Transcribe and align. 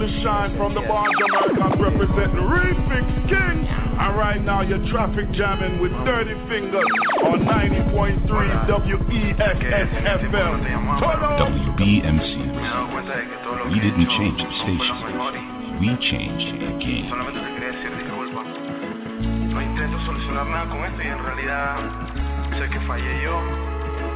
Endless 0.00 0.22
Shine 0.24 0.56
from 0.56 0.72
the 0.72 0.80
Barnes 0.80 1.12
Americans 1.28 1.76
representing 1.76 2.40
Refix 2.48 3.04
King. 3.28 3.68
And 3.68 4.16
right 4.16 4.40
now 4.40 4.62
you're 4.62 4.80
traffic 4.88 5.30
jamming 5.32 5.78
with 5.78 5.92
Dirty 6.08 6.32
Fingers 6.48 6.88
on 7.20 7.44
90.3 7.44 8.24
WEXS 8.24 9.92
FM. 10.24 10.64
WBMC. 11.76 12.32
We 13.68 13.76
didn't 13.76 14.08
change 14.16 14.40
the 14.40 14.48
station. 14.64 14.96
We 15.84 15.92
changed 16.08 16.48
the 16.48 16.72
game. 16.80 17.04
Solamente 17.12 17.44
te 17.44 17.52
quería 17.60 17.76
decir 17.76 17.92
disculpa. 18.00 18.40
No 19.52 19.60
intento 19.60 20.00
solucionar 20.06 20.46
nada 20.46 20.64
con 20.70 20.80
esto 20.82 21.02
y 21.02 21.08
en 21.08 21.18
realidad 21.22 21.76
sé 22.56 22.70
que 22.70 22.80
fallé 22.88 23.22
yo. 23.22 23.36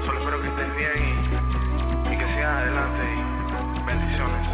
Solo 0.07 0.19
espero 0.21 0.41
que 0.41 0.49
estés 0.49 0.77
bien 0.77 0.97
y, 0.97 2.15
y 2.15 2.17
que 2.17 2.25
sigas 2.33 2.57
adelante 2.63 3.05
y 3.77 3.85
bendiciones. 3.85 4.54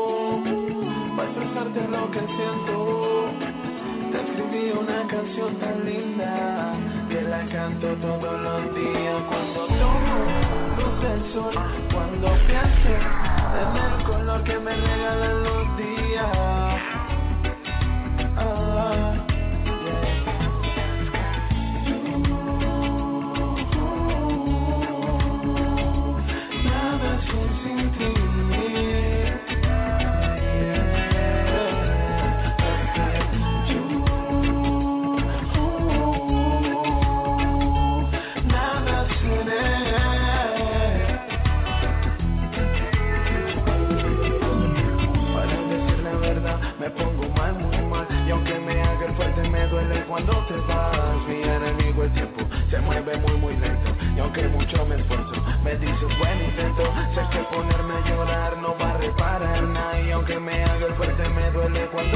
expresarte 1.41 1.87
lo 1.87 2.11
que 2.11 2.19
siento. 2.19 3.31
Te 4.11 4.21
escribí 4.21 4.71
una 4.71 5.07
canción 5.07 5.55
tan 5.55 5.85
linda 5.85 6.73
que 7.09 7.21
la 7.21 7.45
canto 7.47 7.87
todos 7.95 8.41
los 8.41 8.75
días 8.75 9.23
cuando 9.27 9.67
tomo 9.67 10.17
luz 10.77 11.01
del 11.01 11.33
sol, 11.33 11.53
cuando 11.93 12.27
pienso 12.45 12.89
en 13.61 13.77
el 13.77 14.03
color 14.03 14.43
que 14.43 14.59
me 14.59 14.75
regalan 14.75 15.43
los 15.43 15.77
días. 15.77 16.60
Cuando 50.11 50.45
te 50.45 50.55
vas. 50.67 51.25
Mi 51.25 51.41
enemigo 51.41 52.03
el 52.03 52.11
tiempo 52.11 52.41
se 52.69 52.79
mueve 52.81 53.17
muy, 53.19 53.31
muy 53.37 53.55
lento. 53.55 53.95
Y 54.13 54.19
aunque 54.19 54.45
mucho 54.49 54.85
me 54.85 54.95
esfuerzo, 54.95 55.33
me 55.63 55.77
dices 55.77 56.17
buen 56.19 56.43
intento. 56.43 56.83
Sé 57.15 57.21
que 57.31 57.43
ponerme 57.55 57.93
a 57.93 58.09
llorar 58.09 58.57
no 58.57 58.75
va 58.77 58.91
a 58.91 58.97
reparar 58.97 59.63
nada. 59.63 60.01
Y 60.01 60.11
aunque 60.11 60.37
me 60.37 60.63
haga 60.65 60.87
el 60.87 60.93
fuerte, 60.95 61.29
me 61.29 61.49
duele 61.51 61.87
cuando 61.93 62.10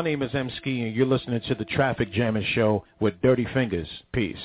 My 0.00 0.04
name 0.04 0.22
is 0.22 0.34
M. 0.34 0.50
Ski, 0.56 0.80
and 0.84 0.96
you're 0.96 1.04
listening 1.04 1.42
to 1.46 1.54
the 1.54 1.66
Traffic 1.66 2.10
Jamming 2.10 2.46
Show 2.54 2.84
with 3.00 3.20
Dirty 3.20 3.46
Fingers. 3.52 3.86
Peace. 4.14 4.38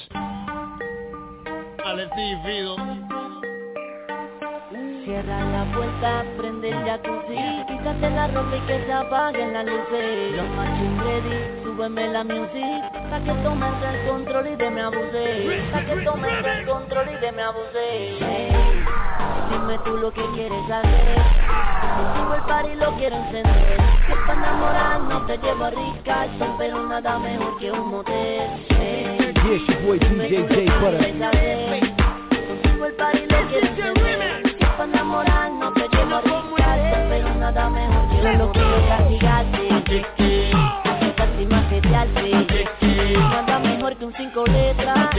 Cierra 5.05 5.45
la 5.45 5.71
puerta, 5.73 6.25
prende 6.37 6.71
el 6.71 6.83
jacuzzi 6.83 7.63
Quítate 7.69 8.09
la 8.09 8.27
ropa 8.27 8.57
y 8.57 8.59
que 8.67 8.85
se 8.85 8.91
apaguen 8.91 9.53
las 9.53 9.65
luces 9.65 10.33
Los 10.35 10.49
machos 10.49 11.05
ready, 11.05 11.63
súbeme 11.63 12.07
la 12.11 12.23
music 12.25 12.83
Pa' 13.09 13.23
que 13.23 13.33
tomes 13.41 13.83
el 13.83 14.09
control 14.09 14.47
y 14.47 14.55
de 14.57 14.71
me 14.71 14.81
abuse. 14.81 15.61
Pa' 15.71 15.85
que 15.85 16.01
tomes 16.03 16.45
el 16.45 16.65
control 16.65 17.07
y 17.13 17.21
de 17.21 17.31
me 17.31 17.41
abuse 17.43 18.94
Dime 19.49 19.77
tú 19.85 19.97
lo 19.97 20.11
que 20.11 20.23
quieres 20.33 20.69
hacer. 20.69 21.17
Contigo 21.97 22.35
el 22.35 22.41
party 22.41 22.75
lo 22.75 22.95
quiero 22.97 23.15
encender. 23.15 23.77
Si 24.05 24.11
es 24.11 24.17
para 24.27 24.39
enamorar 24.39 24.99
no 25.01 25.25
te 25.25 25.37
llevo 25.37 25.65
a 25.65 25.69
Ricardo 25.69 26.55
Pero 26.57 26.83
nada 26.87 27.19
mejor 27.19 27.57
que 27.57 27.71
un 27.71 27.89
motel. 27.89 28.65
Hey. 28.69 29.33
Yeah, 29.45 29.59
your 29.67 29.85
boy 29.85 29.99
DJ 29.99 30.47
J 30.47 30.79
Butter 30.79 30.99
Contigo 32.47 32.85
el 32.85 32.93
party 32.93 33.19
lo 33.19 33.47
quiero 33.47 33.67
encender. 33.67 34.57
para 34.77 34.83
enamorar 34.91 35.51
no 35.51 35.73
te 35.73 35.87
llevo 35.89 36.15
a 36.15 36.21
riscarte 36.21 37.05
Pero 37.09 37.35
nada 37.35 37.69
mejor 37.69 38.09
que 38.09 38.21
Solo 38.21 38.51
quiero 38.51 38.87
castigarte 38.87 39.69
Aceptarte 40.83 41.41
y 41.41 41.45
macetearte 41.45 42.67
Nada 43.17 43.59
mejor 43.59 43.95
que 43.97 44.05
un 44.05 44.13
cinco 44.15 44.43
letras 44.45 45.09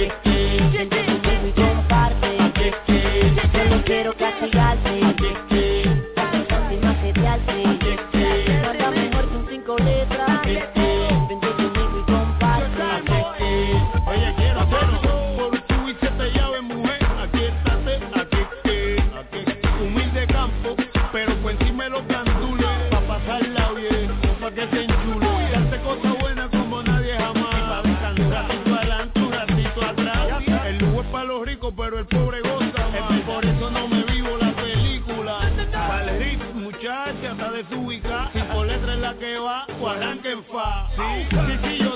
arranque 40.59 41.33
en 41.33 41.96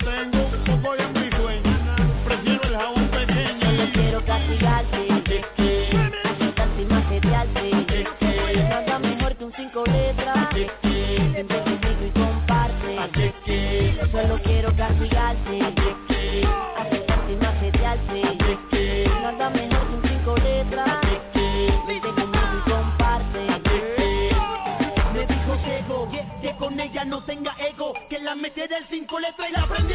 letras 29.20 29.48
y 29.48 29.52
la 29.52 29.66
prendí 29.66 29.89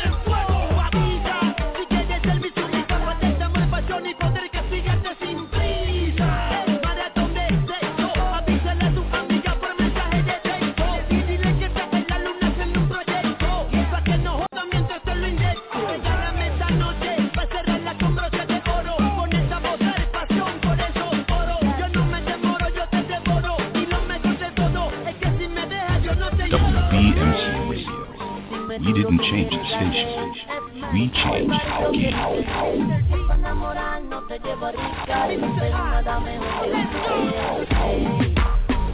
Pero 35.60 35.78
nada 35.78 36.20
mejor 36.22 36.72
que 36.72 37.00
un 37.14 38.36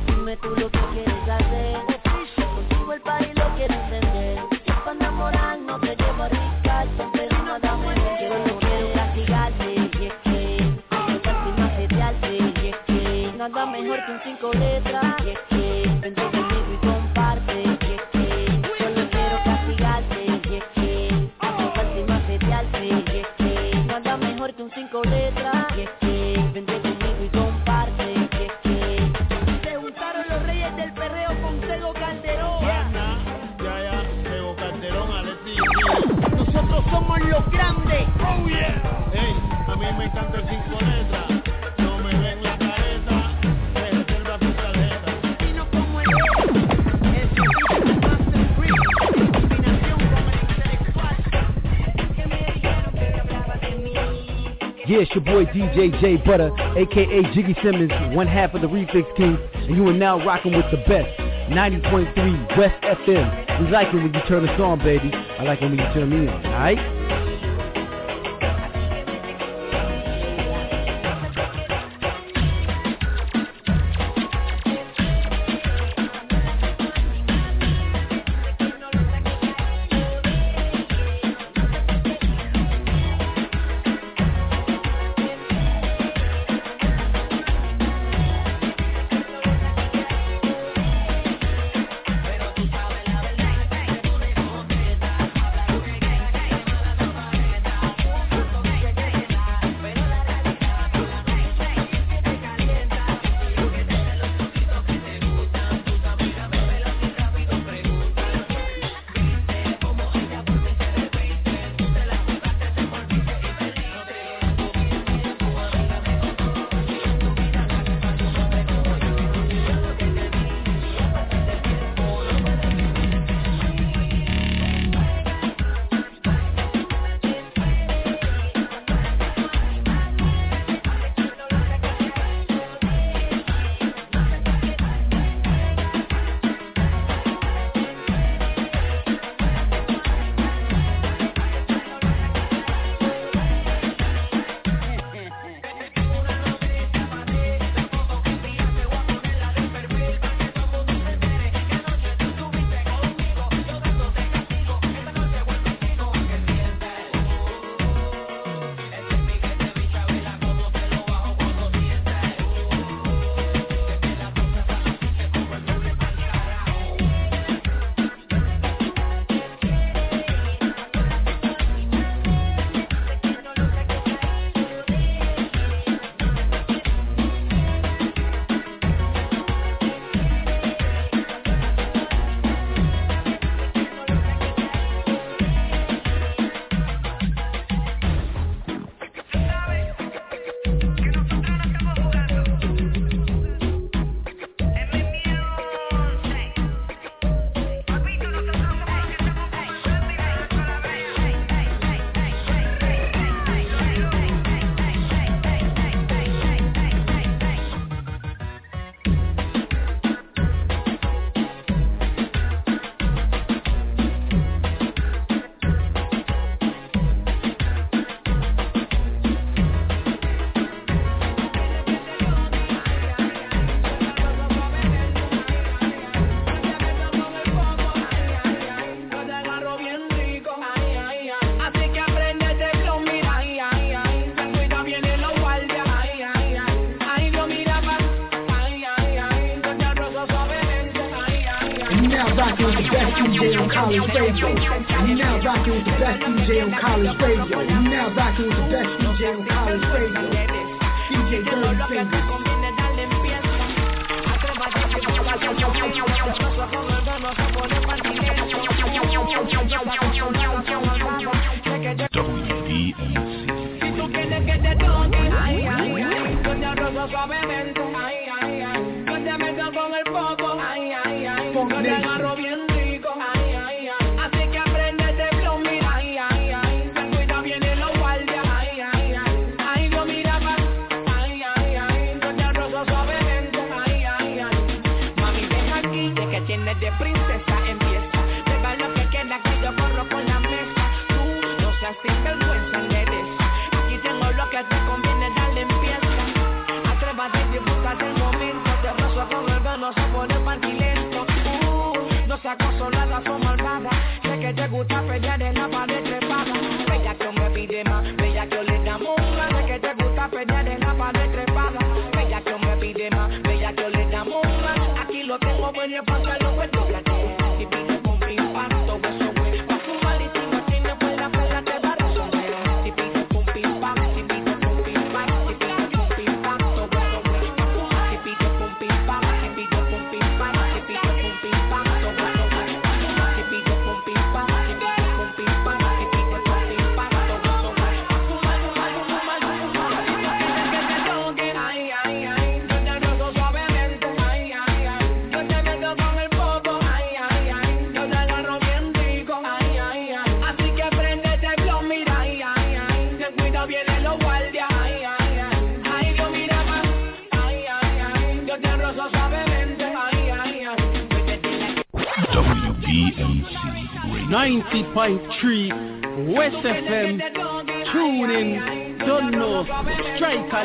Dime 0.06 0.38
tú 0.38 0.50
lo 0.50 0.70
que 0.70 0.80
quieres 0.94 1.30
hacer 1.30 1.78
Contigo 2.36 2.94
el 2.94 3.02
país 3.02 3.30
lo 3.36 3.56
quiero 3.56 3.74
encender 3.74 4.40
Si 4.66 4.72
para 4.72 4.92
enamorar 4.92 5.60
no 5.60 5.80
te 5.80 5.96
llevo 5.96 6.24
a 6.24 6.30
riscar 6.30 6.88
Pero 7.14 7.44
nada 7.46 7.78
mejor 7.78 8.18
que 8.18 8.52
un 8.52 8.60
quiero 8.60 8.94
castigarte 8.94 9.74
Y 9.76 10.06
es 10.06 10.14
que 10.24 10.78
Aceptarte 10.90 11.50
y 11.50 11.62
macetearte 11.62 12.38
Y 12.38 12.68
es 12.68 12.78
que 12.86 13.34
Nada 13.38 13.66
mejor 13.68 14.06
que 14.06 14.12
un 14.12 14.20
cinco 14.24 14.52
letras 14.54 15.16
Y 15.26 15.30
es 15.30 15.40
que 15.50 16.00
Vente 16.02 16.22
conmigo 16.22 16.74
y 16.74 16.86
comparte 16.86 17.64
Y 17.64 17.94
es 17.96 18.02
que 18.12 18.26
Solo 18.78 19.10
quiero 19.10 19.38
castigarte 19.46 20.26
Y 20.26 20.56
es 20.58 20.64
que 20.76 21.30
Aceptarte 21.40 22.00
y 22.00 22.04
macetearte 22.04 22.86
Y 22.86 23.20
es 23.20 23.28
que 23.38 23.84
Nada 23.86 24.18
mejor 24.18 24.54
que 24.54 24.64
un 24.64 24.72
cinco 24.72 25.02
letras 25.04 25.31
somos 37.42 37.46
los 37.46 37.52
grandes 37.52 38.08
Oh 38.20 38.48
yeah. 38.48 39.10
Ey, 39.14 39.34
a 39.68 39.76
mí 39.76 39.86
me 39.98 40.06
encanta 40.06 40.38
el 40.38 40.48
cinco 40.48 40.80
letras. 40.80 41.28
No 41.78 41.98
me 42.00 42.14
ven 42.14 42.44
la 42.44 42.58
careta, 42.58 43.38
se 43.74 43.92
reserva 43.92 44.38
tu 44.40 44.52
tarjeta. 44.52 45.46
Vino 45.46 45.66
como 45.72 46.02
el 46.02 46.08
El 46.10 47.30
servicio 47.30 47.86
de 47.86 47.94
Master 47.96 48.46
Free 48.58 48.76
En 49.18 49.28
combinación 49.32 50.00
con 50.00 50.24
el 50.30 50.40
intelectual 50.50 51.18
Que 52.16 52.28
me 52.28 52.38
dijeron 52.54 52.94
que 52.94 53.20
hablaba 53.20 53.56
de 53.56 53.70
mí 53.78 53.94
Yeah, 54.88 55.02
it's 55.02 55.14
your 55.16 55.24
boy 55.24 55.46
DJ 55.46 55.92
J 56.00 56.18
Butter, 56.26 56.52
aka 56.78 57.24
Jiggy 57.34 57.56
Simmons, 57.62 57.92
one 58.16 58.28
half 58.28 58.54
of 58.54 58.62
the 58.62 58.68
Refix 58.68 59.06
King, 59.16 59.38
and 59.54 59.76
you 59.76 59.88
are 59.88 59.94
now 59.94 60.24
rocking 60.24 60.56
with 60.56 60.70
the 60.72 60.78
best. 60.88 61.10
90.3 61.50 62.58
West 62.58 62.82
FM. 62.82 63.60
We 63.60 63.68
like 63.72 63.88
it 63.88 63.96
when 63.96 64.14
you 64.14 64.22
turn 64.28 64.48
us 64.48 64.60
on, 64.60 64.80
baby. 64.80 65.12
I 65.14 65.44
like 65.44 65.62
it 65.62 65.66
when 65.66 65.78
you 65.78 65.94
turn 65.94 66.10
me 66.10 66.28
on, 66.30 66.46
alright? 66.46 67.01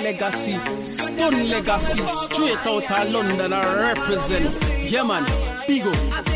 legacy, 0.07 0.55
Stone 0.95 1.49
legacy. 1.51 1.99
Straight 2.31 2.59
out 2.65 3.07
of 3.07 3.13
London, 3.13 3.53
I 3.53 3.93
represent. 3.93 4.89
Yeah, 4.89 5.03
man, 5.03 5.25
big 5.67 5.83
up. 5.83 6.36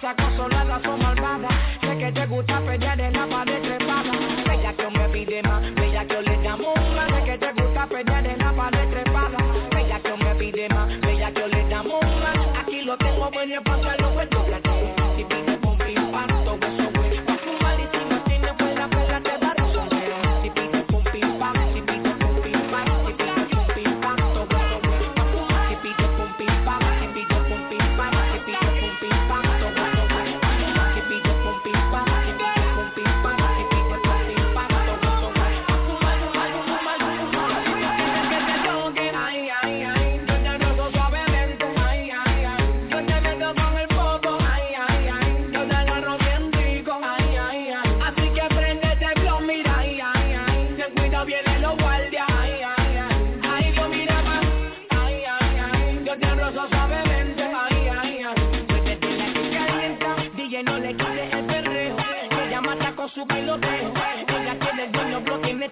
cosa, 0.00 0.14
consoladas 0.14 0.86
o 0.86 0.96
malvadas. 0.96 1.52
Sé 1.80 1.98
que 1.98 2.12
te 2.12 2.26
gusta 2.26 2.60
pelear 2.60 3.00
en 3.00 3.12
la 3.12 3.26
pared 3.26 3.62
trepada. 3.62 4.12
Bella 4.46 4.72
que 4.74 4.90
me 4.90 5.08
pide 5.08 5.42
más, 5.42 5.74
bella 5.74 6.04
que 6.06 6.22
le 6.22 6.42
damos 6.42 6.74
más. 6.94 7.08
Sé 7.08 7.24
que 7.24 7.38
te 7.38 7.52
gusta 7.52 7.86
pelear 7.86 8.26
en 8.26 8.38
la 8.38 8.52
pared 8.52 8.77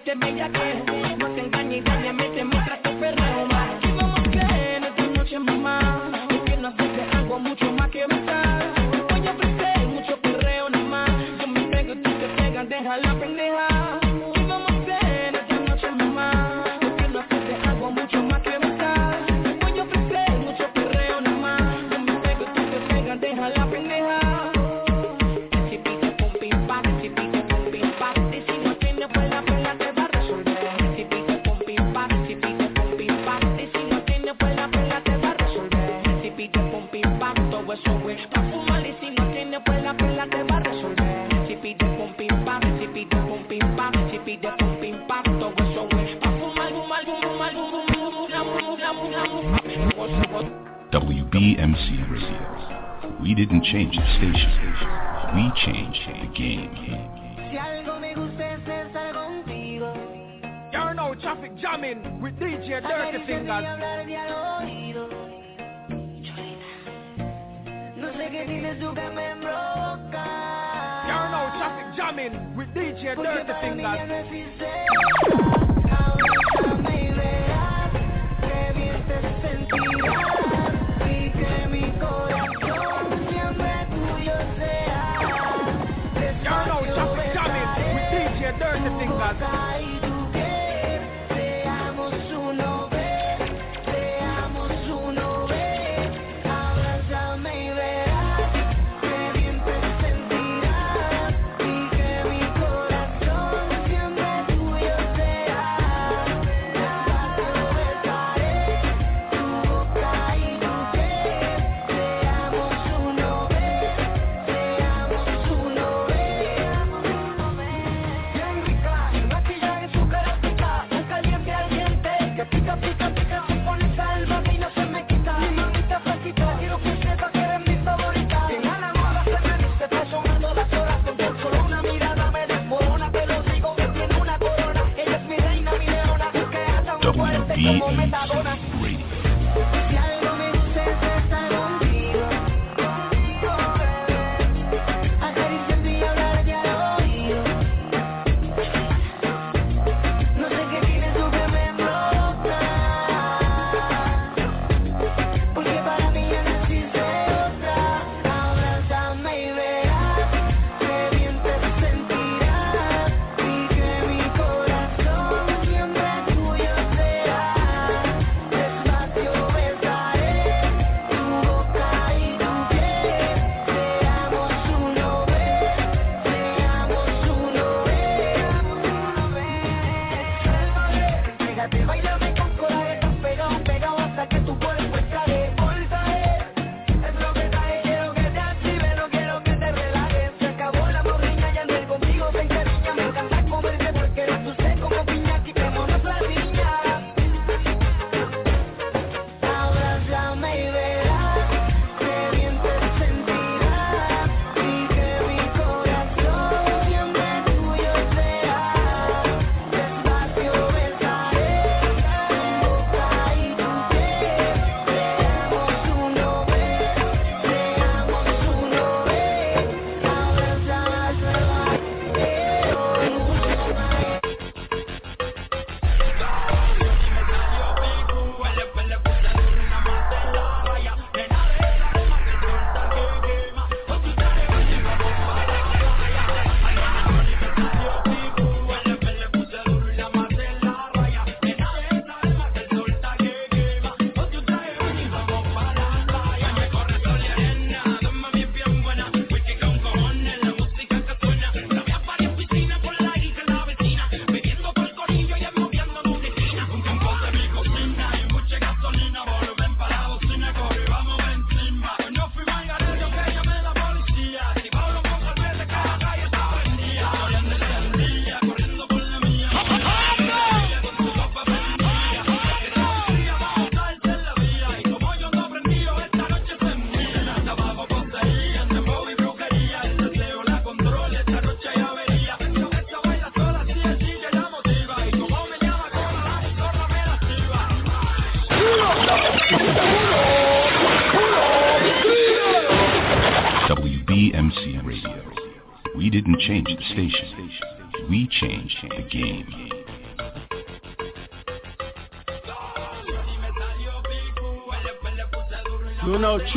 Búsqueme 0.07 0.37
ya 0.37 0.49
que 0.49 0.86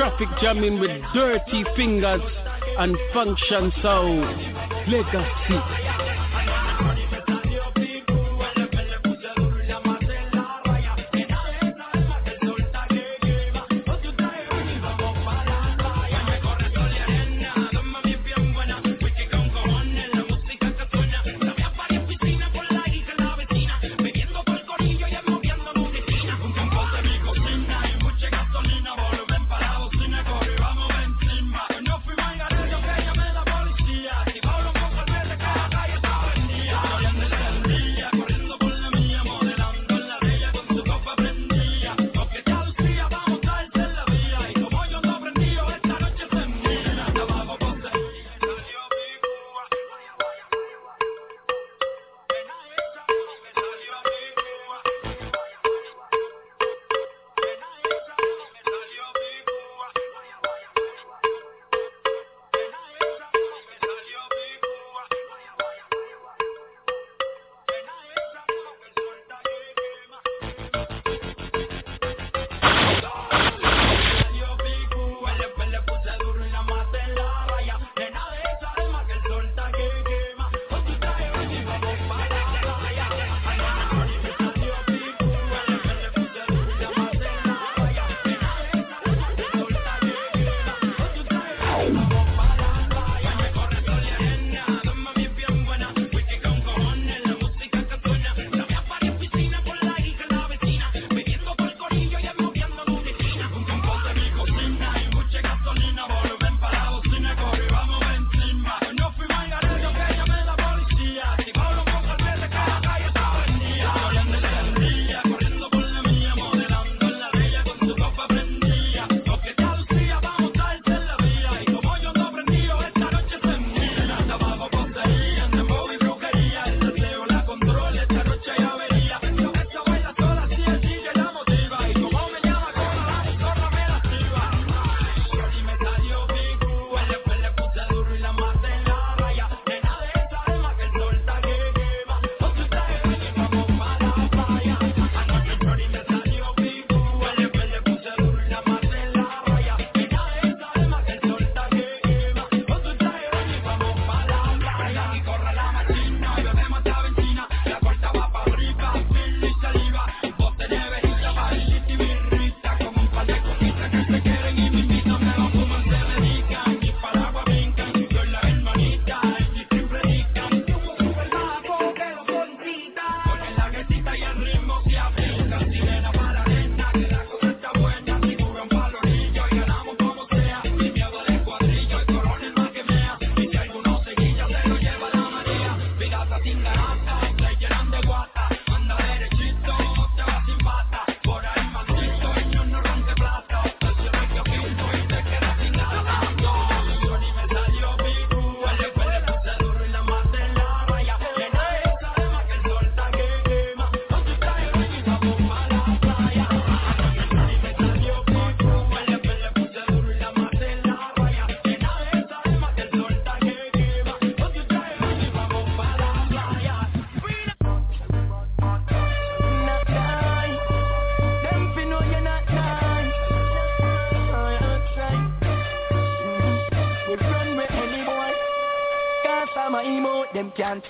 traffic 0.00 0.28
jamming 0.40 0.80
with 0.80 0.90
dirty 1.12 1.62
fingers 1.76 2.22
and 2.78 2.96
function 3.12 3.70
sound. 3.82 4.56
Legacy. 4.88 5.69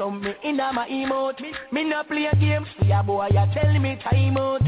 Can't 0.01 0.23
me 0.23 0.33
in 0.43 0.57
my 0.57 0.89
emote. 0.89 1.41
Me, 1.41 1.53
me 1.73 1.85
no 1.85 2.03
play 2.05 2.29
games, 2.41 2.67
see 2.81 2.91
a 2.91 3.03
boy 3.03 3.29
you 3.31 3.45
tell 3.53 3.79
me 3.79 3.99
time 4.03 4.37
out. 4.37 4.63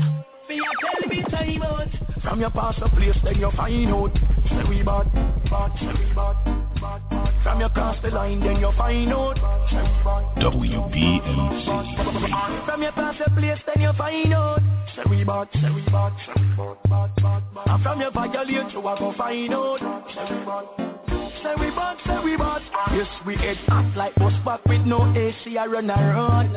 Me 0.49 0.57
you 0.57 0.64
tell 0.81 1.09
me 1.09 1.23
time 1.31 1.62
out. 1.62 1.88
From 2.23 2.40
your 2.40 2.51
past 2.51 2.81
the 2.81 2.88
place, 2.90 3.16
then 3.25 3.38
you 3.38 3.51
find 3.57 3.90
out. 3.90 4.12
Say 4.49 4.68
we 4.68 4.83
bad, 4.83 5.11
bad, 5.51 5.73
say 5.81 5.87
we 5.87 6.12
bad, 6.14 6.37
bad, 6.81 7.11
bad. 7.11 7.42
From 7.42 7.61
your 7.61 7.71
cross 7.71 7.97
the 8.03 8.11
line, 8.11 8.40
then 8.40 8.57
you 8.57 8.73
find 8.77 9.12
out. 9.12 9.37
WBMC. 10.37 11.21
From 12.66 12.83
your 12.83 12.92
past 12.92 13.18
the 13.25 13.31
place, 13.33 13.59
then 13.66 13.83
you 13.83 13.92
find 13.97 14.35
out. 14.35 14.61
Say 14.95 15.03
we 15.09 15.25
bad, 15.25 15.49
say 15.55 15.71
we 15.71 15.83
bad, 15.87 16.12
say 16.27 16.42
we 16.42 16.57
bad, 16.57 16.77
bad, 16.85 17.16
bad, 17.16 17.42
bad. 17.55 17.66
And 17.66 17.83
from 17.83 18.01
your 18.01 18.11
violate, 18.11 18.73
you 18.73 18.81
a 18.81 18.99
go 18.99 19.14
find 19.16 19.55
out. 19.55 19.81
Say 20.14 20.35
we 20.35 20.45
bad. 20.45 20.91
Say 21.42 21.55
we 21.59 21.70
bad, 21.70 21.96
say 22.07 22.18
we 22.22 22.37
bad 22.37 22.62
Yes, 22.92 23.09
we 23.26 23.35
head 23.35 23.57
hot 23.66 23.96
like 23.96 24.14
bus 24.14 24.33
back 24.44 24.64
with 24.66 24.83
no 24.87 25.12
AC 25.16 25.59
I 25.59 25.66
run 25.66 25.90
around 25.90 26.52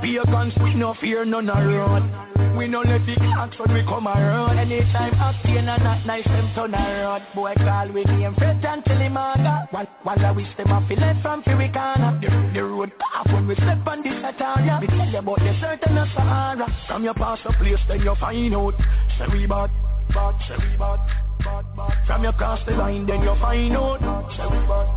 Beer 0.00 0.24
guns 0.24 0.54
with 0.60 0.74
no 0.76 0.94
fear, 0.98 1.26
none 1.26 1.50
around 1.50 2.56
We 2.56 2.66
no 2.66 2.80
let 2.80 3.04
the 3.04 3.16
clocks 3.16 3.58
when 3.58 3.74
we 3.74 3.82
come 3.82 4.08
around 4.08 4.58
Anytime 4.58 5.12
octane 5.12 5.68
and 5.68 5.84
not 5.84 6.06
nice, 6.06 6.24
them 6.24 6.50
turn 6.54 6.74
around 6.74 7.22
Boy 7.34 7.52
call 7.58 7.92
we 7.92 8.04
name 8.04 8.34
Fred 8.36 8.64
and 8.64 8.82
tell 8.84 8.96
him 8.96 9.16
I 9.18 9.36
got 9.36 9.72
While, 9.74 9.88
while 10.04 10.26
I 10.26 10.30
wish 10.30 10.56
them 10.56 10.72
off, 10.72 10.88
left 10.88 11.20
from 11.20 11.42
free 11.42 11.54
we 11.56 11.68
corner 11.68 12.18
the, 12.22 12.30
the 12.54 12.64
road 12.64 12.92
path 12.98 13.32
when 13.34 13.46
we 13.46 13.54
step 13.56 13.86
on 13.86 14.02
this 14.02 14.24
area 14.40 14.78
We 14.80 14.86
tell 14.86 15.08
you 15.08 15.18
about 15.18 15.38
the 15.40 15.52
certain 15.60 15.98
of 15.98 16.08
Sahara 16.16 16.66
From 16.88 17.04
your 17.04 17.14
past 17.14 17.42
the 17.44 17.52
place, 17.52 17.80
then 17.88 18.00
you 18.00 18.14
find 18.18 18.54
out. 18.54 18.74
Say 19.18 19.26
we 19.32 19.46
bad, 19.46 19.70
bad, 20.10 20.34
we 20.60 20.76
bad 20.76 21.00
bad, 21.44 21.64
bad. 21.76 22.06
From 22.06 22.22
your 22.22 22.32
cross 22.32 22.60
the 22.66 22.72
line, 22.72 23.06
then 23.06 23.22
you 23.22 23.34
find 23.40 23.76
out. 23.76 24.00
We 24.00 24.06
bad, 24.66 24.88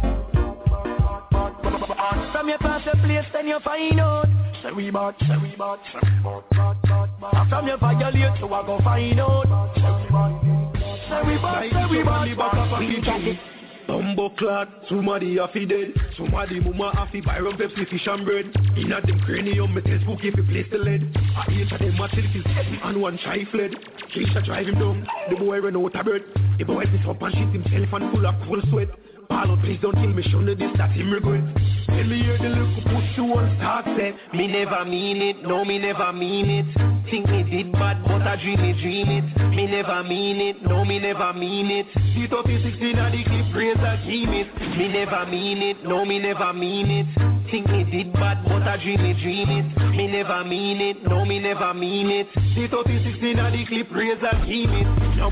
bad, 1.31 1.61
bad, 1.61 1.87
bad. 1.87 2.31
From 2.31 2.49
your 2.49 2.57
cross 2.57 2.83
the 2.85 2.97
place, 2.99 3.25
then 3.33 3.47
you 3.47 3.59
find 3.63 3.99
out. 3.99 4.27
We 4.75 4.91
bad, 4.91 5.15
we 5.41 5.55
bad, 5.57 5.79
we 6.01 6.19
bad, 6.19 6.41
bad, 6.51 6.81
bad, 6.83 7.09
bad. 7.19 7.33
And 7.33 7.49
from 7.49 7.67
your 7.67 7.77
violate, 7.77 8.39
you 8.39 8.45
a 8.45 8.63
go 8.65 8.79
find 8.83 9.19
out. 9.19 9.45
Say 9.75 11.21
we 11.27 11.35
bad, 11.37 11.71
say 11.71 11.85
we 11.91 12.03
bad, 12.03 12.25
say 12.25 12.29
we 12.29 12.35
bad. 12.35 12.79
We 12.79 13.01
got 13.01 13.21
it. 13.21 13.52
Bumbo 13.87 14.29
clad, 14.37 14.67
somebody 14.89 15.37
a 15.37 15.47
fi 15.47 15.65
dead. 15.65 15.93
Somebody 16.17 16.59
mama 16.59 16.91
a 16.97 17.09
fi 17.11 17.21
buy 17.21 17.39
rum 17.39 17.57
Pepsi 17.57 17.89
fish 17.89 18.07
and 18.07 18.25
bread. 18.25 18.45
Inna 18.77 19.01
them 19.01 19.19
cranium, 19.25 19.73
me 19.73 19.81
tell 19.81 19.99
spooky 20.01 20.31
fi 20.31 20.41
place 20.41 20.67
the 20.71 20.77
lead. 20.77 21.03
A 21.35 21.51
each 21.51 21.71
of 21.71 21.79
them 21.79 21.99
a 21.99 22.07
till 22.09 22.23
his 22.23 22.43
and 22.83 23.01
one 23.01 23.17
try 23.23 23.43
fled. 23.51 23.71
Keisha 24.15 24.45
drive 24.45 24.67
him 24.67 24.75
down, 24.75 25.07
the 25.29 25.35
boy 25.35 25.59
run 25.59 25.75
out 25.75 25.95
of 25.95 26.05
breath 26.05 26.21
The 26.59 26.65
boy 26.65 26.83
piss 26.85 27.05
up 27.07 27.21
and 27.21 27.33
shit 27.33 27.49
himself 27.49 28.01
and 28.01 28.11
full 28.13 28.25
of 28.25 28.35
cold 28.45 28.63
sweat. 28.69 28.89
Out, 29.29 29.59
please 29.61 29.79
don't 29.81 29.95
kill 29.95 30.13
me, 30.13 30.23
show 30.23 30.39
me 30.39 30.53
this 30.53 30.71
that 30.77 30.91
him 30.91 31.11
regret 31.11 31.72
Tell 31.93 32.03
me 32.05 32.23
hear 32.23 32.37
the 32.37 32.49
little 32.49 32.81
pussy 32.83 33.21
one 33.21 33.55
start 33.57 33.85
say 33.97 34.13
Me 34.33 34.47
never 34.47 34.83
mean 34.85 35.21
it, 35.21 35.43
no 35.43 35.63
me 35.63 35.77
never 35.77 36.11
mean 36.11 36.49
it. 36.49 36.65
Think 37.09 37.27
me 37.29 37.43
did 37.43 37.71
bad, 37.73 38.03
but 38.03 38.21
I 38.23 38.35
dream 38.41 38.61
me 38.61 38.73
dream 38.73 39.09
it. 39.09 39.49
Me 39.55 39.67
never 39.67 40.03
mean 40.03 40.41
it, 40.41 40.63
no 40.63 40.83
me 40.83 40.99
never 40.99 41.33
mean 41.33 41.69
it. 41.69 41.85
The 41.93 42.27
36 42.27 42.77
a 42.77 43.11
the 43.11 43.23
clip, 43.23 43.53
praise 43.53 43.77
a 43.77 44.01
team 44.05 44.33
it 44.33 44.47
Me 44.77 44.87
never 44.87 45.25
mean 45.29 45.61
it, 45.61 45.83
no 45.83 46.03
me 46.03 46.17
never 46.19 46.51
mean 46.53 46.89
it 46.89 47.42
Think 47.53 47.69
me 47.69 47.83
did 47.83 48.11
bad, 48.13 48.43
but 48.45 48.63
I 48.63 48.81
dream 48.81 49.03
me 49.03 49.13
dream 49.13 49.47
it 49.47 49.95
Me 49.95 50.07
never 50.07 50.43
mean 50.43 50.81
it, 50.81 51.03
no 51.03 51.23
me 51.23 51.37
never 51.37 51.71
mean 51.75 52.09
it. 52.09 52.27
The 52.33 52.67
36 52.67 53.19
a 53.21 53.51
the 53.51 53.65
clip, 53.67 53.91
praise 53.91 54.17
a 54.23 54.43
team 54.43 54.71
it 54.73 54.87
No, 55.15 55.29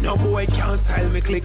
no 0.00 0.16
boy 0.16 0.46
can't 0.46 0.80
style 0.84 1.08
me 1.08 1.20
click. 1.20 1.42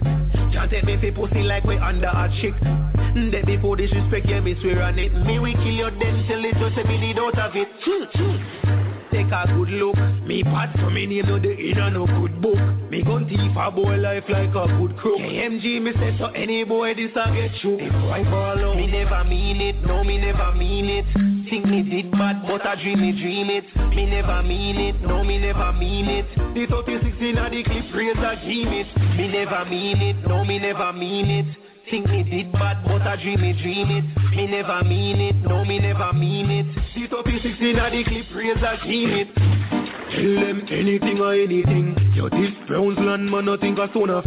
Can't 0.52 0.70
take 0.70 0.84
me 0.84 0.98
fi 1.00 1.10
pussy 1.10 1.42
like 1.42 1.64
we 1.64 1.78
under 1.78 2.06
a 2.06 2.30
chick. 2.40 2.54
That 2.62 3.42
before 3.44 3.74
disrespect, 3.74 4.28
yeah 4.28 4.38
me 4.38 4.54
swear 4.60 4.84
on 4.84 5.00
it. 5.00 5.12
Me 5.12 5.40
we 5.40 5.52
kill 5.54 5.66
your 5.66 5.90
then 5.90 6.24
tell 6.28 6.44
it 6.44 6.54
just 6.54 6.86
me 6.86 6.96
need 7.00 7.18
out 7.18 7.36
of 7.36 7.56
it 7.56 8.79
Take 9.10 9.32
a 9.32 9.44
good 9.52 9.70
look. 9.70 9.96
Me 10.26 10.42
bad 10.42 10.70
so 10.80 10.88
me 10.88 11.06
name 11.06 11.26
no 11.26 11.38
the 11.38 11.50
inner 11.50 11.90
no 11.90 12.06
good 12.06 12.40
book. 12.40 12.58
Me 12.90 13.02
gun 13.02 13.28
thief 13.28 13.56
a 13.56 13.70
boy 13.70 13.96
life 13.96 14.24
like 14.28 14.54
a 14.54 14.66
good 14.78 14.96
crook. 14.96 15.18
KMG 15.18 15.82
me 15.82 15.92
say 15.94 16.16
to 16.18 16.26
any 16.36 16.64
boy 16.64 16.94
this 16.94 17.10
a 17.16 17.30
get 17.34 17.52
you. 17.64 17.78
If 17.80 17.92
I 17.92 18.22
out 18.22 18.76
Me 18.76 18.86
never 18.86 19.24
mean 19.24 19.60
it, 19.60 19.82
no 19.84 20.04
me 20.04 20.18
never 20.18 20.54
mean 20.54 20.86
it. 20.88 21.06
Think 21.50 21.66
me 21.66 21.82
did 21.82 22.12
bad 22.12 22.46
but 22.46 22.64
I 22.64 22.76
dream 22.80 23.00
me 23.00 23.12
dream 23.12 23.50
it. 23.50 23.64
Me 23.96 24.06
never 24.06 24.42
mean 24.42 24.78
it, 24.78 25.00
no 25.02 25.24
me 25.24 25.38
never 25.38 25.72
mean 25.72 26.06
it. 26.06 26.26
The 26.54 26.66
36 26.70 27.16
in 27.20 27.38
a 27.38 27.50
the 27.50 27.64
clip 27.64 27.90
praise 27.92 28.16
a 28.16 28.36
give 28.46 28.72
it 28.72 28.86
Me 29.16 29.28
never 29.28 29.64
mean 29.64 30.00
it, 30.00 30.16
no 30.28 30.44
me 30.44 30.58
never 30.58 30.92
mean 30.92 31.30
it 31.30 31.69
Think 31.90 32.06
me 32.06 32.22
did 32.22 32.52
bad, 32.52 32.84
but 32.84 33.02
I 33.02 33.16
dream 33.16 33.40
me 33.40 33.52
dream 33.52 33.90
it. 33.90 34.04
Me 34.36 34.46
never 34.46 34.84
mean 34.84 35.20
it, 35.20 35.34
no 35.42 35.64
me 35.64 35.80
never 35.80 36.12
mean 36.12 36.48
it. 36.48 36.66
The 36.94 37.08
36 37.08 37.58
in 37.60 37.78
a 37.80 37.90
the 37.90 38.04
clip, 38.04 38.26
praise 38.30 38.62
a 38.62 38.86
team 38.86 39.10
it. 39.10 39.34
Tell 39.34 40.34
them 40.46 40.66
anything 40.70 41.18
or 41.18 41.34
anything. 41.34 41.96
Yo, 42.14 42.28
this 42.28 42.54
Browns 42.68 42.96
land 42.98 43.28
man, 43.28 43.46
nothing 43.46 43.76
a 43.76 43.92
son 43.92 44.08
of 44.08 44.24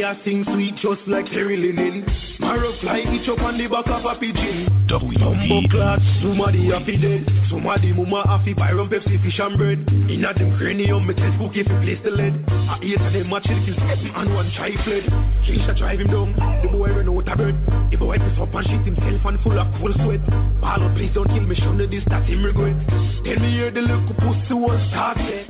fling. 0.00 0.14
Chaos 0.14 0.16
sing 0.24 0.44
sweet 0.44 0.76
just 0.76 1.06
like 1.06 1.26
Terry 1.26 1.56
Linen. 1.56 2.04
Marrow 2.38 2.72
fly 2.80 3.00
each 3.00 3.28
up 3.28 3.40
on 3.40 3.58
the 3.58 3.66
back 3.66 3.86
of 3.86 4.04
a 4.04 4.18
pigeon. 4.18 4.66
Bumbo 4.88 5.68
clad, 5.70 6.00
somebody 6.22 6.70
a 6.70 6.80
fi 6.80 6.96
dead. 6.96 7.28
Somebody 7.50 7.92
mama 7.92 8.24
a 8.26 8.42
fi 8.44 8.52
buy 8.54 8.72
rum 8.72 8.88
Pepsi 8.88 9.22
fish 9.22 9.38
and 9.38 9.56
bread. 9.58 9.78
Inna 10.10 10.34
them 10.34 10.56
cranium, 10.58 11.06
me 11.06 11.14
tell 11.14 11.32
spooky 11.34 11.62
fi 11.64 11.74
place 11.82 12.00
the 12.02 12.10
lead. 12.10 12.44
I 12.48 12.78
eight 12.82 13.00
of 13.00 13.12
them 13.12 13.32
a 13.32 13.40
chill 13.40 13.60
kill 13.64 13.76
seven 13.76 14.12
and 14.14 14.34
one 14.34 14.50
try 14.56 14.72
fled. 14.84 15.04
Keisha 15.46 15.76
drive 15.78 16.00
him 16.00 16.08
down, 16.08 16.34
the 16.62 16.68
boy 16.68 16.90
run 16.90 17.08
out 17.08 17.28
of 17.28 17.36
bread. 17.36 17.56
The 17.90 17.96
boy 17.96 18.18
piss 18.18 18.38
up 18.40 18.54
and 18.54 18.66
shit 18.66 18.84
himself 18.84 19.24
and 19.24 19.40
full 19.42 19.58
of 19.58 19.68
cold 19.78 19.94
sweat. 20.02 20.22
Ball 20.60 20.82
up, 20.82 20.96
please 20.96 21.12
don't 21.14 21.28
kill 21.28 21.44
me, 21.44 21.54
show 21.56 21.72
me 21.72 21.86
this 21.86 22.04
that 22.08 22.24
him 22.24 22.42
regret. 22.42 22.76
Tell 22.88 23.38
me 23.38 23.50
here 23.52 23.70
the 23.70 23.80
little 23.80 24.14
pussy 24.18 24.54
was 24.54 24.80
started. 24.90 25.46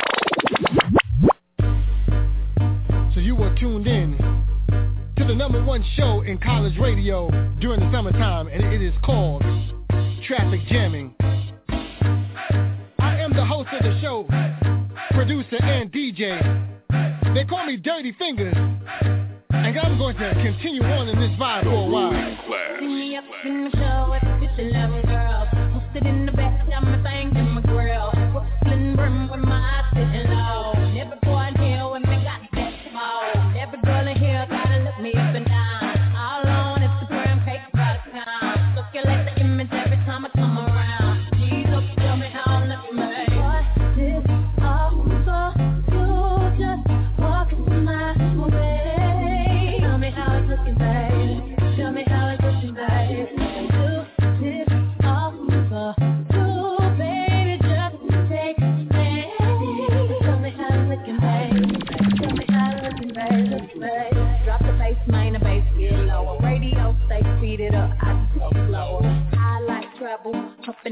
So 3.15 3.21
you 3.21 3.35
were 3.35 3.55
tuned 3.59 3.87
in 3.87 4.17
to 4.17 4.19
the 4.19 4.40
number 5.41 5.65
one 5.65 5.83
show 5.97 6.21
in 6.21 6.37
college 6.37 6.77
radio 6.79 7.31
during 7.63 7.81
the 7.81 7.91
summertime, 7.91 8.47
and 8.49 8.63
it 8.75 8.83
is 8.83 8.93
called 9.03 9.43
Traffic 10.27 10.61
Jamming. 10.69 11.15
I 12.99 13.17
am 13.17 13.33
the 13.33 13.47
host 13.47 13.71
of 13.73 13.83
the 13.83 13.99
show, 14.03 14.27
producer 15.13 15.57
and 15.63 15.91
DJ. 15.91 17.33
They 17.33 17.45
call 17.47 17.65
me 17.65 17.79
Dirty 17.79 18.15
Fingers, 18.19 18.55
and 18.55 19.79
I'm 19.79 19.97
going 19.97 20.17
to 20.19 20.35
continue 20.43 20.83
on 20.83 21.09
in 21.09 21.19
this 21.19 21.31
vibe 21.41 21.65
for 21.65 21.71
a 21.71 21.87
while. 21.87 22.11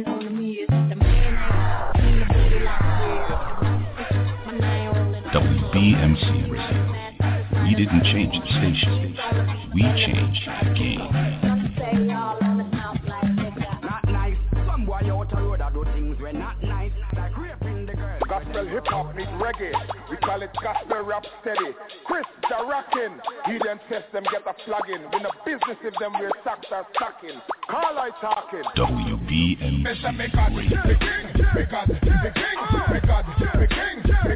Hopping 0.05 0.13
on 0.13 0.25
the 0.25 0.31
mirrors. 0.31 0.69
The 0.69 0.97
man 0.97 1.35
ain't 1.35 1.97
seen 1.97 2.19
the 2.21 2.27
booty 2.35 2.61
like 2.65 2.81
this. 2.99 3.29
My 4.47 4.53
name 4.59 4.91
rolling 4.95 5.25
WBMC 5.25 6.51
Radio. 6.51 6.85
We 7.63 7.75
didn't 7.75 8.05
change 8.05 8.33
the 8.33 8.41
station. 8.59 9.17
We 9.75 9.83
changed 9.83 10.47
the 10.47 10.75
game. 10.75 11.11
Not 13.83 14.05
nice. 14.07 14.37
Some 14.67 14.87
boy 14.87 15.01
out 15.05 15.31
the 15.31 15.37
road 15.37 15.61
that 15.61 15.73
do 15.73 15.85
things 15.95 16.21
when 16.21 16.39
not 16.39 16.63
nice. 16.63 16.93
Like 17.17 17.37
raping 17.37 17.87
the 17.87 17.95
girl. 17.95 18.19
Gospel 18.29 18.67
hip 18.67 18.87
hop 18.87 19.15
meet 19.15 19.29
reggae. 19.29 19.73
We 20.11 20.17
call 20.19 20.43
it 20.43 20.51
gospel 20.63 21.03
rap 21.03 21.25
steady. 21.41 21.75
Chris 22.05 22.25
socks 22.51 22.67
rocking. 22.67 23.19
He 23.47 23.59
test 23.89 24.13
them 24.13 24.25
get 24.31 24.43
a 24.47 24.55
flagging. 24.65 25.03
We 25.13 25.21
no 25.21 25.31
business 25.45 25.79
if 25.85 25.95
them 25.99 26.13
wear 26.15 26.31
socks 26.45 26.67
are 26.73 26.87
stacking. 26.95 27.41
Call 27.69 27.99
I 27.99 28.11
talking. 28.21 28.63
WBMC. 28.77 29.85
Mr. 29.85 30.17
Because 30.17 30.85
the 30.89 30.95
king, 30.95 31.27
because 31.55 31.89
the 31.89 31.99
king, 32.01 32.29
the 32.29 33.69
king, 33.69 33.99
Because 34.09 34.29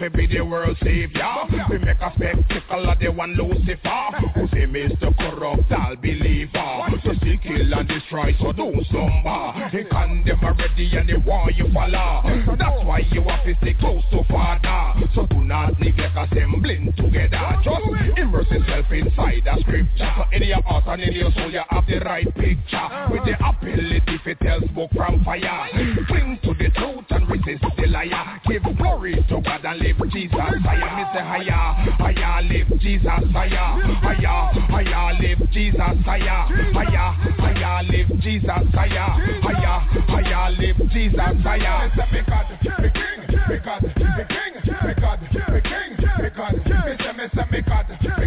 to 0.00 0.08
be 0.08 0.26
the 0.26 0.40
world 0.40 0.76
savior. 0.82 1.28
We 1.68 1.76
make 1.76 2.00
a 2.00 2.10
spectacle 2.16 2.88
of 2.88 2.98
the 3.00 3.12
one 3.12 3.34
Lucifer, 3.34 4.10
who 4.34 4.48
say 4.48 4.64
Mr. 4.64 5.14
Corrupt 5.18 5.70
all 5.70 5.94
believer. 5.96 6.89
So 7.10 7.16
still 7.16 7.38
kill 7.42 7.74
and 7.74 7.88
destroy, 7.88 8.36
so 8.38 8.52
don't 8.52 8.86
slumber. 8.86 9.68
He 9.72 9.82
condemn 9.82 10.38
already 10.44 10.96
and 10.96 11.08
they 11.08 11.16
want 11.16 11.56
you 11.56 11.66
follow. 11.74 12.22
That's 12.56 12.86
why 12.86 13.02
you 13.10 13.22
have 13.22 13.44
to 13.44 13.54
stay 13.60 13.74
close 13.74 14.04
to 14.12 14.22
Father. 14.30 15.08
So 15.16 15.26
do 15.26 15.42
not 15.42 15.74
neglect 15.80 16.14
assembling 16.16 16.92
together. 16.96 17.58
Just 17.64 17.82
immerse 18.16 18.46
yourself 18.50 18.86
inside 18.92 19.42
the 19.42 19.58
scripture. 19.60 20.12
So 20.16 20.24
in 20.30 20.42
your 20.44 20.62
heart 20.62 20.84
and 20.86 21.02
in 21.02 21.14
your 21.14 21.32
soul 21.32 21.50
you 21.50 21.62
have 21.68 21.86
the 21.88 21.98
right 21.98 22.32
picture. 22.36 22.86
With 23.10 23.24
the 23.26 23.34
ability 23.42 24.20
to 24.22 24.34
tell 24.36 24.60
smoke 24.70 24.90
from 24.94 25.24
fire. 25.24 25.66
Cling 26.06 26.38
to 26.44 26.54
the 26.54 26.70
truth 26.70 27.10
and 27.10 27.28
resist 27.28 27.64
the 27.76 27.86
liar. 27.88 28.40
Give 28.46 28.62
glory 28.78 29.16
to 29.28 29.40
God 29.40 29.64
and 29.64 29.80
live 29.80 29.98
Jesus 30.12 30.38
higher. 30.38 30.94
Mr. 30.94 31.26
Higher, 31.26 31.74
higher, 31.98 32.42
live 32.42 32.70
Jesus 32.78 33.02
higher. 33.34 33.82
Higher, 33.98 34.54
higher, 34.70 35.18
live 35.18 35.50
Jesus 35.50 35.98
higher. 36.06 36.46
Higher, 36.70 36.99
higher, 37.00 37.82
live 37.84 38.20
Jesus 38.20 38.46
higher. 38.74 39.08
Higher, 39.42 39.76
higher, 40.08 40.50
live 40.52 40.76
Jesus 40.90 41.16
higher. 41.16 41.90
Mr. 41.96 42.26
God, 42.26 42.46
the 42.50 42.90
King, 42.90 43.20
the 43.48 43.58
God, 43.64 43.82
the 43.82 43.88
King, 43.94 44.54
the 44.60 44.94
God, 45.00 45.20
the 45.20 45.60
King, 45.60 45.96
the 46.20 46.30
God. 46.36 46.54
Mr. 46.60 47.10
Mr. 47.16 47.44
Me 47.50 47.60
God, 47.62 47.86
the 47.88 47.96
King, 47.96 48.20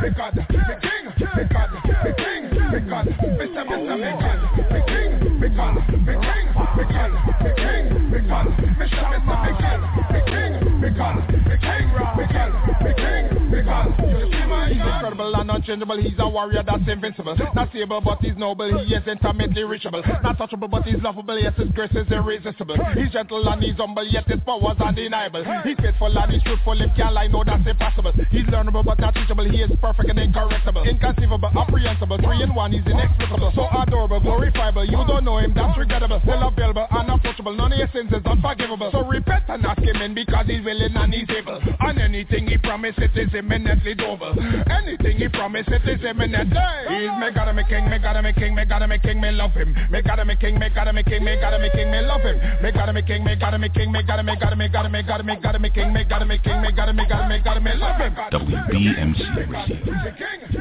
the 0.00 0.10
God, 0.10 0.34
the 0.34 0.42
King, 0.44 1.04
the 1.18 1.44
God, 1.52 1.70
the 1.72 2.12
King, 2.14 2.42
the 2.72 2.80
God. 2.80 3.06
Mr. 3.34 3.62
Mr. 3.64 3.94
Me 3.98 4.10
God, 4.20 4.40
the 4.54 4.80
King, 4.84 5.12
the 5.24 5.48
God, 5.50 5.74
the 5.74 6.14
King, 6.14 6.48
the 6.74 6.84
God, 6.84 7.12
the 7.44 7.50
King, 7.54 7.90
the 8.10 8.20
God. 8.20 8.46
Mr. 8.78 9.04
Mr. 9.04 9.10
Me 9.12 9.50
God, 9.60 9.80
the 10.12 10.20
King, 10.30 10.52
the 10.80 10.90
God, 10.90 11.16
the 11.34 11.56
King, 11.64 11.86
the 12.16 12.26
God, 12.32 12.52
the 12.80 12.92
King, 12.94 13.24
the 13.50 13.62
God. 13.62 14.43
He's 14.68 14.80
incredible 14.80 15.34
and 15.36 15.50
unchangeable. 15.50 16.00
He's 16.00 16.18
a 16.18 16.28
warrior 16.28 16.62
that's 16.66 16.88
invincible. 16.88 17.36
Not 17.54 17.70
stable, 17.70 18.00
but 18.00 18.18
he's 18.20 18.36
noble. 18.36 18.84
He 18.84 18.94
is 18.94 19.02
intimately 19.06 19.64
reachable. 19.64 20.02
Not 20.22 20.38
touchable, 20.38 20.70
but 20.70 20.84
he's 20.84 21.02
lovable. 21.02 21.38
Yes, 21.38 21.54
his 21.56 21.70
grace 21.72 21.92
is 21.94 22.10
irresistible. 22.10 22.76
He's 22.94 23.10
gentle 23.10 23.46
and 23.48 23.62
he's 23.62 23.76
humble, 23.76 24.06
yet 24.06 24.26
his 24.26 24.40
powers 24.46 24.76
undeniable. 24.80 25.44
He's 25.64 25.76
faithful 25.76 26.16
and 26.16 26.32
he's 26.32 26.42
truthful. 26.42 26.80
If 26.80 26.96
can't 26.96 27.12
lie, 27.12 27.26
no, 27.28 27.44
that's 27.44 27.66
impossible. 27.66 28.12
He's 28.30 28.46
learnable, 28.46 28.84
but 28.84 28.98
not 28.98 29.14
teachable. 29.14 29.48
He 29.48 29.62
is 29.62 29.70
perfect 29.80 30.08
and 30.10 30.18
incorrectable. 30.18 30.84
Inconceivable, 30.84 31.50
apprehensible. 31.56 32.18
Three 32.18 32.42
in 32.42 32.54
one, 32.54 32.72
he's 32.72 32.86
inexplicable. 32.86 33.52
So 33.54 33.68
adorable, 33.70 34.20
glorifiable. 34.20 34.84
You 34.84 35.04
don't 35.06 35.24
know 35.24 35.38
him, 35.38 35.52
that's 35.54 35.76
regrettable. 35.78 36.20
Still 36.24 36.48
available, 36.48 36.86
unapproachable. 36.90 37.54
None 37.54 37.72
of 37.72 37.78
your 37.78 37.88
sins 37.92 38.12
is 38.12 38.24
unforgivable. 38.24 38.90
So 38.92 39.04
repent 39.04 39.44
and 39.48 39.64
ask 39.66 39.82
him 39.82 40.00
in 40.02 40.14
because 40.14 40.46
he's 40.46 40.64
willing 40.64 40.96
and 40.96 41.12
he's 41.12 41.28
able. 41.30 41.60
And 41.80 41.98
anything 41.98 42.46
he 42.46 42.58
promises 42.58 42.94
it 43.04 43.18
is 43.18 43.34
imminently 43.34 43.94
doable. 43.94 44.34
Anything 44.70 45.16
he 45.18 45.28
promised, 45.28 45.68
it 45.68 45.84
is 45.88 46.04
imminent. 46.04 46.52
He's 46.88 47.12
me 47.20 47.30
gotta 47.34 47.52
me 47.52 47.64
king, 47.68 47.88
me 47.88 47.98
gotta 47.98 48.22
me 48.22 48.32
king, 48.32 48.54
me 48.54 48.64
gotta 48.64 48.86
me 48.86 48.98
king, 48.98 49.20
me 49.20 49.30
love 49.30 49.52
him. 49.52 49.74
Me 49.90 50.02
gotta 50.02 50.24
me 50.24 50.36
king, 50.36 50.58
me 50.58 50.68
gotta 50.70 50.92
me 50.92 51.02
king, 51.02 51.24
me 51.24 51.36
gotta 51.40 51.58
me 51.58 51.70
king, 51.70 51.90
me 51.90 52.00
love 52.00 52.22
him. 52.22 52.36
Me 52.62 52.72
gotta 52.72 52.92
me 52.92 53.02
king, 53.02 53.24
me 53.24 53.36
gotta 53.36 53.58
me 53.58 53.68
king, 53.68 53.92
me 53.92 54.02
gotta 54.02 54.22
me 54.22 54.36
gotta 54.36 54.56
me 54.56 54.68
gotta 54.68 54.88
me 54.88 55.02
gotta 55.02 55.22
me 55.24 55.36
gotta 55.36 55.58
me 55.58 55.70
king, 55.70 55.92
me 55.92 56.04
gotta 56.04 56.24
me 56.24 56.38
king, 56.38 56.60
me 56.62 56.72
gotta 56.72 56.92
me 56.92 57.06
gotta 57.08 57.28
me 57.28 57.38
gotta 57.42 57.60
me 57.60 57.74
love 57.74 57.96
him. 57.96 58.14
WBMC 58.14 59.36
Radio. 59.36 59.94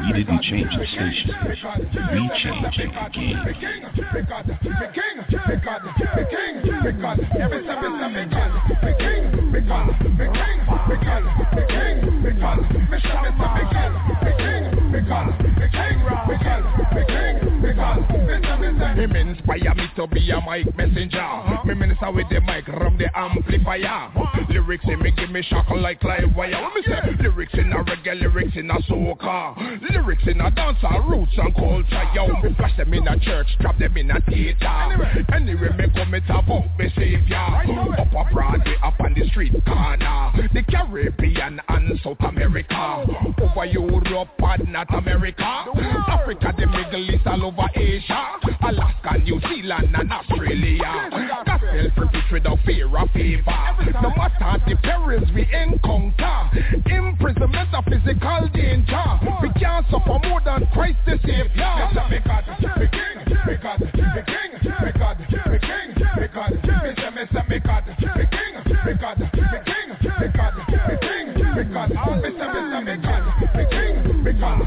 We 0.04 0.12
didn't 0.14 0.42
change 0.44 0.72
the 0.76 0.86
station. 0.86 1.32
We 1.48 2.30
changed 2.42 2.64
the 2.64 2.72
game. 3.14 3.38
Me 3.44 3.54
king, 3.60 3.84
me 4.14 4.22
God, 4.28 4.48
me 4.48 4.56
king, 4.94 5.18
me 5.48 5.56
God, 5.64 5.84
me 5.84 6.24
king, 6.32 6.56
me 6.84 6.92
God. 7.02 7.20
Every 7.40 7.64
step 7.64 7.84
is 7.84 7.94
me 7.94 8.24
God, 8.32 8.52
me 8.84 8.92
king, 9.00 9.24
me 9.52 9.60
God, 9.62 9.88
me 11.58 11.64
king, 11.68 12.13
me 12.24 12.32
God, 12.40 12.62
me 12.90 13.00
king, 14.38 14.76
me 14.76 14.83
God. 15.02 15.40
Me 18.94 19.20
inspire 19.20 19.76
me 19.76 19.88
to 19.96 20.08
be 20.08 20.32
a 20.32 20.40
mic 20.42 20.78
messenger. 20.78 21.28
Me 21.66 21.74
minister 21.74 22.12
with 22.12 22.30
the 22.30 22.40
mic 22.42 22.66
from 22.66 22.98
the 22.98 23.10
amplifier. 23.18 24.12
Lyrics 24.50 24.86
in 24.88 25.02
me 25.02 25.12
give 25.12 25.30
me 25.30 25.42
shock 25.44 25.70
like 25.72 26.04
live 26.04 26.36
wire. 26.36 26.62
What 26.62 26.76
me 26.76 26.84
say? 26.86 27.02
Lyrics 27.22 27.54
in 27.54 27.72
a 27.74 27.84
reggae, 27.84 28.22
lyrics 28.22 28.56
in 28.56 28.70
a 28.70 28.76
soca, 28.84 29.56
lyrics 29.92 30.24
in 30.28 30.40
a 30.40 30.52
dancer, 30.52 31.02
roots 31.08 31.34
and 31.38 31.56
culture. 31.56 32.04
Yo, 32.14 32.28
me 32.42 32.54
flash 32.56 32.78
them 32.78 32.94
in 32.94 33.08
a 33.08 33.20
church, 33.20 33.48
drop 33.60 33.78
them 33.80 33.98
in 33.98 34.12
a 34.12 34.20
theater. 34.22 35.26
Anyway, 35.34 35.70
me 35.78 35.86
come 35.96 36.14
it 36.14 36.24
about 36.26 36.66
me 36.78 36.92
savior. 36.96 37.36
Up 37.36 38.08
a 38.08 38.34
Broadway, 38.34 38.76
up 38.84 39.00
on 39.00 39.14
the 39.14 39.28
street 39.30 39.54
corner. 39.66 40.32
The 40.54 40.64
Caribbean 40.64 41.60
and 41.68 42.00
South 42.04 42.22
America. 42.22 43.06
Over 43.42 43.66
Europe 43.66 44.30
and 44.40 44.72
North 44.90 45.06
America. 45.06 45.44
Africa, 45.44 46.54
the 46.58 46.68
Middle 46.68 47.10
East, 47.10 47.26
all 47.26 47.46
over 47.46 47.70
Asia. 47.76 48.40
Alaska, 48.64 49.18
New 49.24 49.40
Zealand 49.42 49.96
and 49.96 50.12
Australia. 50.12 51.10
Gospel 51.46 52.10
preach 52.10 52.24
without 52.32 52.60
fear 52.66 52.88
or 52.88 53.08
favor. 53.14 53.44
No 54.02 54.10
matter 54.12 54.64
the 54.68 54.76
perils 54.84 55.30
we 55.34 55.48
encounter. 55.54 56.50
Imprisonment 56.86 57.70
or 57.74 57.84
physical 57.84 58.50
danger. 58.54 59.04
We 59.42 59.50
can't 59.60 59.86
suffer 59.90 60.20
more 60.28 60.42
than 60.44 60.68
Christ 60.74 61.00
the 61.06 61.18
Savior. 61.24 61.48
Me 62.10 62.20
God, 62.26 62.44
me 62.78 62.88
King, 62.92 63.24
me 63.48 63.56
God, 63.62 63.80
me 63.80 63.88
King, 63.94 64.52
me 64.84 64.92
God, 65.00 65.20
me 65.20 65.60
King. 65.60 65.96
Me 66.04 66.28
say, 67.00 67.10
me 67.10 67.24
say, 67.32 67.44
me 67.48 67.60
God, 67.60 67.88
me 67.88 67.96
King, 68.00 68.56
me 68.86 68.94
God, 69.00 69.20
me 69.20 69.28
King, 69.32 69.56
me 69.56 70.28
God, 70.36 70.56
me 70.56 70.96
King, 71.04 71.28
God. 71.72 71.90
Me 71.90 72.30
say, 72.32 72.48
me 72.48 72.62
say, 72.72 72.84
me 72.84 72.98
God, 73.02 73.24
me 73.56 73.93
King, 74.44 74.60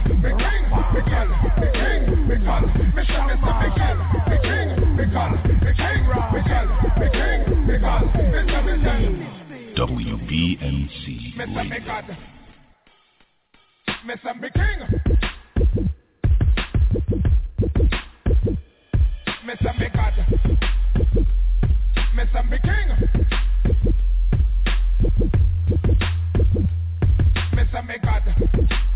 me 11.37 11.45
say, 11.55 11.63
me. 11.65 11.79
God. 11.85 12.17
Me 14.07 14.15
say, 14.23 14.33
me 14.41 14.49
King. 14.51 14.81
Me 19.45 19.55
say, 19.61 19.73
me 19.79 19.89
God. 19.95 20.17
Me 22.15 22.23
say, 22.33 22.43
me 22.51 22.59
King. 22.59 22.89
Me 27.53 27.63
say, 27.71 27.83
me 27.83 27.97
God. 28.03 28.96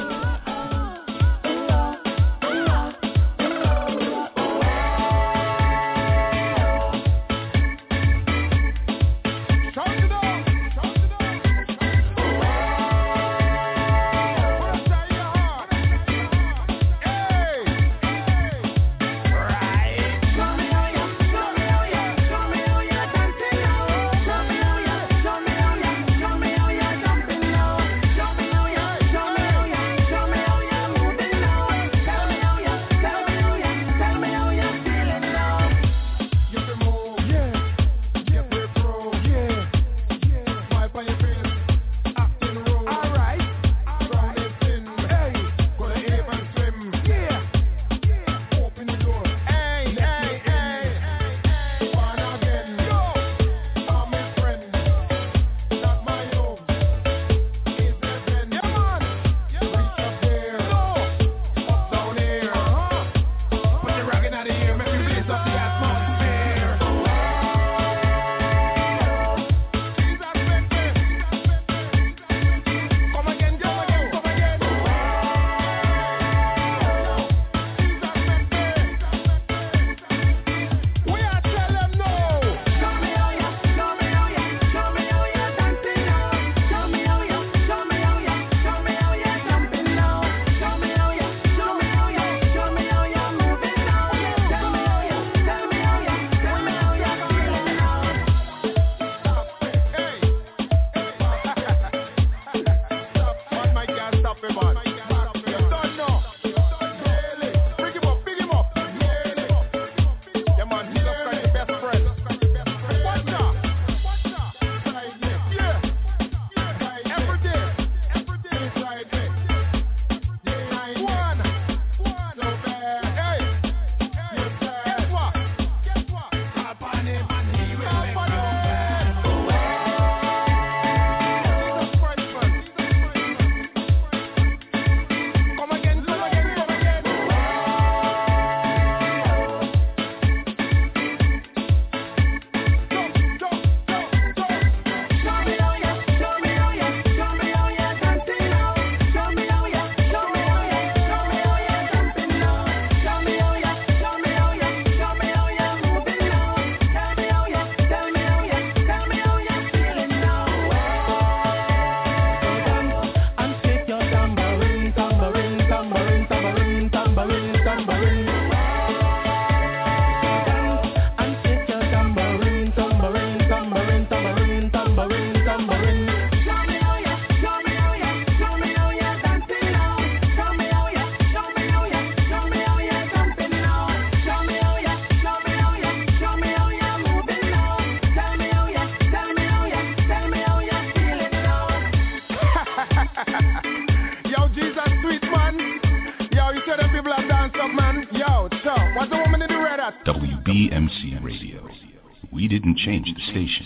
Didn't 202.61 202.77
change 202.77 203.13
the 203.13 203.21
station. 203.31 203.65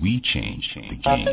We 0.00 0.20
changed 0.22 0.70
the 0.74 0.96
game. 0.96 1.26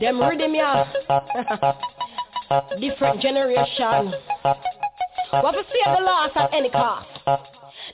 Them 0.00 0.20
rhythm. 0.20 0.52
Different 2.80 3.20
generation. 3.20 4.14
What 5.30 5.52
to 5.52 5.62
see 5.72 5.82
the 5.84 6.00
loss 6.02 6.30
at 6.36 6.54
any 6.54 6.70
cost. 6.70 7.08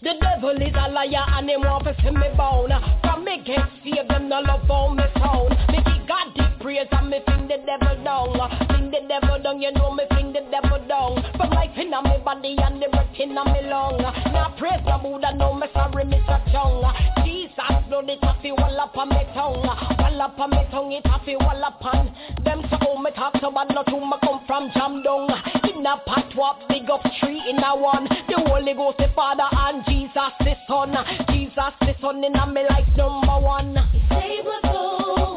The 0.02 0.12
devil 0.20 0.50
is 0.50 0.74
a 0.74 0.88
liar 0.90 1.24
and 1.38 1.48
him 1.48 1.62
want 1.62 1.84
to 1.84 1.94
see 2.02 2.10
me 2.10 2.28
bound. 2.36 2.72
From 3.02 3.24
me 3.24 3.42
get 3.44 3.60
saved, 3.84 4.10
them 4.10 4.28
no 4.28 4.40
love 4.40 4.70
on 4.70 4.96
me 4.96 5.04
sound. 5.18 5.56
Me 5.70 5.81
praise 6.62 6.86
and 6.92 7.10
me 7.10 7.18
fling 7.26 7.48
the 7.48 7.58
devil 7.66 8.02
down. 8.04 8.38
Fling 8.68 8.90
the 8.90 9.02
devil 9.08 9.42
down, 9.42 9.60
you 9.60 9.72
know 9.72 9.90
me 9.90 10.04
fling 10.10 10.32
the 10.32 10.46
devil 10.50 10.78
down. 10.86 11.18
From 11.36 11.50
life 11.50 11.76
in 11.76 11.90
me 11.90 12.16
body 12.24 12.56
and 12.58 12.80
the 12.80 12.88
breath 12.88 13.18
in 13.18 13.34
me 13.34 13.60
lung. 13.68 13.98
Now 13.98 14.54
praise 14.56 14.80
the 14.86 14.96
Buddha, 15.02 15.34
no 15.36 15.54
me 15.54 15.66
sorry, 15.74 16.04
Mr. 16.04 16.38
Chung. 16.52 16.86
Jesus 17.24 17.72
blood 17.90 18.08
it 18.08 18.22
a 18.22 18.32
fi 18.40 18.52
wall 18.52 18.80
up 18.80 18.96
on 18.96 19.08
me 19.10 19.26
tongue. 19.34 19.66
Wall 19.66 20.22
up 20.22 20.38
on 20.38 20.50
me 20.50 20.62
tongue, 20.70 20.92
it 20.92 21.04
a 21.04 21.18
fi 21.24 21.36
wall 21.36 21.64
up 21.64 21.84
on. 21.84 22.14
Them 22.44 22.62
so 22.70 22.96
me 23.02 23.10
talk 23.10 23.34
so 23.40 23.50
bad, 23.50 23.68
not 23.74 23.88
who 23.90 24.00
me 24.00 24.16
come 24.22 24.40
from 24.46 24.70
jam 24.72 25.02
down. 25.02 25.28
In 25.68 25.82
pot 25.82 26.30
wap, 26.36 26.68
big 26.68 26.88
up 26.88 27.02
tree 27.20 27.42
in 27.50 27.58
a 27.58 27.76
one. 27.76 28.06
The 28.28 28.38
Holy 28.46 28.74
Ghost, 28.74 28.98
the 28.98 29.08
Father 29.14 29.48
and 29.50 29.84
Jesus 29.86 30.32
the 30.40 30.54
Son. 30.68 30.94
Jesus 31.28 31.74
the 31.80 31.94
Son 32.00 32.22
in 32.22 32.36
a 32.36 32.46
me 32.46 32.62
life 32.70 32.86
number 32.96 33.38
one. 33.40 33.74
Save 34.08 34.44
my 34.44 34.60
soul, 34.70 35.31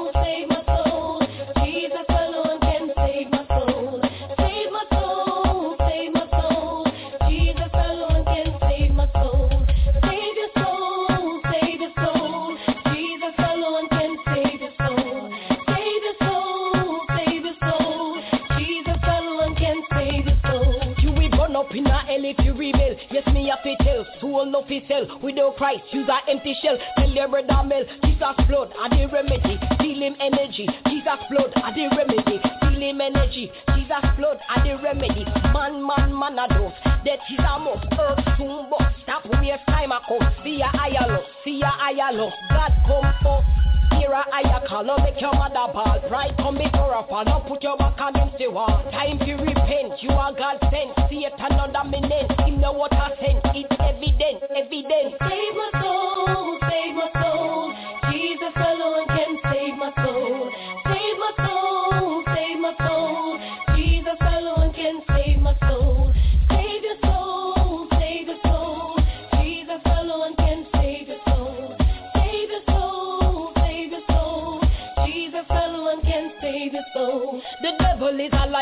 Soul 24.36 24.52
no 24.52 24.66
fi 24.68 24.84
sell. 24.90 25.08
Without 25.24 25.56
Christ, 25.56 25.84
use 25.92 26.10
a 26.10 26.30
empty 26.30 26.54
shell. 26.62 26.78
Tell 26.98 27.10
your 27.10 27.30
brother 27.30 27.64
Mel, 27.64 27.86
Jesus 28.04 28.36
blood 28.50 28.74
are 28.78 28.90
the 28.90 29.08
remedy. 29.08 29.58
Steal 29.76 30.02
him 30.04 30.16
energy. 30.20 30.68
Jesus 30.88 31.20
blood 31.30 31.54
are 31.56 31.74
the 31.74 31.88
remedy. 31.96 32.42
Steal 32.44 32.82
him 32.82 33.00
energy. 33.00 33.50
Jesus 33.76 34.06
blood 34.18 34.40
are 34.50 34.62
the 34.62 34.76
remedy. 34.84 35.24
Man, 35.54 35.88
man, 35.88 36.12
man 36.12 36.38
a 36.38 36.48
dose. 36.50 36.74
Death 37.06 37.24
is 37.32 37.40
a 37.40 37.60
must. 37.60 37.88
Earth 37.98 38.20
soon 38.38 38.70
bust. 38.70 38.96
Stop 39.04 39.24
waste 39.26 39.64
time 39.70 39.94
a 39.94 40.02
come. 40.06 40.28
See 40.44 40.60
a 40.60 40.68
higher 40.68 41.08
love. 41.08 41.24
See 41.46 41.62
a 41.62 41.68
higher 41.68 42.12
love. 42.12 42.34
God 42.50 42.74
come 42.86 43.14
first. 43.24 43.65
Hear 44.00 44.12
a 44.12 44.24
higher 44.32 44.68
call, 44.68 44.84
no 44.84 44.98
make 44.98 45.20
your 45.22 45.34
mother 45.34 45.72
ball. 45.74 46.00
Pride 46.08 46.36
come 46.38 46.58
before 46.58 46.96
a 46.96 47.08
fall, 47.08 47.26
no 47.26 47.44
put 47.48 47.64
your 47.64 47.78
back 47.78 47.98
against 47.98 48.38
the 48.38 48.48
wall. 48.48 48.84
Time 48.92 49.20
to 49.20 49.34
repent, 49.36 50.02
you 50.02 50.10
are 50.10 50.34
God 50.34 50.60
sent. 50.72 50.92
Satan 51.10 51.60
under 51.60 51.84
me 51.90 52.02
name, 52.02 52.28
him 52.46 52.60
know 52.60 52.74
what 52.74 52.94
I 52.94 53.10
sent 53.20 53.40
It's 53.56 53.72
evident, 53.80 54.44
evident. 54.52 55.16
Save 55.22 55.54
my 55.56 55.70
soul, 55.82 56.60
save 56.70 56.96
my 56.96 57.10
soul. 57.22 57.74
Jesus 58.12 58.54
alone 58.56 59.08
can 59.08 59.38
save 59.52 59.78
my 59.78 59.92
soul 60.04 60.65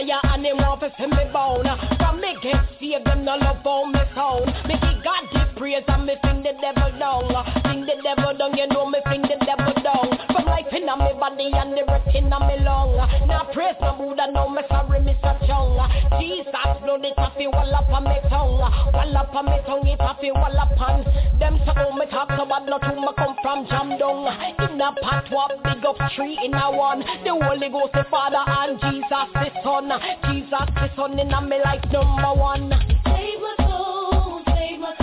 liar 0.05 0.19
and 0.23 0.45
he 0.45 0.53
want 0.53 0.81
to 0.81 0.91
see 0.97 1.07
me 1.07 1.25
bound. 1.31 1.67
From 1.97 2.21
me 2.21 2.35
get 2.41 2.65
saved, 2.79 3.05
them 3.05 3.25
no 3.25 3.35
love 3.35 3.65
on 3.65 3.91
me 3.91 3.99
sound. 4.15 4.45
Me 4.67 4.75
give 4.75 5.03
God 5.03 5.23
the 5.31 5.59
praise 5.59 5.83
and 5.87 6.05
me 6.05 6.15
fling 6.21 6.43
the 6.43 6.53
devil 6.61 6.91
down. 6.99 7.27
Fling 7.63 7.85
the 7.85 7.95
devil 8.03 8.37
down, 8.37 8.57
you 8.57 8.67
know 8.67 8.85
me 8.89 8.99
fling 9.05 9.21
the 9.21 9.37
devil 9.45 9.73
down. 9.83 10.22
Life 10.63 10.73
in 10.75 10.85
me 10.85 11.11
body 11.19 11.51
and 11.51 11.73
the 11.75 11.83
breath 11.83 12.07
in 12.15 12.29
me 12.29 12.63
lung. 12.63 12.95
Now 13.27 13.49
praise 13.51 13.75
my 13.81 13.97
Buddha, 13.97 14.31
no 14.31 14.47
me 14.47 14.61
sorry, 14.69 14.99
Mr. 14.99 15.35
Chung. 15.45 15.75
Jesus 16.19 16.53
blood 16.79 17.03
it 17.03 17.15
fi 17.17 17.47
wall 17.47 17.75
up 17.75 17.89
on 17.89 18.05
me 18.05 18.15
tongue. 18.29 18.59
Wall 18.93 19.17
up 19.17 19.35
on 19.35 19.45
me 19.45 19.59
tongue, 19.65 19.87
it 19.87 19.99
fi 19.99 20.31
wall 20.31 20.59
up 20.59 20.79
on. 20.79 21.03
Them 21.37 21.59
so 21.65 21.91
me 21.91 22.05
talk 22.07 22.29
so 22.37 22.45
bad, 22.45 22.65
not 22.65 22.83
who 22.85 22.95
me 22.95 23.09
come 23.17 23.35
from 23.41 23.67
jam 23.67 23.97
down. 23.99 24.23
In 24.71 24.79
a 24.79 24.93
pot 25.01 25.27
wap, 25.31 25.51
big 25.63 25.85
up 25.85 25.97
tree 26.15 26.39
in 26.41 26.53
a 26.53 26.71
one. 26.71 26.99
The 26.99 27.35
Holy 27.43 27.69
Ghost, 27.69 27.91
the 27.93 28.05
Father 28.09 28.43
and 28.47 28.79
Jesus 28.79 29.27
the 29.33 29.51
Son. 29.63 29.91
Jesus 30.31 30.67
the 30.75 30.89
Son 30.95 31.19
in 31.19 31.49
me 31.49 31.57
life 31.59 31.83
number 31.91 32.39
one. 32.39 32.71
Save 33.03 33.39
my 33.41 33.55
soul, 33.67 34.41
save 34.47 34.79
my 34.79 34.95
soul. 34.97 35.02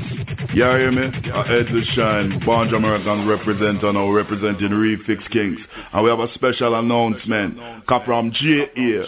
Yeah, 0.53 0.77
hear 0.77 0.91
me? 0.91 1.07
Uh, 1.31 1.43
Ed 1.43 1.67
the 1.67 1.81
Shine, 1.95 2.41
Bonge 2.45 2.73
American 2.73 3.25
representative 3.25 3.93
now 3.93 4.11
representing 4.11 4.69
Refix 4.69 5.29
Kings. 5.31 5.59
And 5.93 6.03
we 6.03 6.09
have 6.09 6.19
a 6.19 6.33
special 6.33 6.75
announcement. 6.77 7.57
Come 7.87 8.01
from 8.03 8.31
JA 8.31 9.05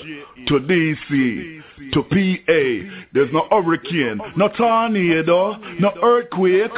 to 0.47 0.59
DC 0.59 1.63
to 1.91 2.03
PA. 2.03 3.05
There's 3.13 3.33
no 3.33 3.47
hurricane, 3.51 4.21
no 4.37 4.47
tornado, 4.49 5.57
no 5.79 5.91
earthquake, 6.01 6.71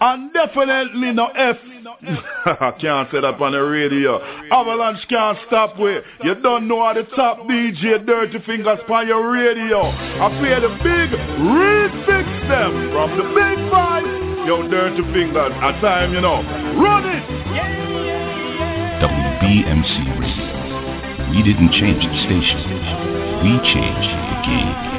and 0.00 0.32
definitely 0.32 1.12
no 1.12 1.26
F. 1.26 1.56
Can't 2.80 3.10
say 3.10 3.18
up 3.18 3.40
on 3.40 3.52
the 3.52 3.60
radio. 3.60 4.20
Avalanche 4.52 5.06
can't 5.08 5.38
stop 5.46 5.78
with. 5.78 6.04
You 6.22 6.34
don't 6.42 6.68
know 6.68 6.84
how 6.84 6.94
the 6.94 7.04
top 7.16 7.38
DJ 7.48 8.04
Dirty 8.04 8.38
Fingers 8.44 8.80
on 8.88 9.06
your 9.06 9.30
radio. 9.30 9.80
I 9.88 10.28
play 10.38 10.60
the 10.60 10.68
big 10.84 11.08
refix 11.40 12.48
them 12.48 12.92
from 12.92 13.16
the 13.16 13.24
big 13.32 13.70
five. 13.70 14.04
Yo, 14.46 14.68
Dirty 14.68 15.02
Fingers, 15.12 15.52
a 15.56 15.72
time, 15.80 16.12
you 16.12 16.20
know. 16.20 16.42
Run 16.80 17.04
it! 17.04 17.24
WBMC 19.00 20.18
Radio. 20.18 21.30
We 21.30 21.42
didn't 21.42 21.72
change 21.72 22.02
the 22.04 22.18
station. 22.24 22.60
We 23.44 23.52
changed 23.72 24.08
the 24.08 24.36
game. 24.44 24.97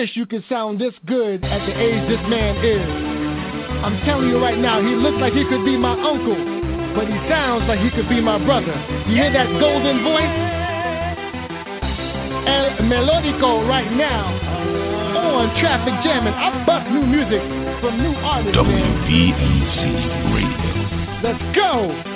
wish 0.00 0.16
you 0.16 0.24
could 0.24 0.42
sound 0.48 0.80
this 0.80 0.94
good 1.04 1.44
at 1.44 1.60
the 1.66 1.76
age 1.76 2.08
this 2.08 2.24
man 2.26 2.56
is. 2.64 2.88
I'm 3.84 4.00
telling 4.06 4.30
you 4.30 4.38
right 4.40 4.56
now, 4.56 4.80
he 4.80 4.96
looks 4.96 5.18
like 5.20 5.34
he 5.34 5.44
could 5.44 5.62
be 5.62 5.76
my 5.76 5.92
uncle, 5.92 6.40
but 6.96 7.04
he 7.04 7.16
sounds 7.28 7.68
like 7.68 7.80
he 7.80 7.90
could 7.90 8.08
be 8.08 8.18
my 8.18 8.42
brother. 8.42 8.72
You 9.06 9.16
hear 9.16 9.30
that 9.30 9.52
golden 9.60 10.02
voice? 10.02 10.34
El 12.48 12.88
Melodico 12.88 13.68
right 13.68 13.92
now 13.92 14.24
on 15.36 15.60
Traffic 15.60 15.92
Jamming. 16.02 16.32
I 16.32 16.64
buck 16.64 16.88
new 16.88 17.04
music 17.04 17.42
from 17.82 18.00
new 18.00 18.16
artists. 18.24 18.56
WBMC 18.56 20.32
Radio. 20.32 21.20
Let's 21.22 21.44
go! 21.54 22.09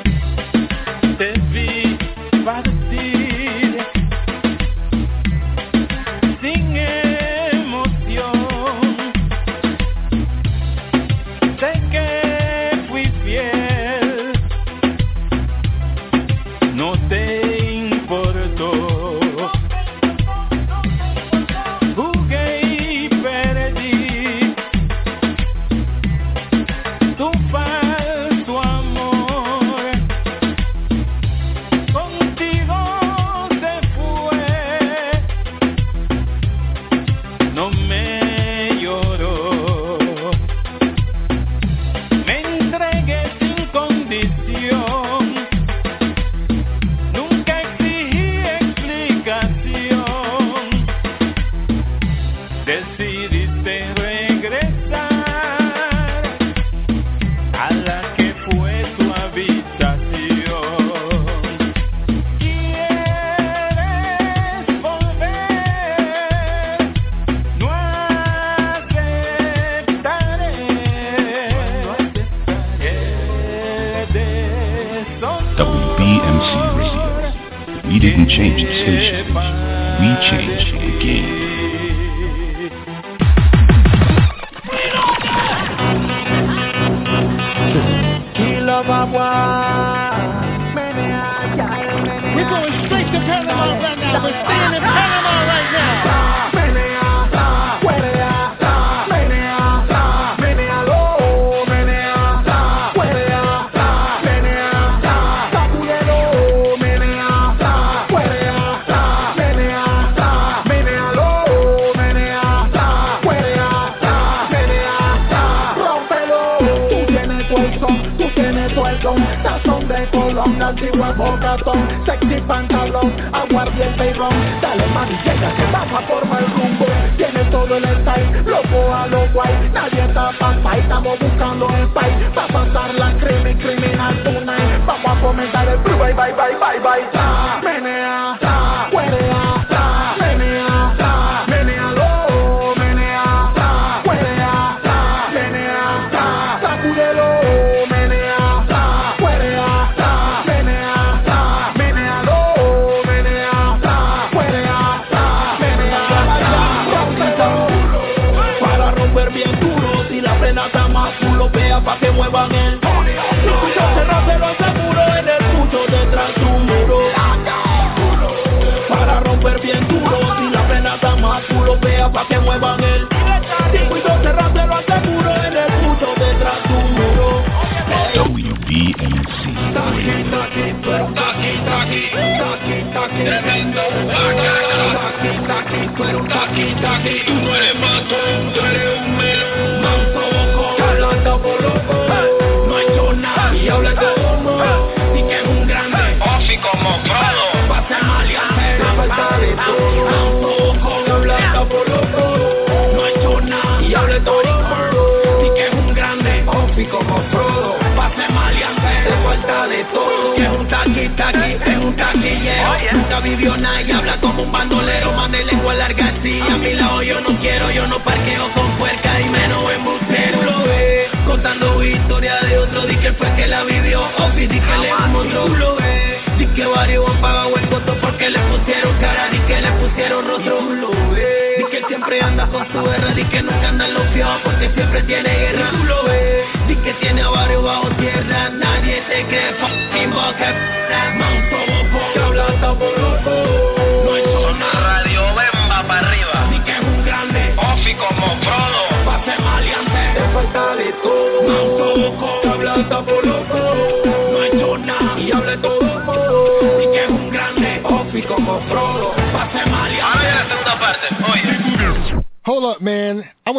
Guerra. 232.85 233.14
Di 233.14 233.24
que 233.24 233.43
nunca 233.43 233.68
anda 233.68 233.89
en 233.89 233.95
los 233.95 234.09
fiados 234.12 234.41
porque 234.45 234.70
siempre 234.74 235.03
tiene 235.03 235.28
guerra. 235.28 235.70
Tú 235.70 235.85
lo 235.85 236.05
ves. 236.05 236.47
Di 236.68 236.76
que 236.76 236.93
tiene 236.95 237.22
a 237.22 237.28
varios 237.28 237.62
bajo 237.62 237.89
tierra. 237.97 238.51
Nadie 238.51 239.03
te 239.09 239.26
cree. 239.26 239.55
Fucking 239.55 240.11
bucket. 240.11 240.84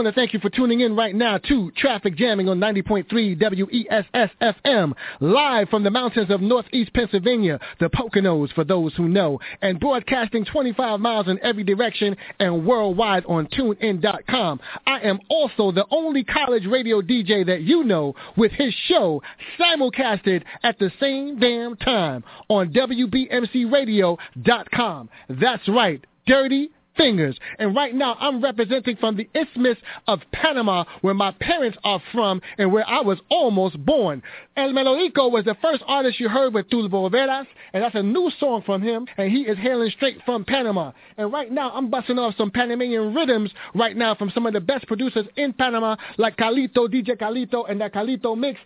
Want 0.06 0.16
to 0.16 0.22
thank 0.22 0.34
you 0.34 0.40
for 0.40 0.50
tuning 0.52 0.82
in 0.82 0.96
right 0.96 1.16
now 1.16 1.40
to 1.40 1.72
Traffic 1.72 2.16
Jamming 2.16 2.48
on 2.48 2.60
90.3 2.60 3.42
WESS 3.42 4.06
FM, 4.40 4.94
live 5.20 5.68
from 5.70 5.84
the 5.84 5.90
mountains 5.90 6.30
of 6.30 6.42
northeast 6.42 6.94
Pennsylvania, 6.94 7.60
the 7.80 7.90
Poconos 7.90 8.54
for 8.54 8.64
those 8.64 8.94
who 8.94 9.10
know, 9.10 9.40
and 9.64 9.80
broadcasting 9.80 10.46
25 10.46 11.00
miles 11.00 11.28
in 11.28 11.40
every 11.42 11.64
direction 11.64 12.16
and 12.40 12.68
worldwide 12.68 13.26
on 13.26 13.48
TuneIn.com. 13.48 14.60
I 14.86 15.00
am 15.00 15.18
also 15.28 15.72
the 15.72 15.88
only 15.90 16.24
college 16.24 16.68
radio 16.68 17.02
DJ 17.02 17.44
that 17.48 17.62
you 17.62 17.84
know 17.84 18.14
with 18.38 18.52
his 18.52 18.76
show 18.88 19.24
simulcasted 19.60 20.44
at 20.62 20.78
the 20.78 20.92
same 21.00 21.40
damn 21.40 21.76
time 21.78 22.24
on 22.48 22.72
WBMCRadio.com. 22.72 25.10
That's 25.30 25.68
right, 25.68 26.06
Dirty 26.28 26.70
fingers. 26.98 27.38
And 27.60 27.76
right 27.76 27.94
now, 27.94 28.16
I'm 28.20 28.42
representing 28.44 28.96
from 28.98 29.18
the 29.18 29.30
Isthmus 29.34 29.78
of 30.08 30.22
Panama, 30.32 30.86
where 31.02 31.14
my 31.14 31.32
parents 31.40 31.78
are 31.84 32.02
from 32.12 32.42
and 32.58 32.72
where 32.72 32.88
I 32.88 33.02
was 33.02 33.20
almost 33.30 33.84
born. 33.86 34.22
El 34.58 34.72
Melodico 34.72 35.30
was 35.32 35.46
the 35.46 35.56
first 35.62 35.84
artist 35.88 36.20
you 36.20 36.30
heard 36.30 36.54
with 36.54 36.70
Tulbo 36.70 37.12
Veras, 37.12 37.46
and 37.74 37.84
that's 37.84 37.96
a 37.96 38.04
new 38.04 38.32
song 38.40 38.64
from 38.66 38.82
him, 38.82 39.08
and 39.18 39.32
he 39.32 39.42
is 39.42 39.58
hailing 39.58 39.92
straight 39.92 40.20
from 40.26 40.46
Panama. 40.46 40.92
And 41.18 41.32
right 41.32 41.52
now, 41.52 41.72
I'm 41.72 41.90
busting 41.90 42.18
off 42.18 42.36
some 42.38 42.52
Panamanian 42.52 43.14
rhythms 43.14 43.52
right 43.74 43.96
now 43.96 44.16
from 44.16 44.30
some 44.32 44.46
of 44.46 44.54
the 44.54 44.62
best 44.62 44.88
producers 44.88 45.26
in 45.36 45.54
Panama, 45.54 45.96
like 46.18 46.38
Calito, 46.38 46.88
DJ 46.88 47.18
Calito, 47.18 47.70
and 47.70 47.82
that 47.82 47.94
Calito 47.94 48.38
mix. 48.38 48.60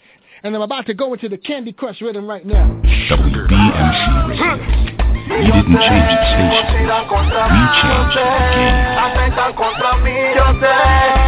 And 0.44 0.56
I'm 0.56 0.62
about 0.62 0.86
to 0.86 0.94
go 0.94 1.14
into 1.14 1.28
the 1.28 1.38
Candy 1.38 1.74
Crush 1.74 2.02
rhythm 2.02 2.26
right 2.28 2.46
now. 2.46 2.82
WBMC 3.10 4.99
We 5.30 5.36
didn't 5.46 5.78
change 5.78 6.06
the 6.10 6.18
station. 6.26 6.90
We 6.90 7.62
changed 7.80 8.18
the 8.18 8.26
game. 8.54 8.78
Atentan 8.98 9.54
contra 9.54 9.92
mí, 9.98 10.16
yo 10.36 10.46
sé, 10.60 10.74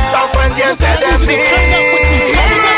están 0.06 0.28
pendientes 0.34 1.00
de 1.00 1.18
mí. 1.20 2.71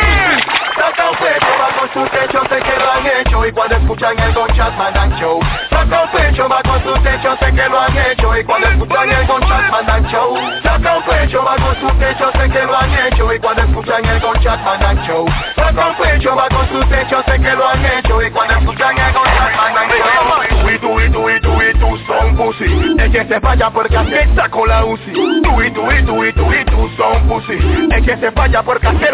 Sacan 0.76 1.14
pecho 1.20 1.52
va 1.62 1.70
con 1.78 1.94
su 1.94 2.10
techo, 2.10 2.42
sé 2.50 2.60
que 2.60 2.80
lo 2.80 2.92
han 2.92 3.06
hecho 3.06 3.46
y 3.46 3.52
cuando 3.52 3.76
escuchan 3.76 4.20
el 4.20 4.34
Gonchat 4.34 4.76
mandan 4.76 5.16
show. 5.20 5.40
Sacan 5.70 6.12
pecho 6.12 6.50
va 6.50 6.62
con 6.64 6.84
su 6.84 7.04
techo, 7.04 7.38
sé 7.40 7.54
que 7.54 7.70
lo 7.70 7.80
han 7.80 7.98
hecho 7.98 8.38
y 8.38 8.44
cuando 8.44 8.68
escuchan 8.70 9.10
el 9.10 9.28
Gonchat 9.28 9.70
mandan 9.70 10.08
show. 10.08 10.36
Sacan 10.64 11.04
pecho 11.04 11.44
va 11.44 11.56
con 11.58 11.80
su 11.80 11.98
techo, 12.00 12.32
sé 12.34 12.50
que 12.50 12.64
lo 12.64 12.76
han 12.76 12.92
hecho 12.92 13.34
y 13.34 13.40
cuando 13.40 13.64
escuchan 13.64 14.06
el 14.06 14.20
Gonchat 14.20 14.60
mandan 14.64 15.06
show. 15.06 15.26
Sacan 15.56 15.96
pecho 15.96 16.36
va 16.36 16.50
con 16.50 16.70
su 16.70 16.86
techo, 16.90 17.24
sé 17.28 17.40
que 17.40 17.52
lo 17.56 17.68
han 17.68 17.86
hecho 17.86 18.22
y 18.22 18.32
cuando 18.32 18.54
escuchan 18.56 18.98
el 18.98 19.14
Gonchat 19.14 19.56
mandan 19.56 19.90
show. 19.90 20.70
Y 20.74 20.80
tú 20.80 21.00
y 21.00 21.10
tú 21.12 21.30
y 21.30 21.40
tú 21.40 21.62
y 21.62 21.74
tú 21.78 21.98
son 22.08 22.36
pussy. 22.36 22.96
Es 22.98 23.12
que 23.12 23.26
se 23.26 23.40
falla 23.40 23.70
porque 23.70 23.96
así 23.96 24.36
saco 24.36 24.66
la 24.66 24.86
UCI. 24.86 25.42
Tú 25.44 25.62
y 25.62 25.72
tú 25.72 25.92
y 25.92 26.04
tú 26.04 26.24
y 26.26 26.34
tú 26.34 26.52
y 26.52 26.66
tú 26.66 26.90
son 26.98 27.28
pussy. 27.28 27.60
Es 27.92 28.04
que 28.04 28.18
se 28.18 28.32
falla 28.32 28.64
porque 28.64 28.88
así 28.88 29.06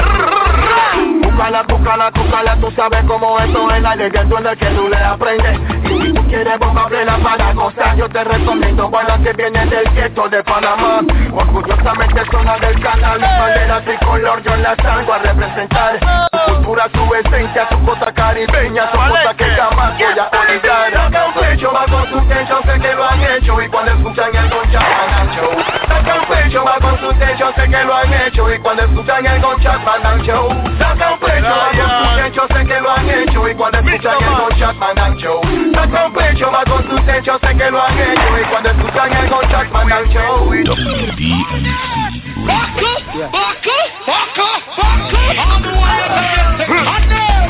Búscala, 1.40 1.64
búscala, 1.64 2.12
búscala, 2.12 2.56
tú 2.58 2.70
sabes 2.72 3.02
cómo 3.08 3.40
eso 3.40 3.72
es 3.72 3.82
la 3.82 3.96
ley 3.96 4.10
del 4.10 4.28
duende 4.28 4.58
que 4.58 4.66
tú 4.72 4.90
le 4.90 4.98
aprendes. 4.98 5.58
Y 5.86 6.02
si 6.02 6.12
tú 6.12 6.28
quieres 6.28 6.60
bomba 6.60 6.86
plena 6.88 7.18
para 7.24 7.54
gozar, 7.54 7.96
yo 7.96 8.10
te 8.10 8.26
recomiendo 8.26 8.90
bailar 8.90 9.24
que 9.24 9.32
viene 9.32 9.66
del 9.68 9.90
gueto 9.94 10.28
de 10.28 10.44
Panamá. 10.44 11.00
Orgullosamente 11.32 12.26
zona 12.30 12.58
del 12.58 12.78
canal, 12.82 13.22
mi 13.22 13.26
bandera 13.26 13.82
tricolor 13.86 14.44
yo 14.44 14.54
la 14.58 14.76
salgo 14.84 15.14
a 15.14 15.18
representar. 15.20 16.00
Tu 16.30 16.56
cultura, 16.56 16.90
tu 16.90 17.16
esencia, 17.16 17.70
tu 17.70 17.86
cosa 17.86 18.12
caribeña, 18.12 18.92
son 18.92 19.10
cosas 19.10 19.36
que 19.36 19.46
jamás 19.46 19.98
voy 19.98 20.04
a 20.04 20.42
olvidar. 20.42 21.39
Va 21.68 21.86
con 21.86 22.07
su 22.10 22.22
techo, 22.28 22.57
sé 22.66 22.80
que 22.80 22.93
lo 22.95 23.03
han 23.03 23.22
hecho 23.22 23.62
y 23.62 23.68
cuando 23.68 23.91
escuchan 23.91 24.34
el 24.34 24.49
concha 24.49 24.80
mandan 24.80 25.36
show. 25.36 25.51
Saca 25.89 26.16
un 26.16 26.26
pecho, 26.26 26.64
va 26.64 26.78
con 26.80 26.97
su 26.99 27.14
techo, 27.20 27.51
sé 27.53 27.70
que 27.70 27.84
lo 27.84 27.95
han 27.95 28.14
hecho 28.14 28.53
y 28.53 28.60
cuando 28.60 28.84
escuchan 28.84 29.26
el 29.26 29.41
concha 29.41 29.78
mandan 29.80 30.22
show. 30.24 30.49
Saca 30.80 31.12
un 31.12 31.20
pecho, 31.20 31.49
va 31.49 31.70
con 31.76 31.89
su 31.99 32.16
techo, 32.16 32.47
sé 32.47 32.66
que 32.66 32.80
lo 32.80 32.91
han 32.91 33.10
hecho 33.10 33.49
y 33.49 33.55
cuando 33.55 33.80
escuchan 33.80 34.16
el 34.24 34.38
concha 34.38 34.74
mandan 34.74 35.18
show. 35.18 35.41
Saca 35.74 36.05
un 36.05 36.14
pecho, 36.14 36.51
va 36.51 36.64
con 36.64 36.89
su 36.89 36.99
techo, 37.05 37.39
sé 37.39 37.57
que 37.57 37.72
lo 37.72 37.84
han 37.84 37.99
hecho 37.99 38.39
y 38.39 38.43
cuando 38.49 38.70
escuchan 38.70 39.14
el 39.14 39.30
concha 39.30 39.64
show. 40.10 40.53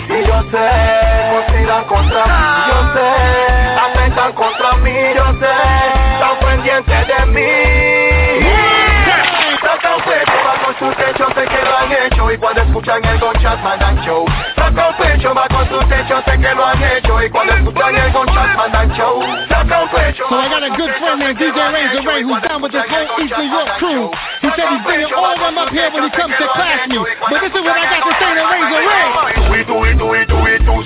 Y 0.09 0.25
yo 0.25 0.43
sé, 0.51 0.69
conspiran 1.31 1.83
contra 1.85 2.25
mí, 2.25 2.33
yo 2.67 2.77
sé, 2.93 3.58
atentan 4.09 4.33
contra 4.33 4.73
mí, 4.77 4.93
yo 5.15 5.25
sé, 5.39 5.53
están 6.13 6.39
pendientes 6.39 7.07
de 7.07 7.25
mí. 7.27 8.49
Pecho, 10.05 10.33
va 10.45 10.55
con 10.63 10.79
su 10.79 10.95
techo, 10.95 11.27
sé 11.35 11.45
que 11.45 11.61
lo 11.65 11.77
han 11.77 11.91
hecho 11.91 12.31
y 12.31 12.37
cuando 12.37 12.61
escuchan 12.61 13.03
el 13.05 13.19
mandan 13.19 14.01
show. 14.03 14.25
Pecho, 14.97 15.33
va 15.33 15.47
con 15.47 15.67
su 15.67 15.79
techo, 15.87 16.21
sé 16.25 16.39
que 16.39 16.55
lo 16.55 16.65
han 16.65 16.83
hecho 16.83 17.23
y 17.23 17.29
cuando 17.29 17.53
escuchan 17.53 17.95
el 17.95 18.11
mandan 18.11 18.91
show. 18.95 19.19
Pecho, 19.93 20.23
So 20.29 20.35
I 20.35 20.49
got 20.49 20.63
a 20.63 20.69
good 20.69 20.91
friend 20.99 21.19
named 21.19 21.37
DJ 21.37 21.73
Razor 21.73 22.07
Ray 22.07 22.23
who's 22.23 22.41
down 22.47 22.61
with 22.61 22.71
this 22.71 22.83
whole 22.89 23.07
East 23.19 23.33
Eastern 23.33 23.51
York 23.51 23.69
crew. 23.77 24.09
He 24.41 24.49
said 24.55 24.69
he's 24.69 24.83
bringing 24.85 25.13
all 25.13 25.33
of 25.33 25.39
them 25.39 25.57
up 25.57 25.69
here 25.69 25.89
when 25.91 26.03
he 26.03 26.11
comes 26.11 26.33
to 26.37 26.47
class 26.53 26.87
me. 26.87 26.97
But 26.97 27.41
this 27.41 27.53
is 27.53 27.61
what 27.61 27.77
I 27.77 27.85
got 27.85 28.01
to 28.05 28.13
say 28.17 28.31
to 28.33 28.43
Razor 28.45 28.81
Ray. 28.87 29.38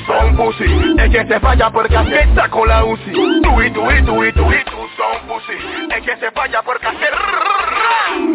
Son 0.05 0.35
pussy. 0.35 0.95
Es 0.97 1.09
que 1.09 1.25
se 1.25 1.39
falla 1.39 1.69
porque 1.69 1.97
así 1.97 2.35
saco 2.35 2.65
la 2.65 2.83
UCI 2.83 3.41
Tú 3.41 3.61
y 3.61 3.71
tú 3.71 3.91
y 3.91 4.03
tú 4.03 4.23
y 4.23 4.31
tú 4.33 4.51
y 4.51 4.63
tú 4.65 4.77
son 4.97 5.27
pussy. 5.27 5.53
Es 5.89 6.01
que 6.03 6.17
se 6.17 6.31
falla 6.31 6.61
porque 6.63 6.87
así 6.87 6.97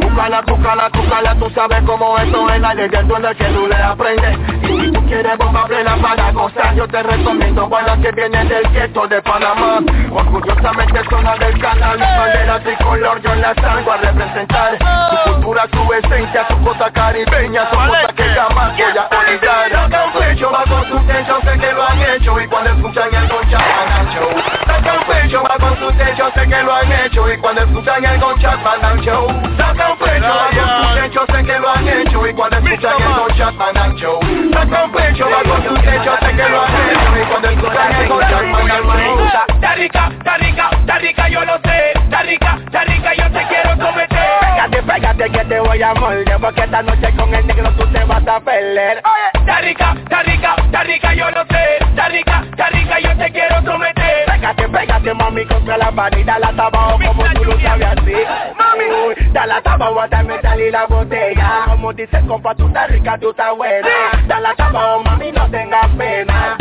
Búscala, 0.01 0.41
búscala, 0.43 0.89
búscala, 0.89 1.35
tú 1.37 1.51
sabes 1.51 1.83
cómo 1.87 2.19
eso 2.19 2.51
es 2.51 2.61
la 2.61 2.75
ley 2.75 2.89
del 2.89 3.07
duende 3.07 3.35
que 3.37 3.45
tú 3.45 3.66
le 3.66 3.77
aprendes 3.77 4.97
quieres 5.09 5.38
bomba 5.38 5.64
plena 5.66 5.96
para 5.96 6.30
gozar. 6.32 6.74
Yo 6.74 6.86
te 6.86 7.02
recomiendo 7.02 7.68
bailar 7.68 7.98
que 8.00 8.12
viene 8.12 8.44
del 8.44 8.70
gueto 8.70 9.06
de 9.09 9.20
Panamá. 9.22 9.80
Orgullosamente 10.12 11.02
zona 11.09 11.36
del 11.36 11.59
canal 11.59 11.98
Mi 11.98 12.04
bandera 12.04 12.61
tricolor 12.61 13.20
yo 13.22 13.34
la 13.34 13.54
salgo 13.54 13.92
a 13.92 13.96
representar. 13.96 14.78
Tu 14.78 15.32
cultura, 15.32 15.66
tu 15.68 15.92
esencia, 15.92 16.46
tu 16.48 16.62
cosa 16.64 16.90
caribeña 16.90 17.68
Son 17.70 17.88
cosas 17.88 18.12
que 18.14 18.24
jamás 18.24 18.76
voy 18.76 18.82
a 18.82 19.09
olvidar. 19.18 19.70
Saca 19.70 20.04
un 20.04 20.12
pecho, 20.12 20.50
va 20.50 20.64
con 20.64 20.88
su 20.88 21.06
techo, 21.06 21.38
sé 21.44 21.59
que 21.59 21.72
lo 21.72 21.82
han 21.88 22.00
hecho. 22.00 22.40
Y 22.40 22.46
cuando 22.46 22.70
escuchan 22.70 23.14
el 23.14 23.28
Gonchat 23.28 23.61
mandan 23.61 24.14
show 24.14 24.30
Saca 24.66 24.92
un 24.94 25.04
pecho, 25.04 25.42
con 25.42 25.78
su 25.78 25.92
techo, 25.92 26.30
sé 26.34 26.48
que 26.48 26.62
lo 26.62 26.74
han 26.74 26.92
hecho. 26.92 27.32
Y 27.32 27.38
cuando 27.38 27.62
escuchan 27.62 28.04
el 28.04 28.20
Gonchat 28.20 28.62
mandan 28.62 29.00
show 29.00 29.26
Saca 29.56 29.92
un 29.92 29.98
pecho, 29.98 30.32
con 30.54 30.88
su 30.88 31.00
techo, 31.00 31.26
sé 31.32 31.44
que 31.44 31.59
lo 31.59 31.70
han 31.70 31.88
hecho. 31.88 32.26
Y 32.26 32.34
cuando 32.34 32.56
escuchan 32.59 32.94
el 33.02 33.14
Gonchat 33.14 33.54
mandan 33.54 33.96
show 33.96 34.18
pecho, 34.99 35.26
va 35.30 35.42
con 35.42 35.62
su 35.62 35.74
techo, 35.82 36.12
sé 36.20 36.36
que 36.36 36.49
lo 36.49 36.62
han 36.62 36.74
hecho 36.90 37.22
Y 37.22 37.26
cuando 37.26 37.49
escuchan 37.49 37.92
el 37.94 38.09
Gonchat 38.09 38.44
mandan 38.44 38.88
show 40.59 40.78
Tarika, 40.89 41.28
tarika, 41.28 41.28
yo 41.28 41.45
lo 41.45 41.53
sé. 41.59 41.93
Está 42.03 42.22
rica, 42.22 42.59
está 42.64 42.84
rica, 42.84 43.14
yo 43.14 43.30
te 43.30 43.47
quiero 43.49 43.70
someter. 43.76 44.09
Pégate, 44.41 44.82
pégate 44.82 45.30
que 45.30 45.45
te 45.45 45.61
voy 45.61 45.82
a 45.82 45.93
morder 45.93 46.39
Porque 46.41 46.62
esta 46.62 46.82
noche 46.82 47.12
con 47.14 47.34
el 47.34 47.47
negro 47.47 47.70
tú 47.72 47.86
te 47.93 48.05
vas 48.05 48.26
a 48.26 48.41
perder. 48.41 49.03
Está 49.34 49.61
rica, 49.61 49.95
está 49.99 50.22
rica, 50.22 50.57
está 50.57 50.84
rica, 50.84 51.14
yo 51.14 51.30
lo 51.30 51.45
sé. 51.45 51.76
Está 51.80 52.09
rica, 52.09 52.43
está 52.51 52.68
rica, 52.70 53.01
yo 53.01 53.16
te 53.18 53.30
quiero 53.32 53.62
someter. 53.66 54.24
Pégate, 54.26 54.68
pégate 54.68 55.14
mami 55.14 55.45
contra 55.45 55.76
la 55.76 55.93
pared 55.93 56.24
Dale 56.24 56.47
hasta 56.47 56.64
abajo 56.64 56.99
como 57.07 57.24
tú 57.34 57.45
lo 57.45 57.61
sabes 57.61 57.86
así. 57.86 58.14
Mami, 58.59 59.30
dale 59.32 59.53
hasta 59.53 59.72
abajo 59.74 60.01
hasta 60.01 60.22
metal 60.22 60.59
y 60.59 60.70
la 60.70 60.86
botella. 60.86 61.64
Como 61.66 61.93
dice 61.93 62.18
compa, 62.26 62.55
tú 62.55 62.66
estás 62.66 62.91
rica, 62.91 63.18
tú 63.18 63.28
estás 63.28 63.55
buena. 63.55 63.89
Dale 64.26 64.49
hasta 64.49 64.66
abajo 64.66 65.03
mami, 65.05 65.32
no 65.32 65.51
tengas 65.51 65.86
pena 65.99 66.57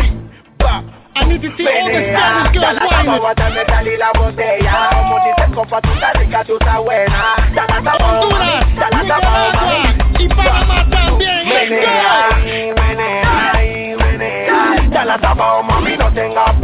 I 0.59 1.25
need 1.25 1.41
to 1.41 1.49
see 1.57 1.65
all 1.67 1.89
the 1.89 1.97
Menea, 1.97 2.13
Spanish 2.13 2.53
girls 2.53 2.61
dale 2.61 2.79
hasta 2.79 2.97
whining. 2.97 3.09
abajo 3.09 3.27
hasta 3.27 3.49
metal 3.49 3.87
y 3.87 3.97
la 3.97 4.11
botella. 4.13 4.89
Como 4.93 5.19
dice 5.25 5.51
compa, 5.55 5.81
tú 5.81 5.91
estás 5.93 6.13
rica, 6.15 6.43
tú 6.45 6.53
estás 6.59 6.77
buena 6.77 7.35
Dale 7.55 7.73
hasta 7.73 7.91
abajo 7.91 8.29
mami, 8.29 8.75
dale 8.75 8.95
hasta 8.95 9.15
abajo 9.15 9.57
mami. 9.57 10.23
Y 10.23 10.27
Panamá 10.29 10.85
también, 10.89 11.49
let's 11.49 11.69
Menea, 11.71 12.29
go. 12.29 12.47
y 12.47 12.73
menea, 12.73 13.63
y 13.63 13.95
menea. 13.95 14.89
Dale 14.89 15.11
hasta 15.13 15.29
abajo 15.31 15.63
mami, 15.63 15.97
no 15.97 16.13
tengas 16.13 16.59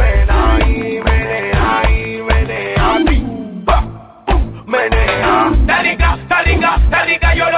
rica 7.04 7.34
yo 7.34 7.50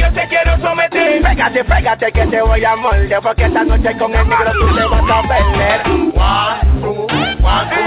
yo 0.00 0.12
te 0.12 0.28
quiero 0.28 0.58
someter. 0.58 1.22
Pégate, 1.22 1.64
pégate 1.64 2.12
que 2.12 2.26
te 2.26 2.40
voy 2.42 2.64
a 2.64 2.76
molde, 2.76 3.18
porque 3.22 3.44
esta 3.44 3.64
noche 3.64 3.96
con 3.98 4.14
el 4.14 4.28
negro 4.28 4.52
tú 4.52 4.74
te 4.74 4.84
vas 4.84 5.10
a 5.10 5.22
perder. 5.28 5.80
One, 5.86 6.60
two, 6.80 7.06
one, 7.42 7.68
two, 7.70 7.84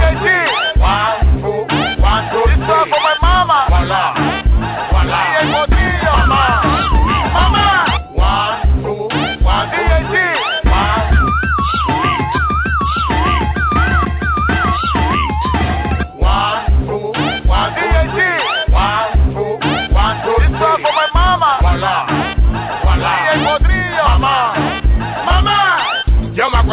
one, 0.81 1.17
two, 1.41 1.67
one, 2.01 2.29
two, 2.31 4.22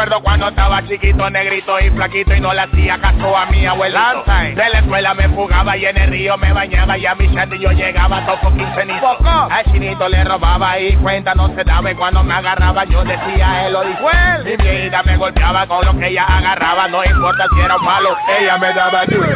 Acuerdo 0.01 0.23
cuando 0.23 0.49
estaba 0.49 0.83
chiquito, 0.89 1.29
negrito 1.29 1.79
y 1.79 1.91
flaquito 1.91 2.35
y 2.35 2.41
no 2.41 2.55
le 2.55 2.63
hacía 2.63 2.99
caso 2.99 3.37
a 3.37 3.45
mi 3.45 3.67
abuelito. 3.67 4.25
De 4.55 4.55
la 4.71 4.79
escuela 4.79 5.13
me 5.13 5.29
fugaba 5.29 5.77
y 5.77 5.85
en 5.85 5.99
el 5.99 6.09
río 6.09 6.39
me 6.39 6.55
bañaba 6.55 6.97
y 6.97 7.05
a 7.05 7.15
mi 7.15 7.29
shanty 7.29 7.59
yo 7.59 7.71
llegaba 7.73 8.25
toco 8.25 8.51
quincenito. 8.57 9.19
Al 9.51 9.63
chinito 9.71 10.09
le 10.09 10.25
robaba 10.25 10.79
y 10.79 10.97
cuenta 10.97 11.35
no 11.35 11.55
se 11.55 11.65
daba 11.65 11.91
y 11.91 11.95
cuando 11.97 12.25
me 12.25 12.33
agarraba 12.33 12.85
yo 12.85 13.05
decía 13.05 13.67
él 13.67 13.75
lo 13.75 13.83
dijo. 13.83 14.09
Mi 14.43 14.57
viejita 14.57 15.03
me 15.03 15.19
golpeaba 15.19 15.67
con 15.67 15.85
lo 15.85 15.99
que 15.99 16.07
ella 16.09 16.25
agarraba, 16.25 16.89
no 16.89 17.05
importa 17.05 17.45
si 17.53 17.61
era 17.61 17.77
un 17.77 17.85
palo, 17.85 18.17
ella 18.41 18.57
me 18.57 18.73
daba 18.73 19.05
duro. 19.05 19.29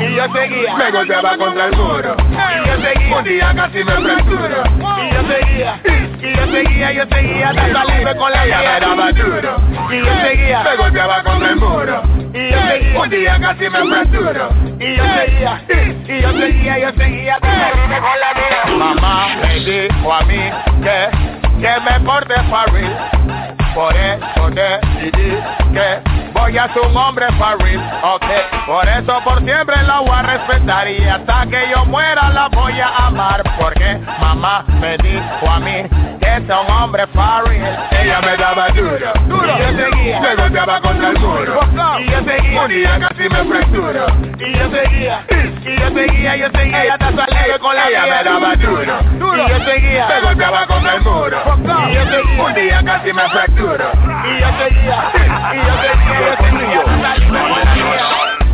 Y 0.00 0.14
yo 0.16 0.24
seguía, 0.34 0.74
me 0.76 0.90
golpeaba 0.90 1.38
contra 1.38 1.64
el 1.64 1.72
muro. 1.72 2.16
Y 2.30 2.68
yo 2.68 2.82
seguía, 2.82 3.16
un 3.16 3.24
día 3.24 3.54
casi 3.56 3.84
me 3.84 3.92
fracturo. 3.92 4.62
Y 5.00 5.14
yo 5.14 5.22
seguía, 5.32 5.80
y 6.20 6.36
yo 6.36 6.46
seguía, 6.52 6.92
yo 6.92 7.04
seguía 7.10 7.54
salirme 7.54 8.16
con 8.16 8.30
la 8.30 8.44
ella 8.44 8.58
me 8.58 8.80
daba 8.80 9.12
duro. 9.12 9.56
Y 9.90 9.98
yo 9.98 10.09
seguía, 10.22 10.62
me 10.62 10.76
golpeaba 10.76 11.22
contra 11.22 11.50
el 11.50 11.56
muro. 11.56 12.02
Y 12.32 12.50
yo 12.50 12.58
seguía, 12.68 13.00
un 13.00 13.10
día 13.10 13.40
casi 13.40 13.68
me 13.68 13.88
fracturo. 13.88 14.48
Y 14.78 14.96
yo 14.96 15.04
seguía, 15.04 15.62
y 16.08 16.20
yo 16.22 16.32
seguía, 16.32 16.78
yo 16.78 16.90
seguía 16.96 17.38
salirme 17.40 18.00
con 18.00 18.20
la 18.20 18.34
mía. 18.34 18.76
Mamá 18.78 19.36
me 19.42 19.54
dijo 19.60 20.12
a 20.12 20.20
mí 20.22 20.50
que, 20.82 21.60
que 21.60 21.80
me 21.80 22.00
porte 22.00 22.34
for 22.44 22.72
real. 22.72 23.10
Por 23.74 23.94
eso 23.96 24.50
decidí 24.50 25.38
que 25.72 26.00
voy 26.32 26.58
a 26.58 26.72
ser 26.72 26.82
un 26.82 26.96
hombre 26.96 27.26
ok. 27.28 28.24
Por 28.66 28.88
eso 28.88 29.20
por 29.24 29.44
siempre 29.44 29.82
la 29.84 30.00
voy 30.00 30.10
a 30.10 30.22
respetar 30.22 30.88
y 30.88 31.04
hasta 31.08 31.46
que 31.46 31.68
yo 31.70 31.84
muera 31.84 32.30
la 32.30 32.48
voy 32.48 32.80
a 32.80 33.06
amar. 33.06 33.42
Porque 33.60 33.98
mamá 34.20 34.64
me 34.80 34.96
dijo 34.98 35.48
a 35.48 35.60
mí 35.60 35.84
sea 36.46 36.60
un 36.60 36.70
hombre. 36.70 37.04
Ella 37.90 38.20
me 38.20 38.36
daba 38.36 38.68
duro, 38.68 39.12
duro. 39.26 39.46
Y 39.46 39.60
yo 39.60 39.84
seguía, 39.84 40.20
me 40.20 40.34
golpeaba 40.34 40.80
contra 40.80 41.08
el 41.08 41.18
muro. 41.18 41.60
Y 41.98 42.10
yo 42.10 42.18
seguía, 42.24 42.62
un 42.62 42.68
día 42.68 42.98
casi 43.00 43.28
me 43.28 43.44
fracturo. 43.44 44.06
Y 44.38 44.58
yo 44.58 44.70
seguía, 44.70 45.24
y 45.28 45.76
yo 45.78 45.88
seguía, 45.88 46.36
yo 46.36 46.48
seguía, 46.54 46.98
con 47.60 47.74
la 47.74 47.88
Ella 47.88 48.02
me 48.02 48.24
daba 48.24 48.56
duro, 48.56 48.98
duro. 49.18 49.44
Y 49.46 49.48
yo 49.50 49.58
seguía, 49.64 50.06
me 50.08 50.20
golpeaba 50.20 50.66
contra 50.66 50.94
el 50.94 51.02
muro. 51.02 51.38
Y 51.88 51.94
yo 51.94 52.02
seguía, 52.04 52.44
un 52.44 52.54
día 52.54 52.82
casi 52.84 53.12
me 53.12 53.28
fracturo. 53.28 53.90
Y 54.24 54.40
yo 54.40 54.48
seguía, 54.58 55.12
y 55.52 55.56
yo 55.56 55.74
seguía, 55.82 56.20
yo 56.20 56.36
seguía. 56.44 56.82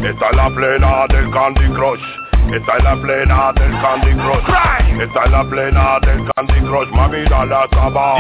Esta 0.03 0.27
es 0.31 0.37
la 0.37 0.51
plena 0.51 1.07
del 1.09 1.31
Candy 1.31 1.68
Crush. 1.74 2.26
Esta 2.53 2.76
es 2.76 2.84
la 2.84 2.97
plena 2.97 3.53
del 3.55 3.72
Candy 3.80 4.14
Crush. 4.14 5.03
Esta 5.03 5.24
es 5.24 5.30
la 5.30 5.44
plena 5.44 5.99
del 6.01 6.24
Candy 6.34 6.61
Crush. 6.61 6.88
Mami, 6.90 7.24
dale 7.28 7.55
hasta 7.55 7.82
abajo. 7.82 8.18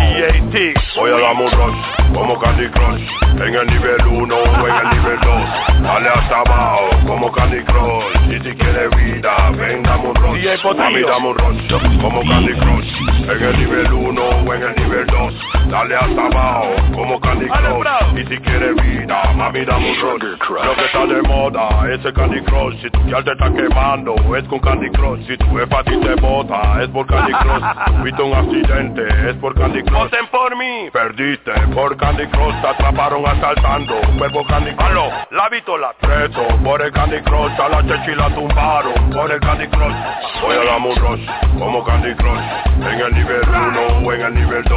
Voy 0.96 1.10
a 1.10 1.16
dar 1.18 1.34
un 1.34 1.50
rush 1.50 1.76
como 2.12 2.38
Candy 2.38 2.68
Crush. 2.70 3.02
En 3.36 3.54
el 3.54 3.66
nivel 3.66 4.06
1 4.06 4.34
o 4.34 4.68
en 4.68 4.74
el 4.74 4.98
nivel 4.98 5.18
2. 5.20 5.82
Dale 5.82 6.08
hasta 6.08 6.40
abajo 6.40 6.90
como 7.06 7.30
Candy 7.32 7.62
Crush. 7.64 8.04
Y 8.28 8.40
si 8.42 8.54
quieres 8.56 8.90
vida, 8.96 9.50
ven, 9.56 9.82
dame 9.84 10.08
un 10.08 10.14
rush. 10.16 10.42
Mami, 10.76 11.02
dame 11.02 11.28
un 11.28 11.38
rush 11.38 12.00
como 12.02 12.20
Candy 12.22 12.52
Crush. 12.54 13.30
En 13.30 13.42
el 13.42 13.58
nivel 13.58 13.92
1 13.92 14.22
o 14.22 14.54
en 14.54 14.62
el 14.62 14.76
nivel 14.76 15.06
2. 15.06 15.34
Dale 15.68 15.94
hasta 15.96 16.26
abajo 16.26 16.74
como 16.94 17.20
Candy 17.20 17.46
Crush. 17.46 18.18
Y 18.18 18.26
si 18.26 18.38
quieres 18.38 18.74
vida, 18.82 19.32
mami, 19.36 19.64
dame 19.64 19.90
un 19.92 20.00
rush. 20.00 20.22
Lo 20.64 20.74
que 20.74 20.84
está 20.84 21.06
de 21.06 21.22
moda 21.22 21.68
es 21.92 22.04
el 22.04 22.12
Candy 22.12 22.40
Crush. 22.42 22.82
Si 22.82 22.90
tu 22.90 23.00
ya 23.06 23.22
te 23.22 23.32
está 23.32 23.52
quemando, 23.52 24.15
es 24.36 24.44
con 24.44 24.58
Candy 24.60 24.90
Crush. 24.90 25.26
Si 25.26 25.36
tu 25.36 25.46
jefa 25.56 25.80
a 25.80 25.84
ti 25.84 25.96
te 25.98 26.14
bota, 26.16 26.82
es 26.82 26.88
por 26.88 27.06
Candy 27.06 27.32
Crush. 27.32 27.62
Tuviste 27.98 28.22
un 28.22 28.34
accidente, 28.34 29.30
es 29.30 29.36
por 29.36 29.54
Candy 29.54 29.82
Crush. 29.82 29.98
Voten 29.98 30.26
por 30.28 30.56
mí. 30.56 30.90
Perdiste 30.92 31.52
por 31.74 31.96
Candy 31.96 32.26
Crush, 32.26 32.60
te 32.60 32.68
atraparon 32.68 33.26
asaltando. 33.26 33.94
Un 34.08 34.18
verbo 34.18 34.44
Candy 34.46 34.72
Crush. 34.74 34.86
Aló, 34.86 35.10
la 35.30 35.48
vitola. 35.48 35.94
Preso 36.00 36.46
por 36.64 36.82
el 36.82 36.92
Candy 36.92 37.20
Crush, 37.22 37.60
a 37.60 37.68
la 37.68 37.82
chechi 37.86 38.14
la 38.14 38.34
tumbaron 38.34 39.10
por 39.10 39.30
el 39.30 39.40
Candy 39.40 39.68
Crush. 39.68 39.94
Voy 40.42 40.56
a 40.56 40.76
un 40.76 40.96
rush 40.96 41.26
como 41.58 41.84
Candy 41.84 42.14
Crush. 42.14 42.44
En 42.76 43.00
el 43.00 43.14
nivel 43.14 43.42
1 43.48 44.06
o 44.06 44.12
en 44.12 44.20
el 44.20 44.34
nivel 44.34 44.62
2. 44.64 44.70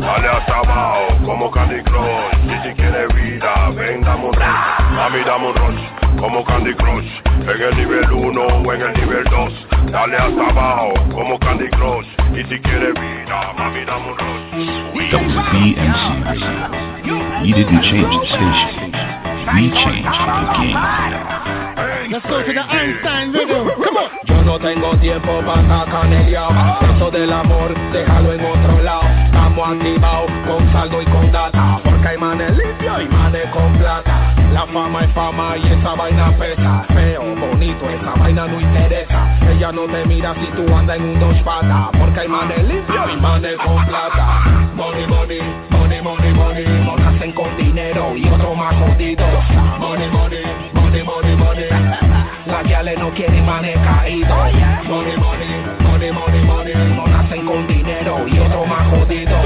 Dale 0.00 0.28
hasta 0.28 0.56
abajo 0.56 1.06
como 1.24 1.50
Candy 1.50 1.82
Crush. 1.82 2.04
Y 2.44 2.68
si 2.68 2.74
quieres 2.74 3.14
vida, 3.14 3.70
ven, 3.74 4.02
dame 4.02 4.26
un 4.26 4.32
rush. 4.32 4.90
Mami, 4.92 5.24
dame 5.24 5.46
un 5.48 5.54
rush 5.54 6.09
como 6.18 6.44
Candy 6.44 6.74
Crush. 6.74 7.06
En 7.42 7.62
el 7.62 7.76
nivel 7.76 8.12
1 8.12 8.40
o 8.42 8.72
en 8.72 8.82
el 8.82 8.92
nivel 8.94 9.24
2. 9.24 9.52
Dale 9.92 10.16
hasta 10.16 10.48
abajo 10.48 10.94
como 11.12 11.38
Candy 11.38 11.68
Crush. 11.70 12.06
Y 12.32 12.42
si 12.44 12.58
quieres 12.60 12.94
vida, 12.94 13.52
mami, 13.56 13.84
dame 13.84 14.10
un 14.10 14.18
rush. 14.18 14.40
WBMC. 15.12 16.80
We 17.42 17.52
didn't 17.52 17.82
change 17.82 18.08
the 18.10 18.26
station. 18.26 18.92
We 19.54 19.70
changed 19.70 20.04
the 20.04 20.52
game. 20.58 20.78
Let's 22.10 22.26
go 22.26 22.42
to 22.42 22.52
the 22.52 22.60
Einstein 22.60 23.32
rhythm. 23.32 23.68
Come 23.82 23.96
on. 23.96 24.10
Yo 24.26 24.42
no 24.42 24.58
tengo 24.58 24.96
tiempo 24.98 25.40
para 25.44 25.62
estar 25.62 25.88
caneleado 25.90 26.50
Eso 26.96 27.10
del 27.10 27.32
amor, 27.32 27.74
déjalo 27.92 28.32
en 28.32 28.44
otro 28.44 28.82
lado 28.82 29.19
Estamos 29.50 29.76
activados 29.76 30.30
con 30.46 30.72
saldo 30.72 31.02
y 31.02 31.06
con 31.06 31.32
data. 31.32 31.80
Porque 31.82 32.06
hay 32.06 32.16
manes 32.18 32.56
limpios 32.56 33.02
y 33.02 33.08
manes 33.08 33.46
con 33.50 33.76
plata. 33.78 34.32
La 34.52 34.64
fama 34.66 35.00
es 35.00 35.12
fama 35.12 35.56
y 35.56 35.72
esa 35.72 35.94
vaina 35.96 36.30
pesa. 36.38 36.84
Feo, 36.94 37.34
bonito, 37.34 37.90
esa 37.90 38.14
vaina 38.14 38.46
no 38.46 38.60
interesa. 38.60 39.38
Ella 39.50 39.72
no 39.72 39.86
te 39.86 40.04
mira 40.06 40.34
si 40.34 40.46
tú 40.52 40.72
andas 40.72 40.98
en 40.98 41.02
un 41.02 41.18
dos 41.18 41.36
patas. 41.42 41.88
Porque 41.98 42.20
hay 42.20 42.28
manes 42.28 42.64
limpios 42.64 43.12
y 43.12 43.16
manes 43.16 43.56
con 43.56 43.84
plata. 43.86 44.40
Money, 44.76 45.06
money, 45.08 45.40
money, 45.70 46.00
money, 46.00 46.32
money. 46.32 46.84
No 46.84 46.96
nacen 46.96 47.32
con 47.32 47.56
dinero 47.56 48.16
y 48.16 48.28
otro 48.28 48.54
más 48.54 48.72
jodido 48.76 49.26
Money, 49.80 50.10
money, 50.10 50.42
money, 50.74 51.02
money, 51.02 51.36
money. 51.36 51.68
Las 52.46 52.62
guiales 52.64 52.98
no 53.00 53.10
quieren 53.14 53.44
manes 53.44 53.76
caídos. 53.78 54.28
Money, 54.84 55.16
money, 55.16 55.48
money, 55.80 56.12
money, 56.12 56.44
money. 56.44 56.74
No 56.94 57.06
nacen 57.08 57.44
con 57.44 57.66
dinero 57.66 57.79
y 58.28 58.38
otro 58.38 58.66
más 58.66 58.88
jodido. 58.88 59.36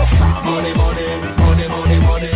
Money, 0.45 0.75
money, 0.75 1.05
money, 1.39 1.69
money, 1.69 1.99
money. 2.01 2.31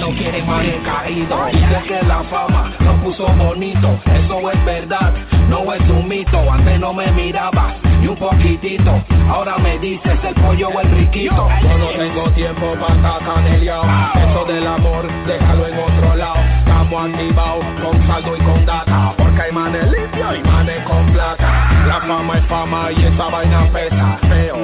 No 0.00 0.08
quieren 0.10 0.46
más 0.46 0.64
caído. 0.84 1.46
Dicen 1.52 1.82
que 1.86 2.02
la 2.06 2.22
fama 2.24 2.72
nos 2.80 3.00
puso 3.00 3.26
bonito. 3.26 3.98
Eso 4.06 4.50
es 4.50 4.64
verdad, 4.64 5.12
no 5.48 5.72
es 5.72 5.80
un 5.88 6.08
mito. 6.08 6.38
Antes 6.50 6.80
no 6.80 6.92
me 6.92 7.10
miraba 7.12 7.74
y 8.02 8.06
un 8.06 8.16
poquitito. 8.16 9.02
Ahora 9.28 9.58
me 9.58 9.78
dices 9.78 10.18
el 10.24 10.34
pollo 10.34 10.68
o 10.68 10.80
el 10.80 10.90
riquito. 10.90 11.48
Yo 11.62 11.78
no 11.78 11.88
tengo 11.88 12.30
tiempo 12.30 12.74
para 12.80 13.18
caneleado. 13.18 13.84
Eso 14.14 14.44
del 14.46 14.66
amor, 14.66 15.08
déjalo 15.26 15.66
en 15.66 15.78
otro 15.78 16.16
lado. 16.16 16.40
Estamos 16.58 17.06
activados 17.06 17.64
con 17.82 18.06
saldo 18.06 18.36
y 18.36 18.40
con 18.40 18.66
data. 18.66 19.14
Porque 19.16 19.42
hay 19.42 19.52
manes 19.52 19.90
limpios 19.90 20.38
y 20.38 20.48
manes 20.48 20.82
con 20.84 21.12
plata. 21.12 21.84
La 21.86 22.00
fama 22.00 22.38
es 22.38 22.46
fama 22.46 22.92
y 22.92 23.04
esa 23.04 23.28
vaina 23.28 23.68
pesa. 23.72 24.18
Feo 24.28 24.61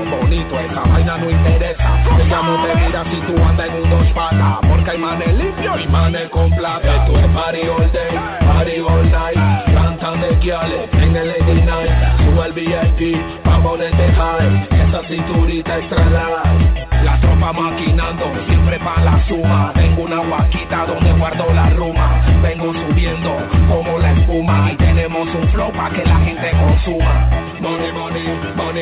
interesa. 1.31 1.99
Ella 2.19 2.43
no 2.43 2.67
te 2.67 2.75
mira 2.77 3.05
si 3.05 3.21
tú 3.23 3.43
andas 3.43 3.69
en 3.69 3.83
un 3.83 3.91
dos 3.91 4.07
patas. 4.15 4.59
Porque 4.69 4.91
hay 4.91 4.99
manes 4.99 5.35
limpios 5.35 5.81
y 5.83 5.87
manes 5.89 6.29
con 6.31 6.51
plata. 6.53 6.97
Esto 6.97 7.19
es 7.19 7.27
party 7.29 7.61
all 7.69 7.93
day, 7.93 8.19
party 8.47 8.81
all 8.81 9.11
night. 9.11 9.39
Cantan 9.75 10.21
de 10.21 10.37
guiales 10.37 10.89
en 10.93 11.17
el 11.17 11.29
Lady 11.29 11.63
Night. 11.63 11.91
Sube 12.19 12.47
el 12.47 12.53
VIP, 12.53 13.43
pa' 13.45 13.63
ponerte 13.63 14.13
high. 14.13 14.69
Esa 14.71 15.03
cinturita 15.09 15.79
extra 15.79 16.05
light. 16.07 16.89
La 17.05 17.21
tropa 17.21 17.53
maquinando, 17.53 18.25
siempre 18.47 18.79
pa' 18.81 19.01
la 19.03 19.25
suma. 19.29 19.73
Tengo 19.75 20.03
una 20.03 20.19
guaquita 20.19 20.87
donde 20.87 21.13
guardo 21.13 21.53
la 21.53 21.71
ruma. 21.71 22.23
Vengo 22.43 22.73
subiendo 22.73 23.37
como 23.69 23.99
la 23.99 24.13
espuma. 24.13 24.73
Y 24.73 24.77
tenemos 24.77 25.29
un 25.35 25.49
flow 25.51 25.73
pa' 25.73 25.91
que 25.91 26.05
la 26.05 26.19
gente 26.21 26.51
consuma. 26.53 27.31
Money, 27.61 27.93
money, 27.93 28.23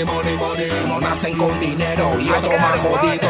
money, 0.04 0.36
money, 0.36 0.36
money. 0.36 0.88
No 0.88 1.00
nacen 1.00 1.38
con 1.38 1.58
dinero 1.60 2.20
y 2.20 2.28
otro 2.28 2.58
más 2.58 2.80
jodido. 2.80 3.28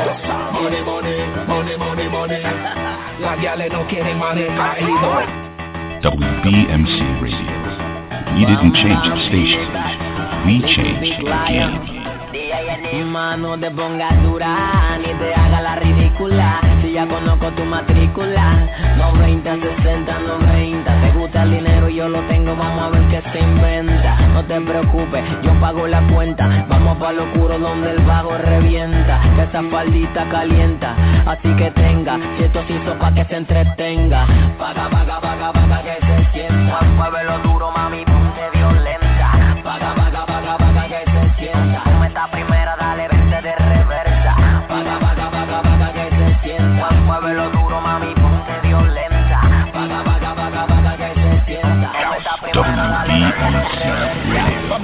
Money, 0.53 0.83
money, 0.83 1.17
money, 1.47 1.77
money, 1.77 2.09
money. 2.09 2.43
Las 3.21 3.39
guiales 3.39 3.73
no 3.73 3.87
quieren 3.87 4.19
manes 4.19 4.49
caídos. 4.57 5.25
WBMC 6.03 7.23
Radio. 7.23 7.57
We 8.35 8.45
didn't 8.45 8.75
change 8.75 9.09
the 9.09 9.17
station. 9.29 9.69
We 10.45 10.61
changed 10.75 11.01
the 11.03 11.25
game. 11.25 11.97
Mano, 13.07 13.59
te 13.59 13.71
pongas 13.71 14.23
dura, 14.23 14.99
ni 14.99 15.13
te 15.15 15.35
haga 15.35 15.61
la 15.63 15.77
ridícula. 15.77 16.61
Si 16.83 16.93
ya 16.93 17.07
conozco 17.07 17.51
tu 17.53 17.65
matrícula, 17.65 18.69
90, 18.99 19.57
60, 19.57 20.19
90. 20.19 21.06
Gusta 21.27 21.43
el 21.43 21.51
dinero, 21.51 21.89
yo 21.89 22.09
lo 22.09 22.21
tengo, 22.29 22.55
vamos 22.55 22.85
a 22.85 22.89
ver 22.91 23.03
qué 23.09 23.21
se 23.33 23.41
inventa. 23.41 24.29
No 24.29 24.45
te 24.45 24.61
preocupes, 24.61 25.25
yo 25.43 25.53
pago 25.59 25.89
la 25.89 26.01
cuenta. 26.07 26.65
Vamos 26.69 26.99
pa' 26.99 27.11
lo 27.11 27.25
oscuro 27.25 27.59
donde 27.59 27.91
el 27.91 27.99
vago 28.05 28.39
revienta. 28.39 29.21
Que 29.35 29.43
esa 29.43 29.61
faldita 29.65 30.29
calienta, 30.31 30.95
así 31.27 31.49
que 31.57 31.73
tenga. 31.73 32.17
Si 32.37 32.45
esto 32.45 32.63
se 32.69 32.75
hizo 32.75 32.97
pa' 33.01 33.13
que 33.13 33.25
se 33.25 33.39
entretenga. 33.39 34.25
Paga, 34.57 34.89
paga, 34.89 35.21
paga, 35.21 35.53
paga, 35.53 35.83
que 35.83 36.07
se 36.07 36.33
sienta. 36.33 36.81
Muévelo 36.95 37.39
duro, 37.41 37.73
mami, 37.73 38.05
Sound 53.47 53.55
Radio. 53.55 54.76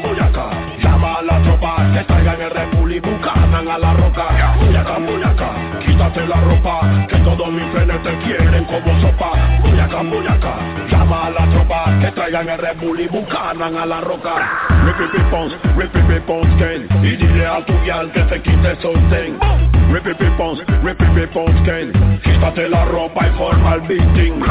llama 0.81 1.15
a 1.15 1.21
la 1.23 1.41
tropa, 1.41 1.75
que 1.93 2.03
traigan 2.03 2.41
el 2.41 2.51
Red 2.51 2.77
Bull 2.77 2.91
y 2.93 2.99
Buchanan 2.99 3.67
a 3.67 3.77
la 3.77 3.93
roca. 3.93 4.55
Voy 4.59 4.75
acá, 4.75 5.49
quítate 5.83 6.27
la 6.27 6.41
ropa, 6.41 7.07
que 7.07 7.17
todos 7.17 7.51
mis 7.51 7.65
frenes 7.71 8.01
te 8.03 8.17
quieren 8.19 8.65
como 8.65 9.01
sopa. 9.01 9.31
Voy 9.63 9.79
acá, 9.79 10.03
llama 10.89 11.25
a 11.25 11.29
la 11.31 11.49
tropa, 11.49 11.85
que 11.99 12.11
traigan 12.11 12.49
el 12.49 12.57
Red 12.59 12.77
Bull 12.79 12.99
y 12.99 13.07
Buchanan 13.07 13.75
a 13.75 13.85
la 13.85 14.01
roca. 14.01 14.35
Rippy 14.85 15.19
pons, 15.31 15.57
rippy 15.75 16.19
pons, 16.27 16.47
Ken, 16.57 16.87
y 17.03 17.15
dile 17.15 17.47
a 17.47 17.65
tu 17.65 17.73
guial 17.81 18.11
que 18.11 18.21
te 18.21 18.41
quite 18.41 18.69
el 18.69 18.81
sostén. 18.81 19.72
Rippy 19.93 20.25
pons, 20.37 20.59
rippy 20.81 21.27
pons, 21.27 21.53
Ken, 21.63 21.93
quítate 22.23 22.67
la 22.67 22.83
ropa 22.85 23.27
y 23.27 23.37
forma 23.37 23.75
el 23.75 23.81
beating. 23.81 24.43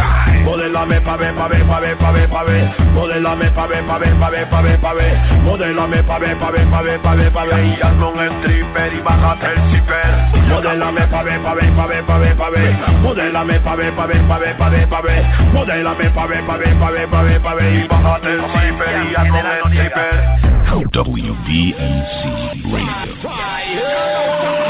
Modélame 0.44 1.00
pa' 1.00 1.16
ver, 1.16 1.34
pa' 1.34 1.48
ver, 1.48 1.66
pa' 1.66 1.80
ver, 1.80 1.96
pa' 1.98 2.12
ver, 2.12 2.28
pa' 2.28 2.44
ver. 2.44 2.70
Modélame 2.94 3.50
pa' 3.50 3.66
ver, 3.66 3.84
pa' 3.84 3.98
ver, 3.98 4.14
pa' 4.20 4.30
ver, 4.30 4.48
pa' 4.48 4.62
ver, 4.62 4.78
pa' 4.78 4.92
ver. 4.92 5.18
Modélame 5.42 6.02
pa' 6.04 6.18
ver, 6.20 6.38
pa' 6.38 6.50
ver, 6.52 6.66
pa' 6.70 6.82
ver, 6.82 7.00
pa' 7.00 7.14
ver, 7.16 7.32
pa' 7.32 7.44
ver. 7.44 7.64
Y 7.66 7.82
hazme 7.82 8.04
un 8.04 8.38
stripper 8.38 8.94
y 8.94 9.00
bájate 9.00 9.46
el 9.46 9.72
zipper. 9.72 10.42
Modélame 10.48 11.06
pa' 11.08 11.22
ver, 11.24 11.40
pa' 11.42 11.54
ver, 11.54 11.72
pa' 11.74 11.86
ver, 11.86 12.04
pa' 12.04 12.18
ver, 12.18 12.36
pa' 12.36 12.50
ver. 12.50 12.76
Modélame 13.02 13.60
pa' 13.60 13.74
ver, 13.74 13.92
pa' 13.94 14.06
ver, 14.06 14.22
pa' 14.28 14.38
ver, 14.38 14.56
pa' 14.56 14.68
ver, 14.68 14.88
pa' 14.88 15.00
ver. 15.00 15.24
Modélame 15.52 16.10
pa' 16.10 16.26
ver, 16.26 16.46
pa' 16.46 16.56
ver, 16.56 16.78
pa' 16.78 16.90
ver, 16.90 17.08
pa' 17.08 17.22
ver, 17.22 17.40
pa' 17.40 17.54
ver. 17.54 17.74
Y 17.74 17.88
bájate 17.88 18.32
el 18.32 18.40
zipper 18.42 19.10
y 19.10 19.14
hazme 19.16 19.42
un 19.42 19.72
stripper. 19.72 20.52
WBMC 20.94 22.62
Radio. 22.72 24.21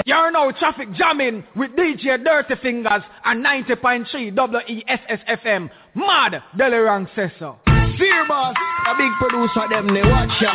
You're 0.05 0.33
now 0.33 0.51
traffic 0.51 0.89
jamming 0.95 1.45
with 1.55 1.71
DJ 1.73 2.23
Dirty 2.25 2.55
Fingers 2.61 3.03
and 3.25 3.45
90.3 3.45 4.35
WESS 4.35 5.71
Mad 5.95 6.43
Delirang 6.59 7.07
Sessa. 7.15 7.57
Fear 7.99 8.27
boss, 8.27 8.57
a 8.89 8.97
big 8.97 9.13
producer 9.21 9.69
them 9.71 9.95
they 9.95 10.03
watch 10.03 10.31
ya. 10.41 10.55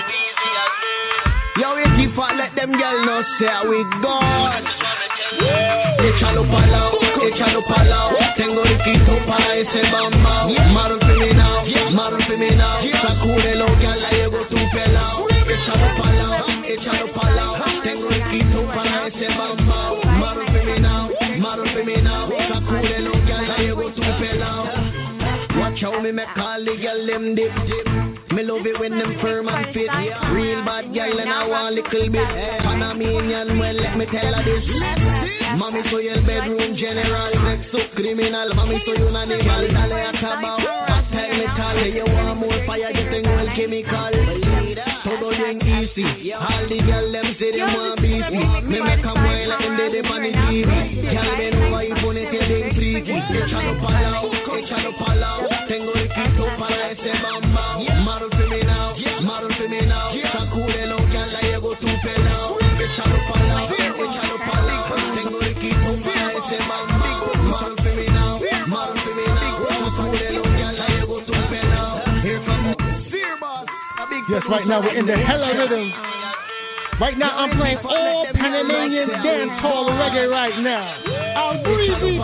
Yo, 1.58 1.76
we 1.76 1.84
keep 1.96 2.18
on 2.18 2.38
let 2.38 2.56
them 2.56 2.72
girl 2.74 3.06
know 3.06 3.24
say 3.40 3.48
ah, 3.48 3.64
we 3.64 3.84
gone. 4.04 4.68
Échalo 6.00 6.44
pa' 6.50 6.66
lao, 6.68 6.92
échalo 7.22 7.62
pa' 7.68 7.84
lao 7.84 8.12
Tengo 8.38 8.64
riquito 8.64 9.18
para 9.28 9.56
ese 9.56 9.92
bamba 9.92 10.48
Maro 10.72 10.98
me 10.98 11.34
maro 11.94 12.18
now 12.18 12.82
Sacúdelo 13.02 13.68
How 25.98 26.04
me 26.04 26.12
make 26.12 26.38
all 26.38 26.64
the 26.64 26.78
girl 26.78 27.08
them 27.08 27.34
dip 27.34 27.50
dip. 27.66 27.88
Me 28.30 28.44
love 28.44 28.68
it 28.68 28.80
when 28.80 29.00
them 29.00 29.18
firm 29.20 29.50
and 29.50 29.74
fit. 29.74 29.90
Real 30.30 30.62
bad 30.62 30.94
girl 30.94 31.18
and 31.18 31.34
I 31.34 31.48
want 31.48 31.74
a 31.74 31.82
little 31.82 32.10
bit. 32.14 32.30
Panamanian, 32.62 33.58
well 33.58 33.74
let 33.74 33.98
me 33.98 34.06
tell 34.06 34.30
her 34.30 34.46
this. 34.46 34.62
Mami 35.58 35.82
soy 35.90 36.10
el 36.10 36.22
bedroom 36.22 36.78
general 36.78 37.34
Sexo 37.34 37.90
criminal, 37.96 38.54
mami 38.54 38.78
soy 38.86 39.02
un 39.02 39.16
animal. 39.16 39.74
Dale 39.74 40.06
acabao, 40.06 40.62
haz 40.86 41.10
technical 41.10 41.88
You 41.90 42.06
want 42.14 42.42
more 42.42 42.62
fire, 42.68 42.94
yo 42.94 43.10
tengo 43.10 43.34
el 43.40 43.50
chemical. 43.56 44.14
Todo 45.04 45.30
bien 45.32 45.58
easy. 45.66 46.32
All 46.32 46.70
the 46.70 46.78
girl 46.78 47.12
them 47.12 47.36
say 47.40 47.52
they 47.54 47.66
want 47.66 48.02
beefy 48.02 48.38
Me 48.70 48.82
make 48.82 49.02
them 49.02 49.18
well 49.18 49.50
like 49.50 49.60
them 49.66 49.78
dead 49.78 50.06
on 50.06 50.22
the 50.22 50.30
TV 50.46 51.02
Girl 51.10 51.38
bend 51.38 51.56
over 51.58 51.82
y 51.82 52.02
ponete 52.02 52.38
bien 52.46 52.76
freaky 52.76 53.14
Échalo 53.14 53.82
pa' 53.82 54.00
lao, 54.00 54.26
échalo 54.26 54.28
pa' 54.28 54.28
lao 54.28 54.28
Tengo 54.28 54.37
Yes, 74.30 74.44
right 74.50 74.68
now 74.68 74.82
we're 74.82 74.94
in 74.94 75.06
the 75.06 75.16
hella 75.16 75.56
rhythm. 75.58 75.92
Right 77.00 77.18
now, 77.18 77.38
I'm 77.38 77.58
playing 77.58 77.78
all 77.78 78.26
Panamanian 78.34 79.08
dancehall 79.10 79.88
reggae 79.88 80.30
right 80.30 80.60
now. 80.60 81.00
I'll 81.38 81.64
breezy. 81.64 82.20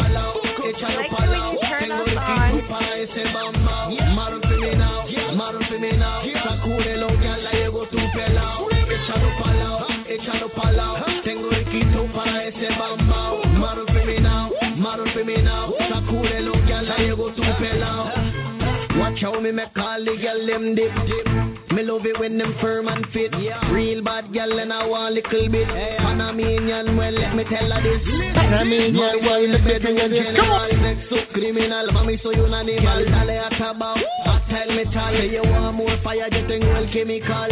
Watch 19.24 19.36
how 19.36 19.40
me 19.40 19.52
make 19.52 19.78
all 19.78 20.04
the 20.04 20.18
girl 20.18 20.46
them 20.46 20.76
dip 20.76 20.92
dip. 21.08 21.28
Me 21.72 21.82
love 21.84 22.06
it 22.06 22.20
when 22.20 22.38
them 22.38 22.56
firm 22.60 22.88
and 22.88 23.06
fit. 23.14 23.32
Real 23.72 24.04
bad 24.04 24.34
girl 24.34 24.60
and 24.60 24.74
I 24.74 24.86
want 24.86 25.12
a 25.12 25.22
little 25.22 25.50
bit. 25.50 25.68
Panamanian, 25.68 26.98
well 26.98 27.12
let 27.12 27.36
me 27.36 27.44
tell 27.46 27.72
her 27.72 27.82
this. 27.82 28.04
Panamanian, 28.36 29.24
well 29.24 29.48
let 29.48 29.64
me 29.64 29.80
tell 29.80 29.96
her 29.96 30.10
this. 30.10 30.36
Come 30.36 30.50
on. 30.52 30.70
Sexo 30.84 31.32
criminal, 31.32 31.88
mami 31.94 32.22
soy 32.22 32.36
un 32.40 32.54
animal 32.54 33.06
Dale 33.06 33.40
hasta 33.40 33.70
abajo, 33.70 34.02
hasta 34.26 34.64
el 34.64 34.76
metal 34.76 35.14
Me 35.14 35.30
llevo 35.30 35.56
amor 35.56 35.98
fire, 36.04 36.28
yo 36.30 36.46
tengo 36.48 36.76
el 36.76 36.92
chemical. 36.92 37.50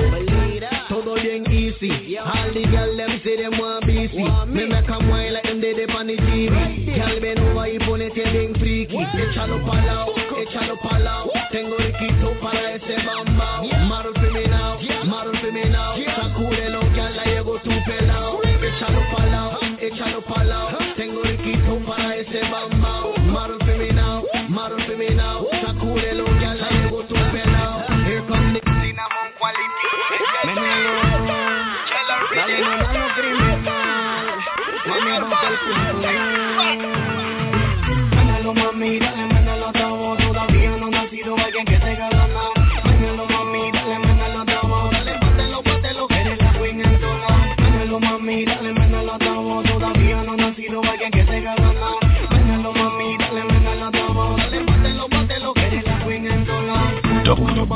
Todo 0.90 1.16
bien 1.16 1.46
easy. 1.52 2.18
All 2.18 2.54
the 2.54 2.66
girl 2.66 2.98
them 2.98 3.22
say 3.24 3.38
them 3.38 3.58
want 3.58 3.86
busy. 3.86 4.18
Me? 4.18 4.68
Make 4.68 4.88
them 4.88 5.10
whine 5.10 5.34
like 5.34 5.51
them 5.62 5.78
dead 5.78 5.96
on 5.96 6.08
the 6.08 6.16
TV 6.18 6.86
Girl 6.86 7.20
ven 7.22 7.40
over 7.40 7.68
y 7.68 7.80
ponete 7.80 8.24
bien 8.32 8.54
freaky 8.56 8.98
Échalo 8.98 9.64
pa' 9.66 9.82
lao, 9.86 10.14
échalo 10.38 10.76
pa' 10.82 11.00
lao 11.00 11.32
Tengo 11.52 11.78
riquito 11.78 12.34
para 12.42 12.76
ese 12.76 12.96
bamba 13.06 13.62
Model 13.88 14.14
for 14.14 14.32
me 14.32 14.48
now, 14.48 14.80
model 15.06 15.34
for 15.40 15.52
me 15.52 15.66
now 15.70 15.96
Sacúdelo, 16.16 16.81
Ménelo, 48.32 48.46
mami, 48.46 48.46
dale, 48.46 48.74
ménelo 48.74 49.14
a 49.14 49.20
todo 49.20 49.64
Todavía 49.64 50.24
no 50.24 50.32
ha 50.34 50.38
nacido 50.38 50.82
alguien 50.84 51.12
que 51.12 51.24
te 51.26 51.61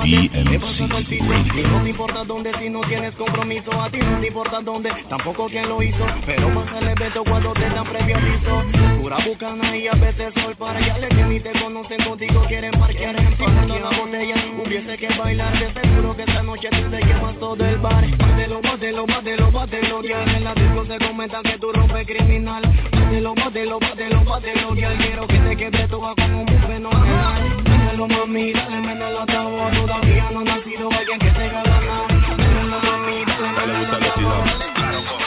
WBMC 0.06 1.20
Radio. 1.20 1.68
No 1.68 1.82
te 1.82 1.90
importa 1.90 2.24
dónde 2.24 2.52
si 2.60 2.70
no 2.70 2.82
tienes 2.82 3.16
compromiso 3.16 3.72
A 3.82 3.90
ti 3.90 3.98
no 3.98 4.20
te 4.20 4.28
importa 4.28 4.62
dónde, 4.62 4.92
tampoco 5.10 5.48
quién 5.48 5.68
lo 5.68 5.82
hizo 5.82 6.06
Pero 6.28 6.54
pasa 6.54 6.78
el 6.78 6.90
evento 6.90 7.24
cuando 7.24 7.54
te 7.54 7.68
dan 7.68 7.86
previo 7.86 8.16
aviso. 8.16 9.02
Pura 9.02 9.18
bucana 9.26 9.76
y 9.76 9.88
a 9.88 9.94
veces 9.94 10.32
sol 10.36 10.56
para 10.58 10.78
allá. 10.78 11.08
Que 11.08 11.24
ni 11.24 11.40
te 11.40 11.52
conocen 11.60 12.04
contigo 12.04 12.44
quieren 12.48 12.72
parquear 12.80 13.20
Empezando 13.20 13.80
la 13.80 13.90
botella, 13.98 14.36
hubiese 14.64 14.96
que 14.96 15.08
bailar 15.18 15.60
De 15.60 15.82
seguro 15.82 16.16
que 16.16 16.22
esta 16.22 16.44
noche 16.44 16.70
tú 16.70 16.90
te 16.92 17.02
llevas 17.04 17.40
todo 17.40 17.66
el 17.66 17.78
bar. 17.80 18.06
Bátelo, 18.18 18.62
bátelo, 18.62 19.06
bátelo, 19.08 19.52
bátelo 19.52 20.02
Ya 20.04 20.24
en 20.24 20.44
la 20.44 20.54
disco 20.54 20.86
se 20.86 21.00
comenta 21.00 21.42
que 21.42 21.58
tú 21.58 21.72
rompes 21.72 22.06
criminal. 22.06 22.62
Bátelo, 22.92 23.34
bátelo, 23.34 23.80
bátelo, 23.80 24.24
bátelo 24.24 24.76
Ya. 24.76 24.96
Quiero 24.98 25.26
que 25.26 25.40
te 25.40 25.58
quede 25.58 25.88
toda 25.88 26.14
como 26.14 26.42
un 26.42 26.48
fenomenal 26.48 27.65
Ménelo 27.96 28.08
mami, 28.10 28.52
dale, 28.52 28.82
ménelo 28.82 29.22
a 29.22 29.26
todo 29.26 29.70
Todavía 29.72 30.30
no 30.30 30.40
ha 30.42 30.44
nacido 30.44 30.92
alguien 30.92 31.18
que 31.18 31.32
te 31.32 31.48
gana 31.48 32.08
Ménelo 32.36 32.80
mami, 32.82 33.24
dale, 33.56 33.74
ménelo 33.74 33.96
a 33.96 34.14
todo 34.16 34.66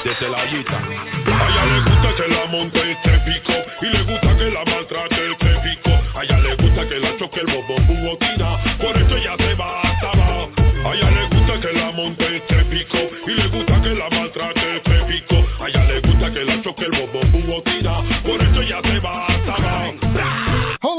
Desde 0.04 0.28
la 0.28 0.44
guita. 0.44 0.76
A 0.76 1.48
ella 1.48 1.64
le 1.64 1.80
gusta 1.80 2.14
que 2.14 2.28
la 2.28 2.46
monte 2.46 2.92
este 2.92 3.18
pico 3.20 3.52
y 3.80 3.86
le 3.86 4.02
gusta 4.02 4.36
que 4.36 4.50
la 4.50 4.64
maltrate 4.64 5.30
este 5.32 5.54
pico. 5.64 5.90
A 6.14 6.24
ella 6.24 6.38
le 6.38 6.56
gusta 6.56 6.88
que 6.88 6.98
la 6.98 7.16
choque 7.16 7.40
el 7.40 7.46
bobo 7.46 7.87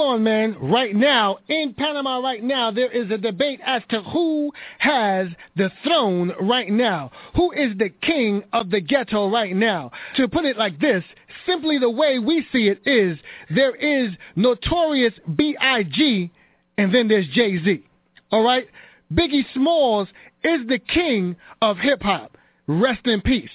on, 0.10 0.24
man. 0.24 0.58
Right 0.60 0.96
now, 0.96 1.38
in 1.48 1.74
Panama 1.74 2.20
right 2.20 2.44
now, 2.44 2.72
there 2.72 2.92
is 2.92 3.10
a 3.12 3.18
debate 3.18 3.60
as 3.66 3.82
to 3.90 4.02
who 4.02 4.52
has 4.80 5.28
the 5.56 5.72
throne 5.84 6.34
right 6.42 6.72
now. 6.72 7.12
Who 7.36 7.52
is 7.52 7.78
the 7.78 7.90
king 7.90 8.44
of 8.52 8.70
the 8.70 8.82
ghetto 8.82 9.30
right 9.30 9.56
now? 9.56 9.92
To 10.18 10.28
put 10.28 10.46
it 10.46 10.58
like 10.58 10.80
this, 10.80 11.04
simply 11.46 11.78
the 11.78 11.90
way 11.90 12.20
we 12.20 12.46
see 12.52 12.68
it 12.68 12.82
is, 12.86 13.18
there 13.50 13.76
is 13.76 14.12
Notorious 14.36 15.14
B.I.G. 15.36 16.32
and 16.78 16.94
then 16.94 17.08
there's 17.08 17.28
Jay-Z. 17.30 17.84
All 18.32 18.44
right? 18.44 18.68
Biggie 19.14 19.46
Smalls 19.54 20.08
is 20.44 20.68
the 20.68 20.80
king 20.80 21.36
of 21.62 21.78
hip-hop. 21.78 22.38
Rest 22.68 23.06
in 23.06 23.22
peace. 23.22 23.50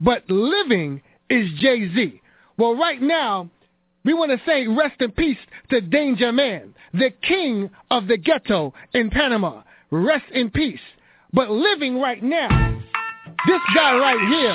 But 0.00 0.28
living 0.28 1.02
is 1.30 1.48
Jay-Z. 1.58 2.20
Well, 2.56 2.76
right 2.76 3.02
now, 3.02 3.50
we 4.04 4.14
want 4.14 4.30
to 4.30 4.40
say 4.46 4.66
rest 4.66 5.00
in 5.00 5.10
peace 5.12 5.38
to 5.70 5.80
Danger 5.80 6.32
Man, 6.32 6.74
the 6.92 7.10
king 7.26 7.70
of 7.90 8.06
the 8.06 8.16
ghetto 8.16 8.74
in 8.92 9.10
Panama. 9.10 9.62
Rest 9.90 10.26
in 10.32 10.50
peace. 10.50 10.80
But 11.32 11.50
living 11.50 11.98
right 12.00 12.22
now, 12.22 12.48
this 13.46 13.60
guy 13.74 13.96
right 13.96 14.20
here, 14.28 14.54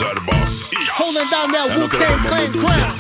holding 0.94 1.30
down 1.30 1.52
that 1.52 1.78
Wu-Tang 1.78 2.28
Clan 2.28 2.54
crown. 2.54 3.00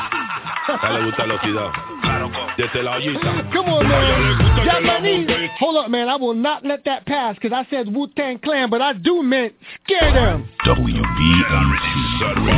A 2.59 2.67
ella 2.67 2.75
le 2.75 2.83
gusta 2.83 2.83
la 2.83 2.99
ciudad. 2.99 3.19
Desde 3.19 3.29
la 3.29 3.39
guita. 3.43 3.49
Come 3.53 3.71
on, 3.71 3.85
A 3.85 3.97
ella 3.99 4.17
le 4.19 4.25
man. 4.25 4.37
gusta 4.37 4.61
que 4.61 4.65
la 4.65 4.73
Japanese. 4.73 5.51
Hold 5.59 5.77
up, 5.77 5.89
man. 5.89 6.09
I 6.09 6.15
will 6.15 6.33
not 6.35 6.63
let 6.65 6.83
that 6.85 7.05
pass 7.05 7.35
because 7.35 7.53
I 7.53 7.65
said 7.69 7.87
Wu-Tang 7.93 8.39
Clan, 8.39 8.69
but 8.69 8.81
I 8.81 8.93
do 8.93 9.23
meant 9.23 9.53
scare 9.85 10.11
them. 10.13 10.47
WBMC 10.65 11.83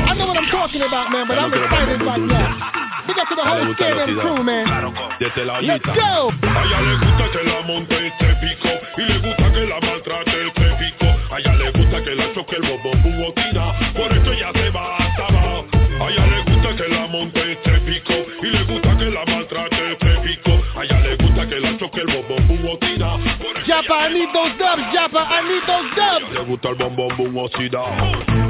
I 0.09 0.13
know 0.15 0.27
what 0.27 0.37
I'm 0.37 0.49
talking 0.49 0.81
about, 0.81 1.11
man, 1.11 1.27
but 1.27 1.37
I'm 1.37 1.53
excited 1.53 2.01
right 2.01 2.19
now. 2.19 2.81
Big 3.07 3.17
up 3.17 3.27
to 3.29 3.35
the 3.35 3.41
A 3.41 3.45
ella 3.45 3.59
le 3.59 3.65
whole 3.65 3.73
scare 3.75 3.95
them 3.95 4.19
crew, 4.19 4.43
man. 4.43 4.65
Let's 5.19 5.85
go. 5.85 6.31
A 6.31 6.63
ella 6.65 6.81
le 6.81 6.97
gusta 6.97 7.25
que 7.31 7.43
la 7.43 7.61
monte 7.61 8.07
este 8.07 8.35
pico 8.41 8.69
y 8.97 9.01
le 9.05 9.17
gusta 9.19 9.51
que 9.53 9.65
la 9.67 9.79
maltrate 9.81 10.47
este 10.47 10.67
pico. 10.79 11.07
A 11.33 11.39
ella 11.39 11.53
le 11.55 11.71
gusta 11.71 12.03
que 12.03 12.15
la 12.15 12.33
choque 12.33 12.55
el 12.57 12.61
bobo 12.61 12.91
botina, 13.17 13.73
por 13.93 14.11
eso 14.11 14.31
ella 14.33 14.51
se 14.53 14.69
va 14.69 14.97
hasta 14.97 15.25
abajo. 15.27 15.65
A 16.01 16.09
ella 16.09 16.25
le 16.27 16.41
gusta 16.51 16.75
que 16.75 16.87
la 16.89 17.07
monte 17.07 17.50
Japa, 23.65 23.93
I 23.93 24.13
need 24.13 24.29
those 24.33 24.57
dubs, 24.57 24.81
Japa. 24.93 25.21
I 25.21 25.41
need 25.47 25.63
those 25.67 25.89
dubs. 25.95 26.33
le 26.33 26.43
gusta 26.45 26.69
el 26.69 26.75
bombón 26.75 27.15
boom. 27.17 27.49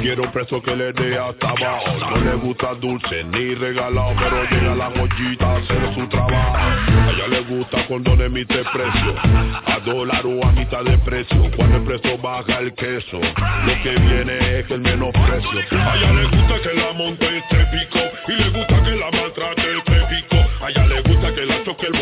Quiero 0.00 0.22
un 0.24 0.32
preso 0.32 0.60
que 0.62 0.74
le 0.74 0.92
dé 0.92 1.18
hasta 1.18 1.50
abajo. 1.50 1.92
No 2.10 2.16
le 2.16 2.34
gusta 2.36 2.74
dulce 2.74 3.22
ni 3.24 3.54
regalado, 3.54 4.14
pero 4.18 4.42
llega 4.50 4.74
la 4.74 4.90
joyita 4.90 5.46
a 5.46 5.56
hacer 5.58 5.94
su 5.94 6.08
trabajo. 6.08 6.56
A 6.56 7.10
ella 7.10 7.28
le 7.28 7.40
gusta 7.42 7.86
cuando 7.86 8.16
le 8.16 8.26
emite 8.26 8.64
precio. 8.72 9.14
A 9.66 9.78
dólar 9.84 10.26
o 10.26 10.44
a 10.44 10.52
mitad 10.52 10.82
de 10.82 10.98
precio. 10.98 11.50
Cuando 11.56 11.76
el 11.76 11.84
precio 11.84 12.18
baja 12.18 12.58
el 12.58 12.74
queso. 12.74 13.20
Lo 13.20 13.82
que 13.82 13.90
viene 14.00 14.60
es 14.60 14.70
el 14.70 14.80
menosprecio. 14.80 15.60
A 15.72 15.96
ella 15.96 16.12
le 16.12 16.24
gusta 16.36 16.60
que 16.62 16.74
la 16.74 16.92
monte 16.94 17.38
este 17.38 17.66
pico. 17.66 17.98
Y 18.28 18.32
le 18.32 18.48
gusta 18.50 18.82
que 18.82 18.90
la 18.96 19.10
maltrate 19.10 19.78
este 19.78 20.00
pico. 20.10 20.36
A 20.64 20.70
ella 20.70 20.86
le 20.86 21.02
gusta 21.02 21.34
que 21.34 21.44
la 21.44 21.64
choque 21.64 21.86
el 21.86 22.01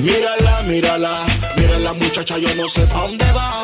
Mírala, 0.00 0.62
mírala, 0.62 1.26
mírala 1.56 1.92
muchacha, 1.92 2.38
yo 2.38 2.54
no 2.54 2.70
sé 2.70 2.86
pa' 2.86 3.02
dónde 3.02 3.32
va. 3.32 3.62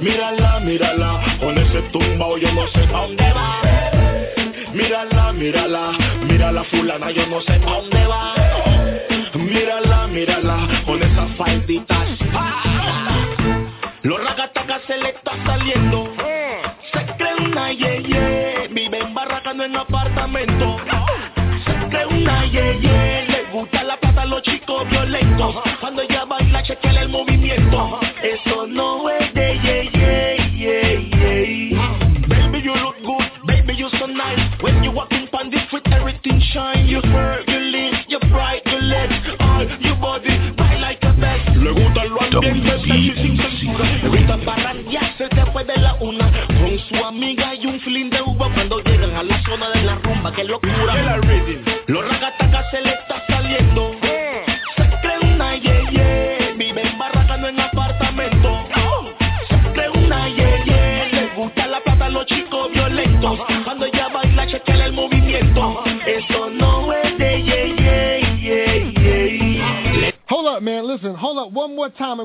Mírala, 0.00 0.60
mírala, 0.60 1.20
con 1.40 1.58
ese 1.58 1.82
tumbao 1.90 2.38
yo 2.38 2.52
no 2.52 2.68
sé 2.68 2.86
pa' 2.86 3.00
dónde 3.00 3.32
va. 3.32 3.60
Mírala, 4.72 5.32
mírala, 5.32 5.90
mírala 6.22 6.62
fulana, 6.64 7.10
yo 7.10 7.26
no 7.26 7.40
sé 7.40 7.58
pa' 7.58 7.70
dónde 7.72 8.06
va. 8.06 8.34
Mírala, 9.34 10.06
mírala, 10.06 10.82
con 10.86 11.02
esas 11.02 11.36
falditas. 11.36 12.08
Los 14.02 14.22
ragatacas 14.22 14.82
se 14.86 14.96
le 14.96 15.08
está 15.08 15.32
saliendo. 15.44 16.14
Se 16.92 17.04
cree 17.16 17.34
una 17.34 17.72
yeye, 17.72 18.68
vive 18.70 19.00
en 19.00 19.12
barraca, 19.12 19.52
no 19.52 19.64
en 19.64 19.74
apartamento. 19.74 20.76
Se 21.64 21.88
cree 21.88 22.06
una 22.06 22.44
yeye, 22.44 23.25
violentos. 24.84 25.54
Cuando 25.80 26.02
ella 26.02 26.24
baila, 26.24 26.62
chequea 26.62 27.02
el 27.02 27.08
movimiento. 27.08 28.00
Eso 28.22 28.66
no 28.66 29.08
es 29.10 29.32
de 29.34 29.58
yeye, 29.60 30.36
yeye. 30.56 31.76
Baby, 32.28 32.62
you 32.62 32.74
look 32.74 32.96
good, 33.04 33.24
baby, 33.46 33.74
you 33.74 33.88
so 33.98 34.06
nice. 34.06 34.40
When 34.62 34.82
you 34.82 34.90
walk 34.90 35.12
in 35.12 35.28
on 35.32 35.50
the 35.50 35.58
street, 35.66 35.86
everything 35.92 36.40
shine. 36.52 36.86
You 36.86 37.00
swerve, 37.02 37.44
you 37.46 37.58
lean, 37.58 37.94
you 38.08 38.18
bright, 38.30 38.62
you 38.66 38.78
legs, 38.80 39.14
all 39.40 39.64
your 39.80 39.96
body, 39.96 40.34
bite 40.56 40.80
like 40.80 40.98
a 41.02 41.12
best. 41.12 41.56
Le 41.56 41.70
gusta 41.72 42.04
lo 42.04 42.20
ambiente, 42.20 42.70
sexy 42.80 43.12
sin 43.14 43.36
censura. 43.36 43.84
Le 44.02 44.08
gusta 44.08 44.38
parrandearse 44.44 45.28
después 45.30 45.66
de 45.66 45.76
la 45.76 45.94
una. 46.00 46.30
Con 46.46 46.78
su 46.88 47.04
amiga 47.04 47.54
y 47.54 47.66
un 47.66 47.78
feeling 47.80 48.10
de 48.10 48.22
uva 48.22 48.50
cuando 48.54 48.80
llegan 48.80 49.14
a 49.14 49.22
la 49.22 49.42
zona 49.44 49.70
de 49.70 49.82
la 49.82 49.94
rumba, 49.96 50.32
que 50.32 50.44
locura. 50.44 50.95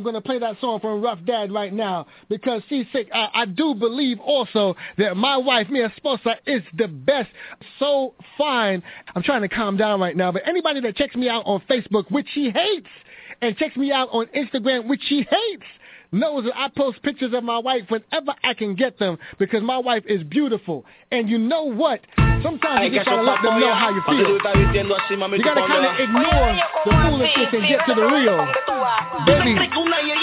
I'm 0.02 0.04
going 0.04 0.16
to 0.16 0.22
play 0.22 0.40
that 0.40 0.60
song 0.60 0.80
from 0.80 1.00
Rough 1.04 1.20
Dad 1.26 1.52
right 1.52 1.72
now 1.72 2.08
because 2.28 2.64
she's 2.68 2.88
sick. 2.92 3.08
I, 3.14 3.28
I 3.36 3.46
do 3.46 3.76
believe 3.76 4.20
also 4.20 4.76
that 4.98 5.16
my 5.16 5.38
wife, 5.38 5.68
Mia 5.70 5.94
Sposa, 6.04 6.38
is 6.48 6.64
the 6.76 6.88
best. 6.88 7.30
So 7.78 8.16
fine. 8.36 8.82
I'm 9.14 9.22
trying 9.22 9.44
to 9.44 9.48
calm 9.48 9.78
down 9.78 10.00
right 10.00 10.18
now, 10.18 10.32
but 10.32 10.42
anybody 10.48 10.82
that 10.82 10.96
checks 10.96 11.14
me 11.14 11.30
out 11.30 11.44
on 11.46 11.62
Facebook, 11.70 12.10
which 12.10 12.26
she 12.34 12.50
hates, 12.50 12.88
and 13.44 13.56
checks 13.58 13.76
me 13.76 13.92
out 13.92 14.10
on 14.12 14.26
Instagram, 14.36 14.88
which 14.88 15.02
she 15.08 15.18
hates, 15.18 15.66
knows 16.12 16.46
that 16.46 16.58
I 16.58 16.70
post 16.76 17.04
pictures 17.04 17.36
of 17.36 17.44
my 17.44 17.60
wife 17.60 17.84
whenever 17.90 18.34
I 18.44 18.56
can 18.56 18.74
get 18.74 18.98
them 18.98 19.20
because 19.38 19.62
my 19.62 19.78
wife 19.78 20.06
is 20.08 20.24
beautiful. 20.24 20.84
And 21.12 21.30
you 21.30 21.38
know 21.38 21.66
what? 21.66 22.00
Sometimes 22.42 22.90
you 22.90 22.98
just 22.98 23.06
gotta 23.06 23.22
let 23.22 23.42
them 23.44 23.60
know 23.60 23.74
how 23.74 23.90
you 23.94 24.02
feel. 24.06 24.18
You 24.18 24.40
gotta 24.42 25.62
kind 25.68 25.86
of 25.86 25.94
ignore 26.00 26.52
the 26.86 26.92
foolishness 27.06 27.54
and 27.54 27.64
get 27.70 27.86
to 27.86 27.94
the 27.94 28.02
real. 28.02 28.42
Baby, 29.26 29.58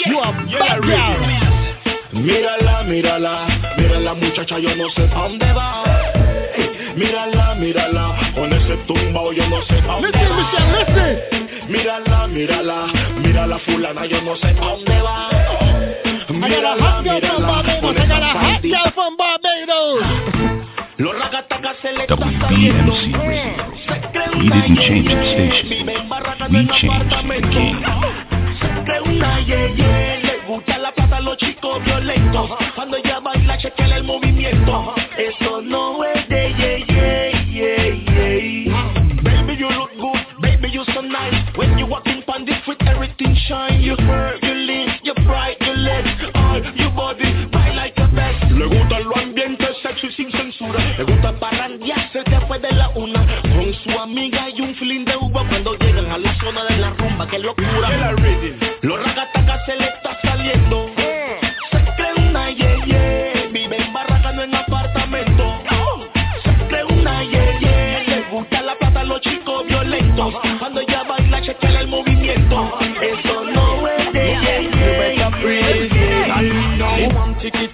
you 0.05 0.19
are 0.19 0.33
back 0.59 0.83
out. 0.91 1.59
Mírala, 2.11 2.83
mírala, 2.83 3.47
mírala 3.77 4.13
muchacha, 4.15 4.57
yo 4.59 4.75
no 4.75 4.89
sé 4.89 5.07
pa' 5.07 5.27
dónde 5.29 5.53
va. 5.53 5.85
Mírala, 6.97 7.55
mírala, 7.55 8.33
con 8.35 8.51
ese 8.51 8.75
tumbao 8.87 9.31
yo 9.31 9.47
no 9.47 9.61
sé 9.67 9.79
pa' 9.85 10.01
dónde 10.01 10.09
Listen, 10.11 10.29
va. 10.29 10.35
Michelle, 10.35 10.69
listen. 10.75 11.49
Mírala, 11.69 12.27
mírala, 12.27 12.87
mírala 13.21 13.59
fulana, 13.59 14.05
yo 14.05 14.21
no 14.21 14.35
sé 14.37 14.53
pa' 14.55 14.65
dónde 14.65 15.01
va. 15.01 15.29
I 16.31 16.47
got 16.49 16.63
a 16.63 16.81
hot 16.81 17.03
girl 17.03 17.21
from 17.21 17.41
Barbados. 17.43 17.97
I 17.97 18.07
got 18.07 18.23
a 18.23 18.31
hot 18.39 18.61
girl 18.61 18.91
from 18.95 19.17
Barbados. 19.17 20.58
Los 20.99 21.17
ragatacas 21.17 21.77
se 21.81 21.93
le 21.93 22.05
WBMC 22.07 23.15
Radio. 23.15 23.53
We 24.37 24.49
didn't 24.49 24.75
change 24.75 25.07
the 25.07 25.15
station. 25.31 25.87
We 26.51 26.65
changed 26.75 27.09
the 27.09 27.23
game. 27.53 27.79
le 30.23 30.35
gusta 30.45 30.77
la 30.77 30.91
plata 30.91 31.15
a 31.15 31.21
los 31.21 31.37
chicos 31.37 31.81
violentos. 31.85 32.49
Cuando 32.75 32.97
ella 32.97 33.21
baila, 33.21 33.57
chequea 33.57 33.95
el 33.95 34.03
movimiento. 34.03 34.93
Eso 35.17 35.61
no 35.61 36.03
es 36.03 36.27
de 36.27 36.53
yeye. 36.59 37.31
Baby, 39.23 39.55
you 39.55 39.69
look 39.69 39.91
good, 39.97 40.19
baby, 40.41 40.69
you 40.69 40.83
so 40.93 40.99
nice. 41.01 41.45
When 41.55 41.77
you 41.77 41.87
walk 41.87 42.07
in 42.07 42.23
on 42.27 42.45
the 42.45 42.59
street, 42.61 42.81
everything 42.85 43.35
shine. 43.47 43.81
You 43.81 43.95
curve, 43.95 44.39
you 44.43 44.53
lean, 44.53 44.89
you 45.03 45.13
bright, 45.25 45.57
you 45.61 45.73
legs, 45.73 46.09
all 46.35 46.61
your 46.75 46.91
body, 46.91 47.28
sin 50.11 50.31
censura. 50.31 50.79
Le 50.97 51.03
gusta 51.03 51.33
parrandearse 51.39 52.23
después 52.25 52.61
de 52.61 52.71
la 52.71 52.89
una. 52.89 53.25
Con 53.41 53.73
su 53.73 53.99
amiga 53.99 54.49
y 54.49 54.61
un 54.61 54.75
feeling 54.75 55.05
de 55.05 55.15
uva 55.17 55.47
cuando 55.47 55.75
llegan 55.75 56.11
a 56.11 56.17
la 56.17 56.35
zona 56.39 56.63
de 56.65 56.77
la 56.77 56.91
rumba. 56.91 57.27
Qué 57.27 57.39
locura. 57.39 58.13
Los 58.81 58.99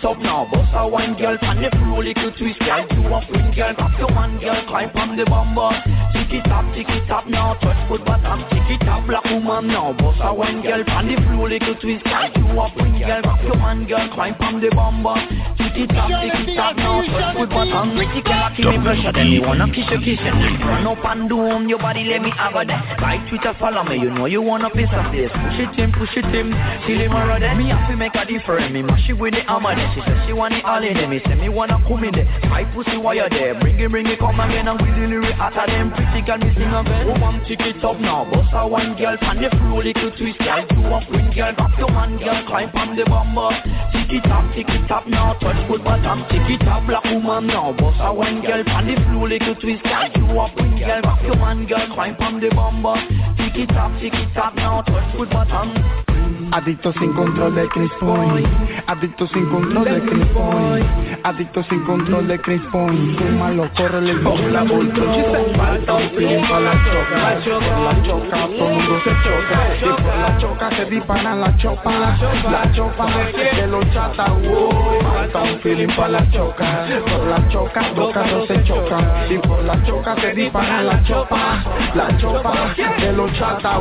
up 0.06 0.20
now, 0.20 0.46
bust 0.46 0.70
a 0.78 0.88
one 0.88 1.18
girl 1.18 1.38
Pan 1.42 1.62
the 1.62 1.70
floor, 1.74 2.04
little 2.04 2.32
twist, 2.38 2.60
girl 2.62 2.86
Do 2.94 3.02
a 3.10 3.20
queen 3.26 3.50
girl, 3.58 3.74
drop 3.74 3.98
your 3.98 4.12
one 4.14 4.38
girl 4.38 4.62
Climb 4.70 4.90
from 4.94 5.18
the 5.18 5.26
bumper. 5.26 5.74
Tick 6.14 6.38
it 6.38 6.48
up, 6.48 6.66
tick 6.78 6.88
it 6.88 7.10
up 7.10 7.26
now. 7.28 7.58
Touch 7.58 7.82
good 7.90 8.06
bottom, 8.06 8.46
tick 8.54 8.70
it 8.70 8.88
up 8.88 9.02
Black 9.10 9.26
woman 9.26 9.68
now, 9.68 9.92
bust 9.98 10.22
a 10.22 10.30
one 10.34 10.62
girl 10.62 10.84
Pan 10.86 11.10
the 11.10 11.18
floor, 11.26 11.50
little 11.50 11.76
twist, 11.82 12.06
girl 12.06 12.30
Do 12.38 12.46
a 12.54 12.66
queen 12.78 13.02
girl, 13.02 13.22
drop 13.26 13.42
your 13.42 13.58
one 13.58 13.86
girl 13.90 14.06
Climb 14.14 14.36
from 14.38 14.62
the 14.62 14.70
bumper. 14.70 15.18
Tick 15.58 15.90
it 15.90 15.98
up, 15.98 16.08
tick 16.22 16.54
it 16.54 16.60
up 16.62 16.78
now. 16.78 17.02
Touch 17.02 17.36
good 17.36 17.50
bottom 17.50 17.98
Pretty 17.98 18.22
girl, 18.22 18.48
give 18.54 18.70
me 18.70 18.78
pressure. 18.86 19.12
Then 19.12 19.34
you 19.34 19.42
wanna 19.42 19.68
kiss 19.74 19.90
your 19.90 20.02
kiss 20.06 20.22
and 20.22 20.38
Run 20.62 20.86
up 20.86 21.02
and 21.02 21.26
down 21.26 21.68
Your 21.68 21.82
body, 21.82 22.06
let 22.06 22.22
me 22.22 22.30
have 22.38 22.54
a 22.54 22.64
day. 22.64 22.78
Like 23.02 23.26
Twitter, 23.28 23.58
follow 23.58 23.84
me. 23.84 23.98
You 23.98 24.14
know 24.14 24.30
you 24.30 24.42
wanna 24.42 24.70
piece 24.70 24.92
of 24.94 25.10
this 25.12 25.34
Push 25.34 25.60
it 25.66 25.74
in, 25.82 25.90
push 25.92 26.14
it 26.14 26.30
in. 26.30 26.54
Till 26.86 27.00
him 27.02 27.18
a 27.18 27.26
ready 27.26 27.50
Me 27.58 27.70
have 27.74 27.90
to 27.90 27.96
make 27.98 28.14
a 28.16 28.24
difference. 28.26 28.72
Me 28.72 28.82
mash 28.84 29.10
it 29.10 29.18
with 29.18 29.34
the 29.34 29.42
hammer 29.44 29.76
She 29.96 30.04
said 30.04 30.28
she 30.28 30.36
want 30.36 30.52
it 30.52 30.66
all 30.68 30.84
in 30.84 30.92
there 30.92 31.08
Me 31.08 31.24
say 31.24 31.40
me 31.40 31.48
wanna 31.48 31.80
come 31.88 32.04
in 32.04 32.12
there. 32.12 32.28
My 32.52 32.68
pussy 32.76 33.00
while 33.00 33.16
you're 33.16 33.32
there. 33.32 33.56
Bring 33.56 33.80
it, 33.80 33.88
bring 33.88 34.04
it, 34.12 34.20
come 34.20 34.36
again 34.44 34.68
And 34.68 34.76
we 34.76 34.92
really 34.92 35.32
hotter 35.32 35.64
them. 35.72 35.96
Pretty 35.96 36.20
girl, 36.20 36.36
me 36.36 36.52
sing 36.52 36.68
again 36.68 37.08
oh, 37.08 37.16
Woman, 37.16 37.40
tick 37.48 37.64
it 37.64 37.80
up 37.80 37.96
now. 38.04 38.28
Bust 38.28 38.52
a 38.52 38.68
one 38.68 39.00
girl 39.00 39.16
Pan 39.24 39.40
the 39.40 39.48
floor, 39.56 39.88
little 39.88 40.12
twist. 40.20 40.36
Girl, 40.44 40.68
do 40.68 40.84
a 40.84 41.00
queen 41.08 41.32
girl. 41.32 41.56
Drop 41.56 41.72
your 41.80 41.92
man 41.96 42.20
girl. 42.20 42.44
Climb 42.44 42.76
from 42.76 43.00
the 43.00 43.08
bumper 43.08 43.56
Tick 43.96 44.20
it 44.20 44.28
up, 44.28 44.44
tick 44.52 44.68
it 44.68 44.92
up 44.92 45.08
now. 45.08 45.32
Touch 45.40 45.64
good 45.72 45.80
bottom. 45.88 46.28
Tick 46.28 46.44
it 46.44 46.68
up, 46.68 46.84
black 46.84 47.08
woman 47.08 47.48
now. 47.48 47.72
Bust 47.72 47.96
a 48.04 48.12
one 48.12 48.44
girl 48.44 48.68
Pan 48.68 48.92
the 48.92 49.00
floor, 49.00 49.32
little 49.32 49.56
twist. 49.64 49.80
Girl, 49.88 50.12
do 50.12 50.28
a 50.28 50.44
queen 50.60 50.76
girl. 50.76 51.00
Drop 51.08 51.24
your 51.24 51.40
man 51.40 51.64
girl. 51.72 51.88
Climb 51.96 52.20
from 52.20 52.44
the 52.44 52.52
bumper 52.52 53.00
Tick 53.40 53.64
it 53.64 53.72
up, 53.72 53.96
tick 54.04 54.12
it 54.12 54.36
up 54.36 54.60
now. 54.60 54.84
Touch 54.84 55.08
good 55.16 55.32
bottom 55.32 56.15
Adicto 56.52 56.94
sin 56.94 57.12
control 57.14 57.56
de 57.56 57.68
Chris 57.70 57.92
Point. 58.00 58.48
Adicto 58.88 59.28
sin 59.28 59.46
control 59.48 59.86
de 59.86 60.02
Chris 60.02 60.26
Point. 60.28 60.86
Adicto 61.24 61.64
sin 61.64 61.80
control 61.82 62.28
de 62.28 62.40
Chris 62.40 62.62
Point. 62.72 63.18
Súmalo, 63.18 63.70
corre 63.76 63.98
el 63.98 64.20
boom, 64.20 64.52
la 64.52 64.64
bulto. 64.64 65.02
Falta 65.56 65.94
un 65.96 66.48
pa' 66.48 66.60
la 66.60 66.74
choca. 66.86 67.40
Por 67.46 67.80
la 67.80 68.04
choca, 68.04 68.48
todo 68.48 68.70
el 68.70 68.76
mundo 68.76 69.00
se 69.04 69.10
choca. 69.10 69.76
Y 69.82 70.02
por 70.02 70.18
la 70.18 70.38
choca 70.38 70.70
se 70.76 70.86
disparan 70.86 71.42
la 71.42 71.58
chopa. 71.58 71.92
La 72.52 72.72
chopa 72.74 73.08
de 73.34 73.68
los 73.68 73.92
chata. 73.92 74.34
uy. 74.34 75.04
Falta 75.04 75.42
un 75.42 75.60
feeling 75.60 75.96
pa' 75.96 76.08
la 76.08 76.30
choca. 76.32 76.86
Por 77.06 77.28
la 77.28 77.50
choca, 77.50 77.92
dos 77.96 78.14
carros 78.14 78.48
se 78.48 78.64
chocan. 78.64 79.06
Y 79.30 79.38
por 79.40 79.64
la 79.64 79.84
choca 79.84 80.16
se 80.22 80.34
disparan 80.34 80.88
la 80.88 81.04
chopa. 81.04 81.64
La 81.96 82.18
chopa 82.18 82.76
de 83.00 83.14
los 83.14 83.34
chata. 83.34 83.80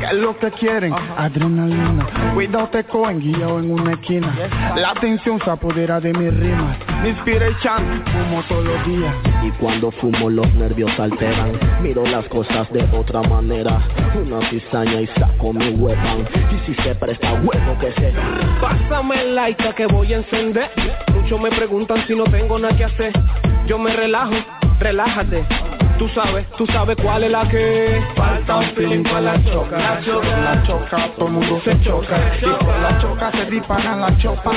¿Qué 0.00 0.06
es 0.06 0.14
lo 0.14 0.36
que 0.38 0.50
quieren? 0.52 0.94
Adrenalina. 1.16 1.67
Cuidado 2.34 2.68
te 2.68 2.84
cogen 2.84 3.20
guiado 3.20 3.58
en 3.58 3.70
una 3.70 3.92
esquina. 3.92 4.34
La 4.76 4.90
atención 4.90 5.40
se 5.44 5.50
apodera 5.50 6.00
de 6.00 6.12
mis 6.12 6.34
rimas. 6.34 6.76
Mi 7.02 7.10
inspiration, 7.10 8.02
fumo 8.04 8.42
todos 8.48 8.64
los 8.64 8.86
días. 8.86 9.14
Y 9.44 9.50
cuando 9.52 9.90
fumo 9.92 10.28
los 10.30 10.52
nervios 10.54 10.90
alteran 10.98 11.52
Miro 11.80 12.04
las 12.04 12.26
cosas 12.26 12.70
de 12.72 12.82
otra 12.92 13.22
manera 13.22 13.80
Una 14.20 14.40
cizaña 14.50 15.00
y 15.00 15.06
saco 15.06 15.52
mi 15.52 15.70
weapon 15.70 16.26
Y 16.50 16.66
si 16.66 16.82
se 16.82 16.94
presta 16.96 17.34
bueno 17.34 17.78
que 17.78 17.92
se 17.92 18.12
Pásame 18.60 19.22
el 19.22 19.34
lighter 19.36 19.74
que 19.74 19.86
voy 19.86 20.12
a 20.12 20.16
encender. 20.18 20.70
Muchos 21.14 21.40
me 21.40 21.50
preguntan 21.50 22.04
si 22.06 22.14
no 22.14 22.24
tengo 22.24 22.58
nada 22.58 22.76
que 22.76 22.84
hacer. 22.84 23.12
Yo 23.66 23.78
me 23.78 23.94
relajo, 23.94 24.34
relájate. 24.80 25.46
Tú 25.98 26.08
sabes, 26.10 26.46
tú 26.56 26.64
sabes 26.66 26.96
cuál 27.02 27.24
es 27.24 27.30
la 27.30 27.48
que 27.48 28.00
Falta 28.14 28.58
un 28.58 28.70
feeling 28.76 29.02
pa' 29.02 29.20
la 29.20 29.42
choca. 29.44 29.76
La 29.76 30.00
choca, 30.00 30.40
la 30.40 30.62
choca, 30.62 31.10
todo 31.16 31.26
el 31.26 31.32
mundo 31.32 31.60
se 31.64 31.80
choca. 31.82 32.36
Y 32.38 32.64
por 32.64 32.78
la 32.78 32.98
choca 33.00 33.32
se 33.32 33.44
disparan 33.46 34.00
la 34.00 34.16
chopa. 34.18 34.52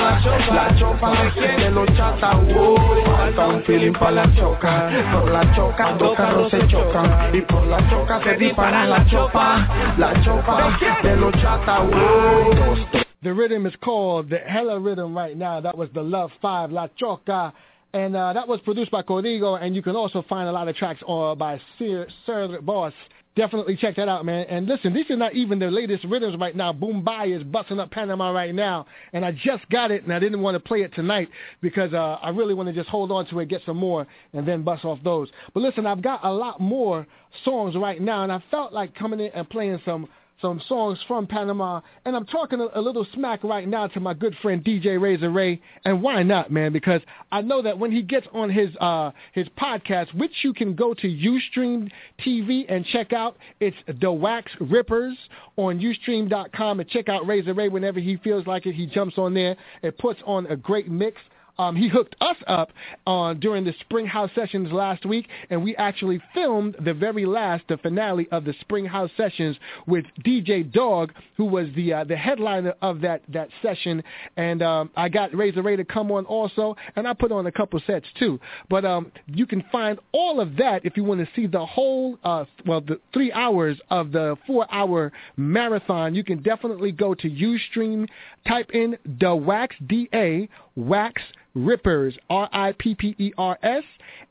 La 0.53 0.75
chopa 0.77 1.11
de 1.35 1.71
los 1.71 1.87
chata. 1.97 2.37
uy. 2.37 3.01
Falta 3.05 3.47
un 3.47 3.63
feeling 3.63 3.93
pa' 3.93 4.11
la 4.11 4.35
choca. 4.35 4.89
Por 5.11 5.31
la 5.31 5.55
choca, 5.55 5.91
dos 5.97 6.15
carros 6.15 6.51
se 6.51 6.67
chocan. 6.67 7.35
Y 7.35 7.41
por 7.41 7.65
la 7.65 7.89
choca 7.89 8.21
se 8.23 8.35
disparan 8.35 8.89
la 8.89 9.05
chopa. 9.07 9.67
La 9.97 10.21
chopa 10.21 10.77
de 11.01 11.15
los 11.15 11.33
chata. 11.41 11.81
uy. 11.81 13.01
The 13.23 13.31
rhythm 13.31 13.67
is 13.67 13.75
called 13.83 14.29
the 14.29 14.39
Hella 14.39 14.79
Rhythm 14.79 15.15
right 15.15 15.37
now. 15.37 15.61
That 15.61 15.77
was 15.77 15.89
the 15.93 16.01
Love 16.01 16.31
5, 16.41 16.71
La 16.71 16.87
Choca. 16.99 17.53
And 17.93 18.15
uh, 18.15 18.33
that 18.33 18.47
was 18.47 18.59
produced 18.61 18.91
by 18.91 19.01
Codigo, 19.01 19.61
and 19.61 19.75
you 19.75 19.81
can 19.81 19.95
also 19.95 20.23
find 20.29 20.47
a 20.47 20.51
lot 20.51 20.67
of 20.67 20.75
tracks 20.75 21.01
uh, 21.07 21.35
by 21.35 21.59
Sir, 21.77 22.07
Sir 22.25 22.61
Boss. 22.61 22.93
Definitely 23.35 23.77
check 23.77 23.95
that 23.95 24.09
out, 24.09 24.25
man. 24.25 24.45
And 24.49 24.67
listen, 24.67 24.93
these 24.93 25.09
are 25.09 25.15
not 25.15 25.33
even 25.35 25.57
the 25.57 25.71
latest 25.71 26.03
rhythms 26.03 26.35
right 26.37 26.55
now. 26.55 26.73
Boombai 26.73 27.35
is 27.35 27.43
busting 27.43 27.79
up 27.79 27.89
Panama 27.91 28.31
right 28.31 28.53
now, 28.53 28.85
and 29.13 29.25
I 29.25 29.31
just 29.31 29.67
got 29.69 29.89
it, 29.89 30.03
and 30.03 30.13
I 30.13 30.19
didn't 30.19 30.41
want 30.41 30.55
to 30.55 30.59
play 30.59 30.81
it 30.81 30.93
tonight 30.93 31.29
because 31.61 31.93
uh, 31.93 32.17
I 32.21 32.29
really 32.29 32.53
want 32.53 32.67
to 32.67 32.73
just 32.73 32.89
hold 32.89 33.09
on 33.11 33.25
to 33.27 33.39
it, 33.39 33.47
get 33.47 33.61
some 33.65 33.77
more, 33.77 34.05
and 34.33 34.45
then 34.45 34.63
bust 34.63 34.83
off 34.83 34.99
those. 35.03 35.29
But 35.53 35.63
listen, 35.63 35.85
I've 35.85 36.01
got 36.01 36.25
a 36.25 36.31
lot 36.31 36.59
more 36.59 37.07
songs 37.45 37.75
right 37.75 38.01
now, 38.01 38.23
and 38.23 38.31
I 38.33 38.43
felt 38.51 38.73
like 38.73 38.95
coming 38.95 39.21
in 39.21 39.31
and 39.33 39.49
playing 39.49 39.81
some 39.85 40.09
some 40.41 40.61
songs 40.67 40.97
from 41.07 41.27
Panama, 41.27 41.81
and 42.05 42.15
I'm 42.15 42.25
talking 42.25 42.59
a, 42.59 42.79
a 42.79 42.81
little 42.81 43.05
smack 43.13 43.43
right 43.43 43.67
now 43.67 43.87
to 43.87 43.99
my 43.99 44.13
good 44.13 44.35
friend 44.41 44.63
DJ 44.63 44.99
Razor 44.99 45.29
Ray, 45.29 45.61
and 45.85 46.01
why 46.01 46.23
not, 46.23 46.51
man? 46.51 46.73
Because 46.73 47.01
I 47.31 47.41
know 47.41 47.61
that 47.61 47.77
when 47.77 47.91
he 47.91 48.01
gets 48.01 48.27
on 48.33 48.49
his 48.49 48.69
uh, 48.79 49.11
his 49.33 49.47
podcast, 49.49 50.13
which 50.15 50.31
you 50.43 50.53
can 50.53 50.75
go 50.75 50.93
to 50.93 51.07
UStream 51.07 51.89
TV 52.25 52.65
and 52.67 52.85
check 52.85 53.13
out, 53.13 53.37
it's 53.59 53.77
The 54.01 54.11
Wax 54.11 54.51
Rippers 54.59 55.17
on 55.57 55.79
UStream.com 55.79 56.79
and 56.79 56.89
check 56.89 57.09
out 57.09 57.27
Razor 57.27 57.53
Ray 57.53 57.69
whenever 57.69 57.99
he 57.99 58.17
feels 58.17 58.47
like 58.47 58.65
it. 58.65 58.73
He 58.73 58.87
jumps 58.87 59.17
on 59.17 59.33
there 59.33 59.55
and 59.83 59.97
puts 59.97 60.21
on 60.25 60.47
a 60.47 60.55
great 60.55 60.89
mix 60.89 61.21
um, 61.61 61.75
he 61.75 61.87
hooked 61.87 62.15
us 62.21 62.37
up 62.47 62.71
on 63.05 63.39
during 63.39 63.63
the 63.63 63.73
Spring 63.81 64.07
House 64.07 64.31
sessions 64.33 64.71
last 64.71 65.05
week, 65.05 65.27
and 65.51 65.63
we 65.63 65.75
actually 65.75 66.19
filmed 66.33 66.75
the 66.83 66.93
very 66.93 67.25
last, 67.25 67.63
the 67.69 67.77
finale 67.77 68.27
of 68.31 68.45
the 68.45 68.53
Spring 68.61 68.83
House 68.85 69.11
sessions 69.15 69.55
with 69.85 70.05
DJ 70.25 70.69
Dog, 70.71 71.13
who 71.37 71.45
was 71.45 71.67
the 71.75 71.93
uh, 71.93 72.03
the 72.03 72.15
headliner 72.15 72.73
of 72.81 73.01
that 73.01 73.21
that 73.29 73.49
session, 73.61 74.03
and 74.37 74.63
um, 74.63 74.89
I 74.95 75.07
got 75.07 75.35
Razor 75.35 75.61
Ray 75.61 75.75
to 75.75 75.85
come 75.85 76.11
on 76.11 76.25
also, 76.25 76.75
and 76.95 77.07
I 77.07 77.13
put 77.13 77.31
on 77.31 77.45
a 77.45 77.51
couple 77.51 77.79
sets 77.85 78.07
too. 78.17 78.39
But 78.67 78.83
um, 78.83 79.11
you 79.27 79.45
can 79.45 79.63
find 79.71 79.99
all 80.13 80.39
of 80.39 80.57
that 80.57 80.83
if 80.83 80.97
you 80.97 81.03
want 81.03 81.19
to 81.19 81.27
see 81.35 81.45
the 81.45 81.65
whole, 81.65 82.17
uh, 82.23 82.45
well, 82.65 82.81
the 82.81 82.99
three 83.13 83.31
hours 83.31 83.77
of 83.91 84.11
the 84.11 84.35
four-hour 84.47 85.11
marathon. 85.37 86.15
You 86.15 86.23
can 86.23 86.41
definitely 86.41 86.91
go 86.91 87.13
to 87.13 87.29
UStream, 87.29 88.07
type 88.47 88.71
in 88.73 88.97
the 89.19 89.35
Wax 89.35 89.75
D 89.87 90.09
A 90.13 90.49
Wax 90.75 91.21
Rippers 91.53 92.17
R 92.29 92.49
I 92.51 92.73
P 92.77 92.95
P 92.95 93.15
E 93.17 93.31
R 93.37 93.57
S, 93.63 93.83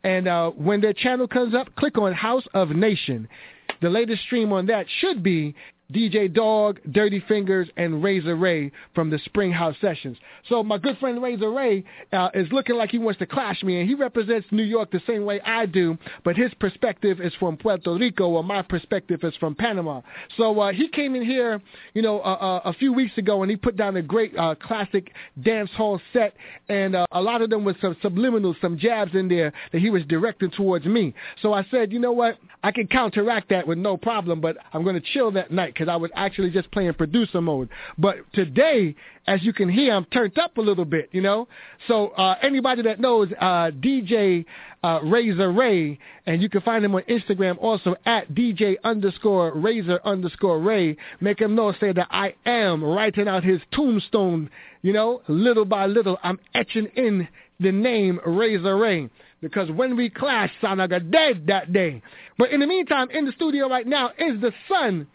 and 0.05 0.27
uh, 0.27 0.51
when 0.51 0.81
their 0.81 0.93
channel 0.93 1.29
comes 1.29 1.55
up, 1.55 1.75
click 1.77 1.99
on 1.99 2.13
House 2.13 2.45
of 2.55 2.71
Nation. 2.71 3.29
The 3.83 3.91
latest 3.91 4.23
stream 4.23 4.53
on 4.53 4.67
that 4.67 4.87
should 5.01 5.23
be 5.23 5.55
DJ 5.93 6.33
Dog, 6.33 6.81
Dirty 6.93 7.23
Fingers, 7.27 7.69
and 7.77 8.03
Razor 8.03 8.37
Ray 8.37 8.73
from 8.95 9.11
the 9.11 9.19
Spring 9.25 9.53
House 9.53 9.77
Sessions. 9.81 10.17
So 10.49 10.63
my 10.63 10.79
good 10.79 10.99
friend 10.99 11.23
Razor 11.23 11.51
Ray 11.51 11.85
uh, 12.13 12.31
is 12.35 12.47
looking 12.53 12.77
like 12.77 12.91
he 12.91 12.99
wants 12.99 13.19
to 13.19 13.27
clash 13.27 13.63
me, 13.63 13.81
and 13.81 13.89
he 13.89 13.95
represents 13.95 14.47
New 14.51 14.63
York 14.63 14.91
the 14.91 15.03
same 15.07 15.25
way 15.25 15.41
I 15.41 15.67
do, 15.67 15.99
but 16.25 16.37
his 16.37 16.53
perspective 16.55 17.21
is 17.21 17.33
from 17.39 17.57
Puerto 17.57 17.95
Rico, 17.95 18.29
or 18.29 18.45
my 18.45 18.63
perspective 18.63 19.21
is 19.23 19.35
from 19.37 19.55
Panama. 19.55 20.01
So 20.37 20.59
uh, 20.61 20.73
he 20.73 20.89
came 20.89 21.15
in 21.15 21.25
here, 21.25 21.61
you 21.95 22.03
know, 22.03 22.21
uh, 22.21 22.23
uh 22.23 22.61
a 22.65 22.73
few 22.75 22.93
weeks 22.93 23.17
ago, 23.19 23.43
and 23.43 23.51
he 23.51 23.57
put 23.57 23.77
down 23.77 23.97
a 23.97 24.03
great 24.03 24.37
uh, 24.37 24.55
classic 24.55 25.13
dance 25.43 25.71
hall 25.77 26.01
set, 26.13 26.35
and 26.69 26.95
uh, 26.95 27.07
a 27.13 27.21
lot 27.21 27.43
of 27.43 27.51
them 27.51 27.65
with 27.65 27.81
some 27.81 27.95
subliminals, 27.97 28.61
some 28.61 28.79
jabs 28.79 29.15
in 29.15 29.29
there 29.29 29.53
that 29.73 29.81
he 29.81 29.91
was 29.91 30.03
directing 30.05 30.51
towards 30.51 30.85
me. 30.85 31.15
So 31.43 31.53
I 31.53 31.67
said, 31.71 31.93
you 31.93 31.99
know 31.99 32.13
what, 32.13 32.39
I 32.63 32.71
can 32.71 32.87
counteract 32.87 33.49
that 33.51 33.67
with 33.67 33.79
no 33.79 33.97
problem, 33.97 34.41
but 34.41 34.57
I'm 34.73 34.85
going 34.85 34.95
to 34.95 35.07
chill 35.13 35.31
that 35.33 35.51
night 35.51 35.75
because 35.81 35.91
I 35.91 35.97
was 35.97 36.11
actually 36.15 36.51
just 36.51 36.71
playing 36.73 36.93
producer 36.93 37.41
mode. 37.41 37.71
But 37.97 38.17
today, 38.35 38.95
as 39.27 39.43
you 39.43 39.55
can 39.55 39.71
hear, 39.71 39.95
I'm 39.95 40.05
turned 40.07 40.39
up 40.39 40.59
a 40.59 40.61
little 40.61 40.85
bit, 40.85 41.09
you 41.13 41.23
know. 41.23 41.49
So 41.89 42.09
uh, 42.09 42.35
anybody 42.43 42.83
that 42.83 43.01
knows 43.01 43.29
uh, 43.41 43.71
DJ 43.71 44.45
uh, 44.85 45.01
Razor 45.03 45.51
Ray, 45.51 45.99
and 46.27 46.43
you 46.43 46.51
can 46.51 46.61
find 46.61 46.85
him 46.85 46.95
on 46.95 47.03
Instagram 47.05 47.57
also 47.59 47.97
at 48.05 48.31
DJ 48.35 48.77
underscore 48.85 49.55
Razor 49.55 50.01
underscore 50.05 50.61
Ray. 50.61 50.99
Make 51.23 51.41
him 51.41 51.55
know, 51.55 51.73
say 51.81 51.93
that 51.95 52.09
I 52.11 52.35
am 52.45 52.85
writing 52.85 53.27
out 53.27 53.43
his 53.43 53.63
tombstone, 53.73 54.51
you 54.83 54.93
know, 54.93 55.23
little 55.29 55.65
by 55.65 55.87
little. 55.87 56.19
I'm 56.23 56.39
etching 56.53 56.89
in 56.95 57.27
the 57.59 57.73
name 57.73 58.21
Razor 58.27 58.77
Ray 58.77 59.09
because 59.41 59.71
when 59.71 59.97
we 59.97 60.11
clash, 60.11 60.51
Sanaga 60.63 61.11
dead 61.11 61.47
that 61.47 61.73
day. 61.73 62.03
But 62.37 62.51
in 62.51 62.61
the 62.61 62.67
meantime, 62.67 63.11
in 63.11 63.25
the 63.25 63.33
studio 63.33 63.67
right 63.69 63.87
now 63.87 64.11
is 64.19 64.41
the 64.43 64.53
son 64.69 65.07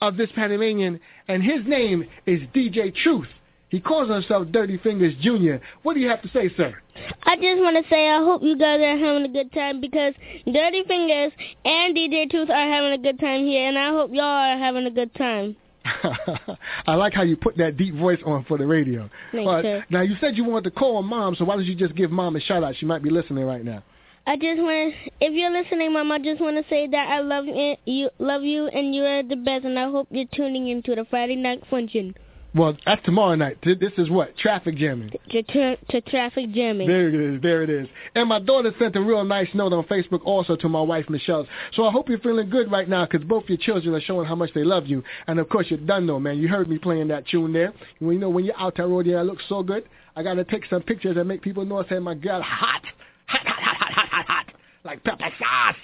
of 0.00 0.16
this 0.16 0.30
Panamanian, 0.34 1.00
and 1.28 1.42
his 1.42 1.60
name 1.66 2.06
is 2.26 2.40
DJ 2.54 2.94
Truth. 2.94 3.28
He 3.68 3.78
calls 3.80 4.10
himself 4.10 4.48
Dirty 4.50 4.78
Fingers 4.78 5.14
Jr. 5.20 5.62
What 5.82 5.94
do 5.94 6.00
you 6.00 6.08
have 6.08 6.22
to 6.22 6.28
say, 6.30 6.50
sir? 6.56 6.74
I 7.22 7.36
just 7.36 7.60
want 7.62 7.82
to 7.82 7.88
say 7.88 8.08
I 8.08 8.18
hope 8.18 8.42
you 8.42 8.58
guys 8.58 8.80
are 8.80 8.98
having 8.98 9.24
a 9.24 9.28
good 9.28 9.52
time 9.52 9.80
because 9.80 10.12
Dirty 10.44 10.82
Fingers 10.88 11.32
and 11.64 11.96
DJ 11.96 12.28
Truth 12.28 12.50
are 12.50 12.68
having 12.68 12.92
a 12.92 12.98
good 12.98 13.20
time 13.20 13.44
here, 13.44 13.68
and 13.68 13.78
I 13.78 13.90
hope 13.90 14.10
y'all 14.12 14.24
are 14.24 14.58
having 14.58 14.86
a 14.86 14.90
good 14.90 15.14
time. 15.14 15.56
I 16.86 16.94
like 16.94 17.14
how 17.14 17.22
you 17.22 17.36
put 17.36 17.56
that 17.58 17.76
deep 17.76 17.94
voice 17.94 18.18
on 18.26 18.44
for 18.44 18.58
the 18.58 18.66
radio. 18.66 19.08
Thanks, 19.32 19.50
sir. 19.62 19.84
Now, 19.88 20.02
you 20.02 20.16
said 20.20 20.36
you 20.36 20.44
wanted 20.44 20.64
to 20.64 20.70
call 20.72 21.02
mom, 21.02 21.36
so 21.36 21.44
why 21.44 21.54
don't 21.54 21.64
you 21.64 21.74
just 21.74 21.94
give 21.94 22.10
mom 22.10 22.36
a 22.36 22.40
shout 22.40 22.64
out? 22.64 22.74
She 22.76 22.86
might 22.86 23.02
be 23.02 23.10
listening 23.10 23.44
right 23.44 23.64
now. 23.64 23.82
I 24.26 24.36
just 24.36 24.60
want 24.60 24.94
to, 24.94 25.10
if 25.20 25.32
you're 25.32 25.50
listening, 25.50 25.92
Mom, 25.92 26.12
I 26.12 26.18
just 26.18 26.40
want 26.40 26.56
to 26.56 26.64
say 26.68 26.86
that 26.86 27.08
I 27.08 27.20
love 27.20 27.44
it, 27.48 27.80
you, 27.84 28.10
love 28.18 28.42
you, 28.42 28.68
and 28.68 28.94
you 28.94 29.02
are 29.04 29.22
the 29.22 29.36
best, 29.36 29.64
and 29.64 29.78
I 29.78 29.90
hope 29.90 30.08
you're 30.10 30.26
tuning 30.34 30.68
into 30.68 30.94
the 30.94 31.04
Friday 31.10 31.36
night 31.36 31.62
function. 31.70 32.14
Well, 32.52 32.76
that's 32.84 33.04
tomorrow 33.04 33.36
night. 33.36 33.58
This 33.62 33.92
is 33.96 34.10
what? 34.10 34.36
Traffic 34.36 34.76
jamming. 34.76 35.12
To, 35.30 35.42
to, 35.42 35.76
to, 35.76 36.00
traffic 36.00 36.50
jamming. 36.52 36.88
There 36.88 37.08
it 37.08 37.14
is. 37.14 37.42
There 37.42 37.62
it 37.62 37.70
is. 37.70 37.86
And 38.16 38.28
my 38.28 38.40
daughter 38.40 38.74
sent 38.76 38.96
a 38.96 39.00
real 39.00 39.22
nice 39.24 39.48
note 39.54 39.72
on 39.72 39.84
Facebook 39.84 40.22
also 40.24 40.56
to 40.56 40.68
my 40.68 40.80
wife, 40.80 41.08
Michelle. 41.08 41.46
So 41.74 41.84
I 41.84 41.92
hope 41.92 42.08
you're 42.08 42.18
feeling 42.18 42.50
good 42.50 42.70
right 42.70 42.88
now 42.88 43.06
because 43.06 43.24
both 43.26 43.44
your 43.46 43.58
children 43.58 43.94
are 43.94 44.00
showing 44.00 44.26
how 44.26 44.34
much 44.34 44.50
they 44.52 44.64
love 44.64 44.88
you. 44.88 45.04
And, 45.28 45.38
of 45.38 45.48
course, 45.48 45.66
you're 45.70 45.78
done, 45.78 46.08
though, 46.08 46.18
man. 46.18 46.38
You 46.38 46.48
heard 46.48 46.68
me 46.68 46.78
playing 46.78 47.06
that 47.08 47.28
tune 47.28 47.52
there. 47.52 47.72
You 48.00 48.18
know, 48.18 48.30
when 48.30 48.44
you're 48.44 48.58
out 48.58 48.76
there, 48.76 48.88
road, 48.88 49.06
yeah, 49.06 49.18
I 49.18 49.22
look 49.22 49.38
so 49.48 49.62
good. 49.62 49.84
I 50.16 50.24
got 50.24 50.34
to 50.34 50.44
take 50.44 50.64
some 50.68 50.82
pictures 50.82 51.16
and 51.16 51.28
make 51.28 51.42
people 51.42 51.64
know 51.64 51.78
I 51.78 51.88
say, 51.88 52.00
my 52.00 52.14
God, 52.14 52.42
hot, 52.42 52.82
hot, 53.26 53.46
hot, 53.46 53.92
hot, 53.92 54.08
hot, 54.08 54.26
hot. 54.26 54.46
Like 54.84 55.04
pepper 55.04 55.30
sauce. 55.38 55.76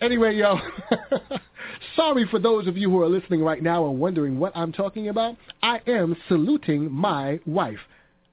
Anyway, 0.00 0.36
yo, 0.36 0.58
sorry 1.96 2.26
for 2.30 2.38
those 2.38 2.66
of 2.66 2.76
you 2.76 2.88
who 2.88 3.02
are 3.02 3.08
listening 3.08 3.42
right 3.42 3.62
now 3.62 3.88
and 3.88 3.98
wondering 3.98 4.38
what 4.38 4.56
I'm 4.56 4.72
talking 4.72 5.08
about. 5.08 5.36
I 5.62 5.80
am 5.86 6.16
saluting 6.28 6.90
my 6.90 7.40
wife. 7.46 7.80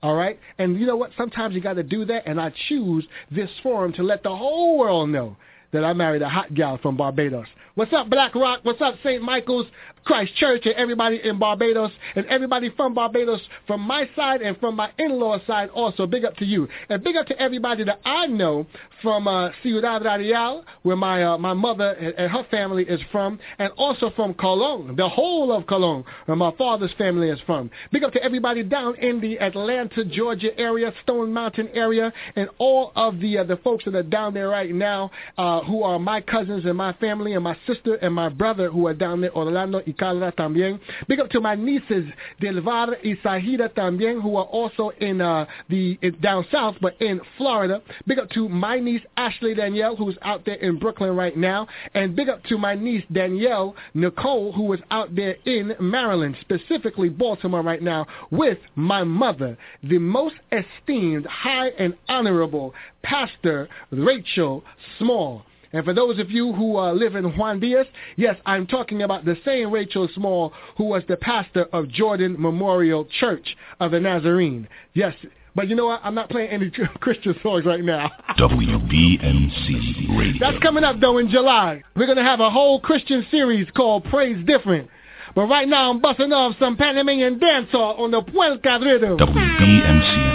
All 0.04 0.16
right? 0.16 0.40
And 0.60 0.80
you 0.80 0.86
know 0.86 0.96
what? 0.96 1.12
Sometimes 1.18 1.56
you 1.56 1.62
got 1.62 1.74
to 1.74 1.84
do 1.84 2.06
that, 2.06 2.28
and 2.28 2.40
I 2.40 2.54
choose 2.70 3.06
this 3.32 3.50
forum 3.64 3.92
to 3.94 4.04
let 4.04 4.22
the 4.22 4.36
whole 4.36 4.78
world 4.78 5.10
know 5.10 5.36
that 5.74 5.84
I 5.84 5.94
married 5.94 6.22
a 6.22 6.30
hot 6.30 6.54
gal 6.54 6.78
from 6.78 6.96
Barbados. 6.96 7.48
What's 7.76 7.92
up, 7.92 8.10
Black 8.10 8.34
Rock? 8.36 8.62
What's 8.64 8.82
up, 8.82 8.96
St. 9.04 9.22
Michael's? 9.22 9.68
Christ 10.06 10.36
Church 10.36 10.66
and 10.66 10.76
everybody 10.76 11.20
in 11.24 11.40
Barbados 11.40 11.92
and 12.16 12.26
everybody 12.28 12.70
from 12.78 12.94
Barbados 12.94 13.42
from 13.66 13.82
my 13.82 14.08
side 14.16 14.42
and 14.42 14.58
from 14.60 14.76
my 14.76 14.92
in-law 15.00 15.40
side 15.48 15.70
also. 15.70 16.06
Big 16.06 16.24
up 16.24 16.38
to 16.38 16.46
you. 16.46 16.68
And 16.90 17.04
big 17.04 17.16
up 17.16 17.26
to 17.28 17.42
everybody 17.42 17.84
that 17.84 18.00
I 18.06 18.28
know 18.28 18.68
from 19.02 19.28
uh, 19.28 19.50
Ciudad 19.62 20.04
Radial, 20.04 20.64
where 20.84 20.96
my 20.96 21.24
uh, 21.24 21.38
my 21.38 21.54
mother 21.54 21.92
and, 21.92 22.14
and, 22.16 22.32
her 22.32 22.46
family 22.50 22.84
is 22.84 23.00
from, 23.12 23.40
and 23.60 23.72
also 23.78 24.12
from 24.16 24.34
Colón, 24.36 24.96
the 24.96 25.08
whole 25.08 25.52
of 25.52 25.64
Colón, 25.66 26.04
where 26.26 26.38
my 26.38 26.52
father's 26.58 26.94
family 26.98 27.30
is 27.30 27.40
from. 27.46 27.70
Big 27.92 28.04
up 28.04 28.14
to 28.14 28.24
everybody 28.24 28.64
down 28.64 28.96
in 28.96 29.20
the 29.20 29.40
Atlanta, 29.40 30.06
Georgia 30.06 30.58
area, 30.58 30.94
Stone 31.04 31.34
Mountain 31.34 31.70
area, 31.74 32.12
and 32.36 32.48
all 32.58 32.94
of 32.96 33.20
the 33.20 33.40
uh, 33.40 33.44
the 33.44 33.58
folks 33.58 33.86
that 33.86 33.96
are 33.96 34.04
down 34.04 34.34
there 34.34 34.50
right 34.50 34.74
now, 34.74 35.12
uh, 35.38 35.62
who 35.62 35.84
are 35.84 36.00
my 36.00 36.22
cousins 36.22 36.66
and 36.66 36.78
my 36.78 36.94
family 36.94 37.34
and 37.34 37.44
my 37.44 37.58
sister 37.68 37.96
and 37.96 38.14
my 38.14 38.30
brother 38.30 38.70
who 38.70 38.88
are 38.88 38.94
down 38.94 39.22
there, 39.22 39.36
Orlando 39.36 39.82
y 39.86 39.94
Calda 39.98 40.32
también. 40.38 40.80
Big 41.08 41.20
up 41.20 41.30
to 41.32 41.42
my 41.42 41.56
nieces, 41.56 42.06
Delvar 42.42 42.98
y 43.04 43.18
Sahida 43.24 43.70
también, 43.70 44.22
who 44.22 44.36
are 44.38 44.46
also 44.46 44.90
in 45.00 45.22
uh, 45.22 45.46
the 45.70 45.98
down 46.22 46.46
south, 46.52 46.76
but 46.82 47.00
in 47.02 47.20
Florida. 47.38 47.82
Big 48.08 48.20
up 48.20 48.30
to 48.32 48.50
my 48.50 48.80
niece, 48.80 49.02
Ashley 49.18 49.54
Danielle, 49.54 49.96
who's 49.96 50.18
out 50.22 50.46
there 50.46 50.56
in 50.56 50.78
Brooklyn 50.78 51.16
right 51.16 51.38
now. 51.38 51.68
And 51.94 52.16
big 52.16 52.30
up 52.30 52.44
to 52.46 52.58
my 52.58 52.76
niece, 52.76 53.04
Danielle 53.12 53.76
Nicole, 53.94 54.52
who 54.52 54.72
is 54.74 54.80
out 54.92 55.16
there 55.16 55.36
in 55.46 55.76
Maryland, 55.80 56.38
specifically 56.42 57.10
Baltimore 57.10 57.62
right 57.62 57.82
now, 57.82 58.06
with 58.32 58.58
my 58.76 59.04
mother, 59.04 59.58
the 59.84 59.98
most 59.98 60.36
esteemed, 60.52 61.26
high 61.26 61.70
and 61.70 61.96
honorable 62.08 62.74
Pastor 63.04 63.70
Rachel 63.92 64.64
Small. 64.98 65.44
And 65.76 65.84
for 65.84 65.94
those 65.94 66.20
of 66.20 66.32
you 66.32 66.54
who 66.54 66.78
uh, 66.78 66.94
live 66.94 67.16
in 67.16 67.26
Juan 67.38 67.60
Diaz, 67.60 67.86
yes, 68.16 68.38
I'm 68.46 68.66
talking 68.66 69.02
about 69.02 69.26
the 69.26 69.36
same 69.44 69.72
Rachel 69.72 70.08
Small 70.16 70.54
who 70.78 70.86
was 70.86 71.04
the 71.10 71.18
pastor 71.18 71.64
of 71.74 71.90
Jordan 71.90 72.38
Memorial 72.40 73.06
Church 73.20 73.58
of 73.82 73.92
the 73.92 74.00
Nazarene. 74.00 74.70
Yes, 74.94 75.14
but 75.54 75.68
you 75.68 75.76
know 75.76 75.88
what? 75.88 76.00
I'm 76.02 76.16
not 76.16 76.30
playing 76.30 76.50
any 76.50 76.72
Christian 77.02 77.36
songs 77.44 77.66
right 77.66 77.84
now. 77.84 78.10
WBMC 78.40 80.18
Radio. 80.18 80.40
That's 80.40 80.64
coming 80.64 80.86
up, 80.86 81.02
though, 81.02 81.18
in 81.18 81.30
July. 81.30 81.84
We're 81.98 82.06
going 82.06 82.20
to 82.20 82.24
have 82.24 82.40
a 82.40 82.50
whole 82.50 82.80
Christian 82.80 83.28
series 83.30 83.68
called 83.76 84.06
Praise 84.06 84.46
Different. 84.46 84.90
But 85.36 85.48
right 85.48 85.68
now, 85.68 85.90
I'm 85.90 86.00
busting 86.00 86.32
off 86.32 86.56
some 86.58 86.78
Panamanian 86.78 87.38
dancehall 87.38 88.00
on 88.00 88.12
the 88.12 88.22
Puelca 88.22 88.82
rhythm. 88.82 89.18
WBMC. 89.18 90.35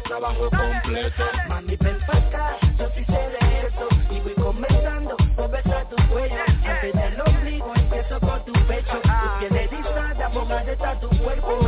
trabajo 0.00 0.50
completo. 0.50 1.24
Mami, 1.48 1.76
ven 1.76 1.98
pa' 2.06 2.18
acá, 2.18 2.58
yo 2.78 2.88
sí 2.94 3.04
sé 3.04 3.12
de 3.12 3.66
eso. 3.66 3.88
Y 4.10 4.20
voy 4.20 4.34
comenzando 4.34 5.16
por 5.36 5.50
besar 5.50 5.88
tu 5.88 5.96
cuello. 6.08 6.36
Antes 6.64 6.92
del 6.92 7.20
ombligo 7.20 7.72
empiezo 7.74 8.20
por 8.20 8.44
tu 8.44 8.52
pecho. 8.66 9.00
Tu 9.00 9.38
piel 9.40 9.56
erizada, 9.56 10.30
ponga 10.30 10.64
de 10.64 10.76
tu 11.00 11.08
cuerpo. 11.22 11.58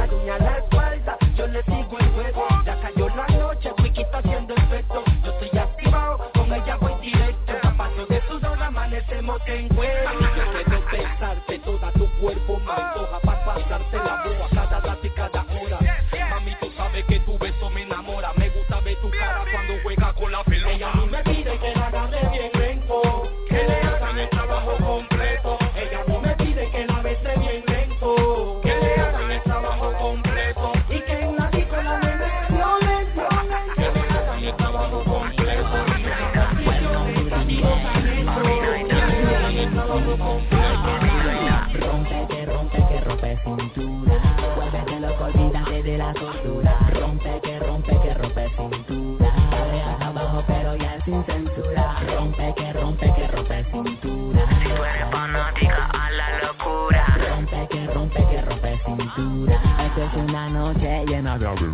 Esto 59.50 60.02
es 60.04 60.14
una 60.14 60.48
noche 60.48 61.04
llena 61.06 61.38
de 61.38 61.46
abril. 61.46 61.72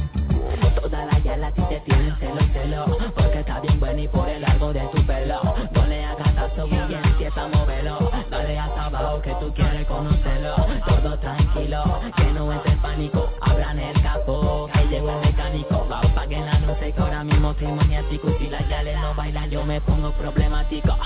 Toda 0.80 1.04
la 1.04 1.18
yala 1.18 1.52
si 1.52 1.62
te 1.62 1.80
tiene 1.80 2.14
celo, 2.18 2.40
celo. 2.52 2.98
Porque 3.14 3.40
está 3.40 3.60
bien 3.60 3.78
bueno 3.78 4.00
y 4.00 4.08
por 4.08 4.28
el 4.28 4.40
largo 4.42 4.72
de 4.72 4.80
tu 4.94 5.04
pelo. 5.04 5.40
No 5.72 5.86
le 5.86 6.04
hagas 6.04 6.32
caso, 6.32 6.66
y 6.68 6.94
empieza 6.94 7.42
a 7.44 7.48
moverlo. 7.48 8.10
Dale 8.30 8.58
hasta 8.58 8.86
abajo 8.86 9.20
que 9.20 9.34
tú 9.40 9.52
quieres 9.54 9.86
conocerlo. 9.86 10.54
Todo 10.86 11.18
tranquilo, 11.18 12.00
que 12.16 12.24
no 12.32 12.52
es 12.52 12.66
el 12.66 12.78
pánico. 12.78 13.30
Abran 13.40 13.78
el 13.78 14.02
capó, 14.02 14.68
que 14.72 14.86
llegó 14.86 15.10
el 15.10 15.26
mecánico. 15.26 15.86
Va, 15.90 16.00
apaguen 16.00 16.46
la 16.46 16.58
luz 16.60 16.78
que 16.78 16.94
ahora 16.96 17.24
mismo 17.24 17.54
soy 17.54 17.72
maniático. 17.72 18.30
Y 18.30 18.44
si 18.44 18.48
la 18.48 18.66
yale 18.68 18.96
no 18.96 19.14
baila 19.14 19.46
yo 19.46 19.64
me 19.64 19.80
pongo 19.80 20.12
problemático. 20.12 20.96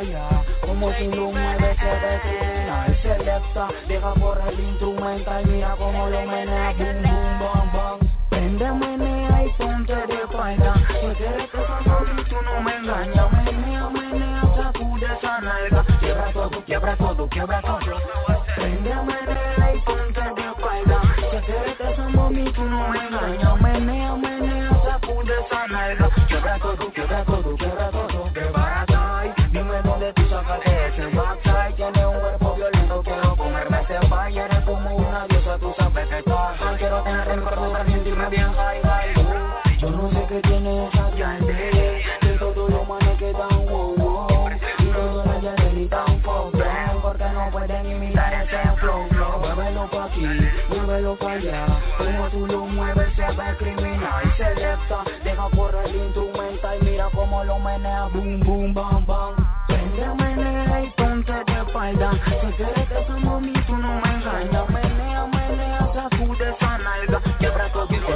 allá. 0.00 0.44
Como 0.62 0.92
si 0.94 1.06
un 1.08 1.34
mueve 1.34 1.76
que 1.76 1.86
declina 1.86 2.86
Él 2.86 2.98
se 3.02 3.18
levanta, 3.18 3.68
deja 3.86 4.14
por 4.14 4.40
el 4.48 4.60
instrumento 4.60 5.30
Y 5.40 5.46
mira 5.46 5.76
como 5.76 6.08
lo 6.08 6.26
menea, 6.26 6.72
boom, 6.72 7.02
boom, 7.02 7.38
bam, 7.40 7.72
bam. 7.72 7.98
Prende, 8.30 8.72
menea 8.72 9.44
y 9.44 9.48
ponte 9.58 9.94
de 9.94 10.26
falda 10.32 10.74
No 11.02 11.14
quieres 11.14 11.50
que 11.50 11.58
pase 11.58 12.12
y 12.16 12.24
tú 12.24 12.36
no 12.42 12.60
me 12.62 12.76
engañas. 12.76 13.32
Menea, 13.32 13.90
menea, 13.90 14.42
sacude 14.56 15.06
esa 15.06 15.40
nalga. 15.40 15.84
Quiebra 16.00 16.32
todo, 16.32 16.64
quiebra 16.64 16.96
todo, 16.96 17.28
quiebra 17.28 17.62
todo. 17.62 17.78
Prende, 18.56 18.94
menea 18.94 19.74
y 19.74 19.78
ponte 19.80 20.20
de 20.20 20.54
falda 20.60 21.00
No 21.32 21.40
quieres 21.44 21.76
que 21.76 21.84
pase 21.84 22.40
y 22.40 22.52
tú 22.52 22.64
no 22.64 22.88
me 22.88 22.98
engañas. 22.98 23.60
Menea, 23.60 24.14
menea, 24.14 24.82
sacude 24.84 25.32
esa 25.46 25.66
nalga. 25.66 26.08
Quiebra 26.28 26.58
todo, 26.58 26.92
quiebra 26.92 27.24
todo 27.24 27.29
lo 57.44 57.58
menea, 57.58 58.08
boom, 58.12 58.40
boom, 58.40 58.74
bam, 58.74 59.04
bam. 59.06 59.34
Prende, 59.66 60.06
menea 60.14 60.84
y 60.84 60.90
ponte 60.90 61.32
de 61.32 61.60
espalda. 61.60 62.12
Si 62.12 62.52
quieres 62.56 62.88
que 62.88 63.12
mami, 63.24 63.52
tú 63.66 63.76
no 63.76 64.00
me 64.00 64.10
engañas. 64.14 64.68
Menea, 64.70 65.26
menea, 65.26 65.90
sacude 65.94 66.50
esa 66.50 66.78
nalga. 66.78 67.20
Todo. 67.72 68.10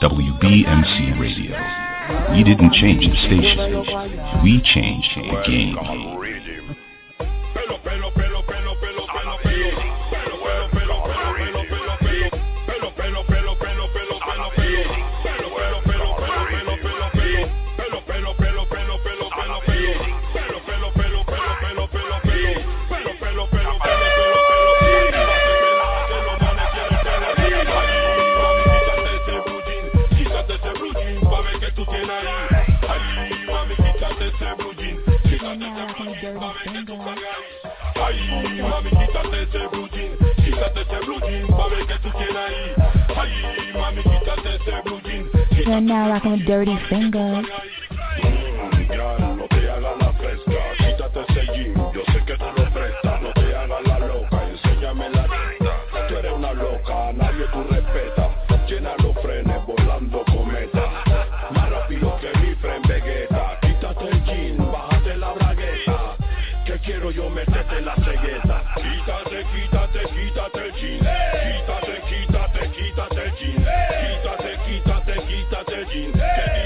WBMC 0.00 1.20
Radio. 1.20 1.54
We 2.32 2.42
didn't 2.42 2.72
change 2.72 3.04
the 3.06 3.16
station. 3.26 4.42
We 4.42 4.62
changed 4.62 5.10
the 5.16 5.42
game. 5.46 6.19
You're 44.66 45.80
now 45.80 46.10
rocking 46.10 46.32
with 46.32 46.46
Dirty 46.46 46.76
Fingers. 46.88 47.46
jeans. 75.90 76.14
Hey! 76.14 76.59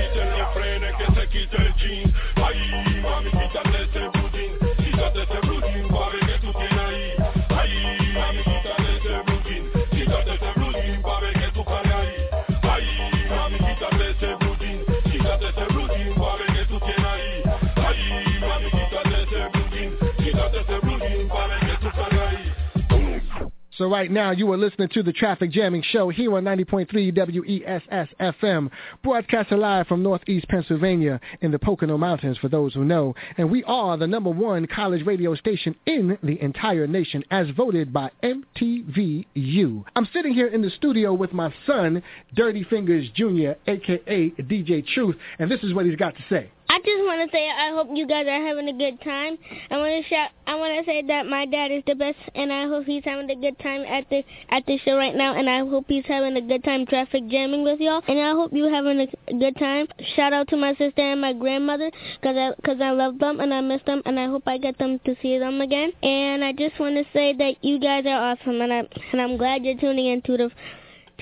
So 23.77 23.91
right 23.91 24.09
now 24.09 24.31
you 24.31 24.53
are 24.53 24.57
listening 24.57 24.89
to 24.91 25.03
the 25.03 25.13
Traffic 25.13 25.51
Jamming 25.51 25.83
Show 25.83 26.09
here 26.09 26.37
on 26.37 26.45
90.3 26.45 27.65
WESS 27.65 28.09
FM, 28.21 28.71
broadcasting 29.03 29.59
live 29.59 29.89
from 29.89 30.01
Northeast 30.01 30.47
Pennsylvania 30.47 31.21
in 31.41 31.51
the 31.51 31.59
Pocono 31.59 31.99
Mountains 31.99 32.39
for 32.39 32.49
those 32.49 32.73
who 32.73 32.85
know. 32.85 33.17
And 33.37 33.51
we 33.51 33.65
are 33.65 33.97
the 33.97 34.07
number 34.07 34.31
one 34.31 34.69
college 34.69 35.05
radio 35.05 35.35
station 35.35 35.75
in 35.87 36.17
the 36.23 36.41
entire 36.41 36.87
nation 36.87 37.25
as 37.33 37.51
voted 37.57 37.93
by 37.93 38.13
MTVU. 38.23 39.85
I'm 39.97 40.09
sitting 40.13 40.35
here 40.35 40.47
in 40.47 40.63
the 40.63 40.71
studio 40.71 41.13
with 41.13 41.33
my 41.33 41.53
son, 41.67 42.01
Dirty 42.33 42.63
Fingers 42.63 43.09
Jr., 43.17 43.55
aka 43.67 44.31
DJ 44.39 44.87
Truth, 44.87 45.17
and 45.41 45.51
this 45.51 45.65
is 45.65 45.75
what 45.75 45.85
he's 45.85 45.97
got 45.97 46.15
to 46.15 46.23
say. 46.31 46.49
I 46.75 46.79
just 46.79 47.05
want 47.05 47.23
to 47.23 47.31
say 47.31 47.49
I 47.49 47.71
hope 47.71 47.87
you 47.95 48.05
guys 48.05 48.27
are 48.27 48.45
having 48.45 48.69
a 48.69 48.73
good 48.73 49.01
time. 49.03 49.39
I 49.71 49.77
want 49.77 49.95
to 49.95 50.09
shout. 50.11 50.31
I 50.45 50.57
want 50.57 50.75
to 50.75 50.85
say 50.85 51.03
that 51.07 51.25
my 51.25 51.47
dad 51.47 51.71
is 51.71 51.85
the 51.87 51.95
best, 51.95 52.19
and 52.35 52.53
I 52.53 52.67
hope 52.67 52.85
he's 52.85 53.05
having 53.05 53.31
a 53.31 53.37
good 53.37 53.57
time 53.61 53.83
at 53.83 54.11
the 54.11 54.25
at 54.51 54.67
the 54.67 54.77
show 54.85 54.97
right 54.97 55.15
now. 55.15 55.39
And 55.39 55.49
I 55.49 55.61
hope 55.61 55.85
he's 55.87 56.05
having 56.07 56.37
a 56.37 56.41
good 56.41 56.65
time 56.65 56.85
traffic 56.85 57.29
jamming 57.29 57.63
with 57.63 57.79
y'all. 57.79 58.03
And 58.09 58.19
I 58.19 58.33
hope 58.33 58.53
you 58.53 58.65
having 58.65 58.99
a 58.99 59.07
good 59.39 59.57
time. 59.57 59.87
Shout 60.17 60.33
out 60.33 60.49
to 60.49 60.57
my 60.57 60.75
sister 60.75 61.01
and 61.01 61.21
my 61.21 61.33
grandmother, 61.33 61.93
cause 62.25 62.35
I 62.37 62.51
cause 62.67 62.79
I 62.83 62.91
love 62.91 63.21
them 63.21 63.39
and 63.39 63.55
I 63.55 63.61
miss 63.61 63.83
them, 63.87 64.03
and 64.05 64.19
I 64.19 64.27
hope 64.27 64.43
I 64.49 64.59
get 64.59 64.77
them 64.77 64.99
to 65.05 65.15
see 65.23 65.39
them 65.39 65.61
again. 65.61 65.93
And 66.03 66.43
I 66.43 66.51
just 66.51 66.81
want 66.81 66.97
to 66.97 67.05
say 67.13 67.35
that 67.35 67.63
you 67.63 67.79
guys 67.79 68.05
are 68.05 68.33
awesome, 68.33 68.61
and 68.61 68.73
I 68.73 68.83
and 69.13 69.23
I'm 69.23 69.37
glad 69.37 69.65
you're 69.65 69.79
tuning 69.79 70.07
into 70.07 70.37
the 70.37 70.51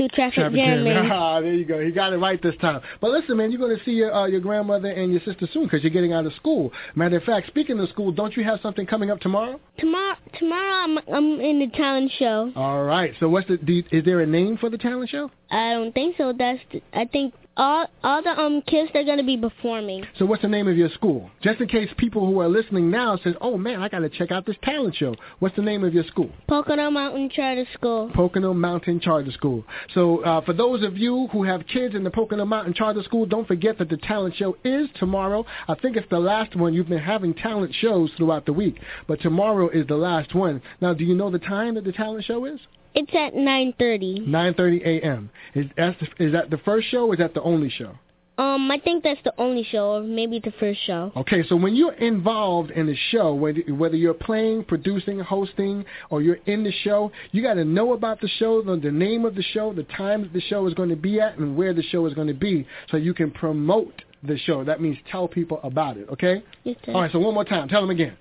to 0.08 0.14
traffic, 0.14 0.34
Traffic 0.34 0.56
jamming. 0.56 0.84
jamming. 0.92 1.10
Ah, 1.12 1.40
there 1.40 1.52
you 1.54 1.64
go. 1.64 1.80
He 1.84 1.90
got 1.92 2.12
it 2.12 2.18
right 2.18 2.40
this 2.42 2.54
time. 2.60 2.80
But 3.00 3.10
listen, 3.10 3.36
man, 3.36 3.50
you're 3.50 3.60
going 3.60 3.76
to 3.76 3.84
see 3.84 3.92
your 3.92 4.14
uh, 4.14 4.26
your 4.26 4.40
grandmother 4.40 4.88
and 4.90 5.12
your 5.12 5.20
sister 5.24 5.48
soon 5.52 5.64
because 5.64 5.82
you're 5.82 5.90
getting 5.90 6.12
out 6.12 6.26
of 6.26 6.32
school. 6.34 6.72
Matter 6.94 7.16
of 7.18 7.24
fact, 7.24 7.46
speaking 7.48 7.78
of 7.80 7.88
school, 7.90 8.12
don't 8.12 8.36
you 8.36 8.44
have 8.44 8.60
something 8.62 8.86
coming 8.86 9.10
up 9.10 9.20
tomorrow? 9.20 9.60
Tomorrow, 9.78 10.16
tomorrow 10.38 10.72
I'm 10.84 10.98
I'm 11.12 11.40
in 11.40 11.58
the 11.58 11.68
talent 11.76 12.10
show. 12.18 12.52
All 12.56 12.84
right. 12.84 13.12
So 13.20 13.28
what's 13.28 13.48
the? 13.48 13.56
Do 13.58 13.72
you, 13.72 13.84
is 13.90 14.04
there 14.04 14.20
a 14.20 14.26
name 14.26 14.56
for 14.58 14.70
the 14.70 14.78
talent 14.78 15.10
show? 15.10 15.30
I 15.50 15.72
don't 15.74 15.92
think 15.92 16.16
so. 16.16 16.32
That's 16.36 16.60
the, 16.72 16.82
I 16.92 17.04
think 17.04 17.34
all 17.56 17.86
all 18.02 18.22
the 18.22 18.30
um 18.30 18.62
kids 18.62 18.90
they're 18.92 19.04
gonna 19.04 19.22
be 19.22 19.36
performing. 19.36 20.06
So 20.18 20.24
what's 20.24 20.42
the 20.42 20.48
name 20.48 20.68
of 20.68 20.76
your 20.76 20.88
school? 20.90 21.30
Just 21.42 21.60
in 21.60 21.68
case 21.68 21.88
people 21.98 22.26
who 22.26 22.40
are 22.40 22.48
listening 22.48 22.90
now 22.90 23.18
says, 23.22 23.34
"Oh 23.40 23.58
man, 23.58 23.82
I 23.82 23.88
got 23.88 24.00
to 24.00 24.08
check 24.08 24.30
out 24.30 24.46
this 24.46 24.56
talent 24.62 24.94
show." 24.96 25.14
What's 25.38 25.56
the 25.56 25.62
name 25.62 25.84
of 25.84 25.92
your 25.92 26.04
school? 26.04 26.30
Pocono 26.48 26.90
Mountain 26.90 27.30
Charter 27.30 27.66
School. 27.74 28.10
Pocono 28.14 28.54
Mountain 28.54 29.00
Charter 29.00 29.32
School. 29.32 29.64
So 29.94 30.24
uh, 30.24 30.40
for 30.42 30.52
those 30.52 30.82
of 30.82 30.96
you 30.96 31.28
who 31.32 31.42
have 31.44 31.66
kids 31.66 31.94
in 31.94 32.04
the 32.04 32.10
Pocono 32.10 32.44
Mountain 32.44 32.74
Charter 32.74 33.02
School, 33.02 33.26
don't 33.26 33.46
forget 33.46 33.78
that 33.78 33.88
the 33.88 33.98
talent 33.98 34.34
show 34.36 34.56
is 34.64 34.88
tomorrow. 34.98 35.44
I 35.68 35.74
think 35.74 35.96
it's 35.96 36.08
the 36.10 36.18
last 36.18 36.56
one. 36.56 36.72
You've 36.72 36.88
been 36.88 36.98
having 36.98 37.34
talent 37.34 37.74
shows 37.74 38.10
throughout 38.16 38.46
the 38.46 38.52
week, 38.52 38.80
but 39.06 39.20
tomorrow 39.20 39.68
is 39.68 39.86
the 39.86 39.96
last 39.96 40.34
one. 40.34 40.62
Now, 40.80 40.94
do 40.94 41.04
you 41.04 41.14
know 41.14 41.30
the 41.30 41.38
time 41.38 41.74
that 41.74 41.84
the 41.84 41.92
talent 41.92 42.24
show 42.24 42.44
is? 42.46 42.60
It's 42.94 43.14
at 43.14 43.34
9:30. 43.34 44.26
9:30 44.26 44.86
a.m. 44.86 45.30
Is 45.54 45.66
that 45.76 45.96
the, 45.98 46.24
is 46.24 46.32
that 46.32 46.50
the 46.50 46.58
first 46.58 46.88
show 46.88 47.06
or 47.06 47.14
is 47.14 47.18
that 47.18 47.34
the 47.34 47.42
only 47.42 47.70
show? 47.70 47.98
Um, 48.38 48.70
I 48.70 48.78
think 48.78 49.04
that's 49.04 49.20
the 49.24 49.34
only 49.36 49.62
show, 49.62 49.96
or 49.96 50.02
maybe 50.02 50.40
the 50.40 50.52
first 50.58 50.80
show. 50.86 51.12
Okay, 51.16 51.44
so 51.46 51.54
when 51.54 51.76
you're 51.76 51.92
involved 51.92 52.70
in 52.70 52.86
the 52.86 52.96
show, 53.10 53.34
whether 53.34 53.60
whether 53.68 53.94
you're 53.94 54.14
playing, 54.14 54.64
producing, 54.64 55.18
hosting, 55.20 55.84
or 56.08 56.22
you're 56.22 56.38
in 56.46 56.64
the 56.64 56.72
show, 56.82 57.12
you 57.32 57.42
got 57.42 57.54
to 57.54 57.64
know 57.64 57.92
about 57.92 58.20
the 58.20 58.28
show, 58.38 58.62
the, 58.62 58.76
the 58.76 58.90
name 58.90 59.26
of 59.26 59.34
the 59.34 59.42
show, 59.42 59.74
the 59.74 59.84
time 59.84 60.30
the 60.32 60.40
show 60.40 60.66
is 60.66 60.72
going 60.72 60.88
to 60.88 60.96
be 60.96 61.20
at, 61.20 61.36
and 61.36 61.56
where 61.56 61.74
the 61.74 61.82
show 61.82 62.06
is 62.06 62.14
going 62.14 62.28
to 62.28 62.34
be, 62.34 62.66
so 62.90 62.96
you 62.96 63.12
can 63.12 63.30
promote 63.30 64.02
the 64.22 64.38
show. 64.38 64.64
That 64.64 64.80
means 64.80 64.96
tell 65.10 65.28
people 65.28 65.60
about 65.62 65.96
it. 65.98 66.08
Okay. 66.08 66.42
Yes, 66.64 66.76
sir. 66.84 66.92
All 66.92 67.02
right. 67.02 67.12
So 67.12 67.18
one 67.18 67.34
more 67.34 67.44
time. 67.44 67.68
Tell 67.68 67.82
them 67.82 67.90
again. 67.90 68.16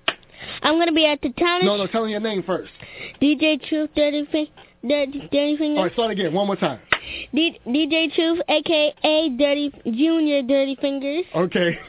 I'm 0.62 0.78
gonna 0.78 0.92
be 0.92 1.06
at 1.06 1.20
the 1.22 1.30
talent. 1.30 1.62
Show 1.62 1.66
No, 1.66 1.76
no. 1.76 1.86
Tell 1.86 2.04
me 2.04 2.10
your 2.12 2.20
name 2.20 2.42
first. 2.42 2.70
DJ 3.20 3.60
Truth, 3.68 3.90
Dirty 3.96 4.26
Fin, 4.30 4.46
Dirty, 4.88 5.28
Dirty 5.32 5.56
Fingers. 5.56 5.78
All 5.78 5.84
right. 5.84 5.92
Start 5.92 6.10
again. 6.10 6.32
One 6.32 6.46
more 6.46 6.56
time. 6.56 6.80
D- 7.34 7.58
DJ 7.66 8.14
Truth, 8.14 8.40
aka 8.48 9.28
Dirty 9.36 9.72
Junior, 9.84 10.42
Dirty 10.42 10.76
Fingers. 10.80 11.24
Okay. 11.34 11.78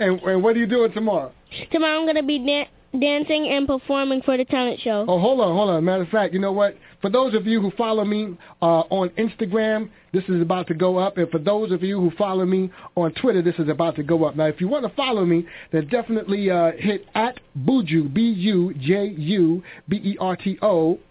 and, 0.00 0.20
and 0.20 0.42
what 0.42 0.56
are 0.56 0.58
you 0.58 0.66
doing 0.66 0.92
tomorrow? 0.92 1.32
Tomorrow 1.72 2.00
I'm 2.00 2.06
gonna 2.06 2.22
be 2.22 2.38
dan- 2.38 3.00
dancing 3.00 3.48
and 3.48 3.66
performing 3.66 4.22
for 4.22 4.36
the 4.36 4.44
talent 4.44 4.80
show. 4.80 5.04
Oh, 5.08 5.18
hold 5.18 5.40
on, 5.40 5.54
hold 5.54 5.70
on. 5.70 5.84
Matter 5.84 6.02
of 6.02 6.08
fact, 6.08 6.32
you 6.34 6.40
know 6.40 6.52
what? 6.52 6.76
For 7.00 7.10
those 7.10 7.34
of 7.34 7.46
you 7.46 7.60
who 7.60 7.70
follow 7.72 8.04
me 8.04 8.36
uh, 8.60 8.82
on 8.90 9.08
Instagram, 9.10 9.90
this 10.12 10.24
is 10.24 10.42
about 10.42 10.66
to 10.66 10.74
go 10.74 10.98
up. 10.98 11.16
And 11.16 11.30
for 11.30 11.38
those 11.38 11.72
of 11.72 11.82
you 11.82 11.98
who 12.00 12.10
follow 12.16 12.44
me 12.44 12.70
on 12.94 13.12
Twitter, 13.14 13.40
this 13.42 13.54
is 13.58 13.68
about 13.68 13.96
to 13.96 14.02
go 14.02 14.24
up. 14.24 14.36
Now, 14.36 14.46
if 14.46 14.60
you 14.60 14.68
want 14.68 14.84
to 14.86 14.94
follow 14.94 15.24
me, 15.24 15.46
then 15.72 15.88
definitely 15.88 16.50
uh, 16.50 16.72
hit 16.76 17.06
at 17.14 17.40
Buju, 17.58 18.12
B-U-J-U-B-E-R-T-O 18.12 18.58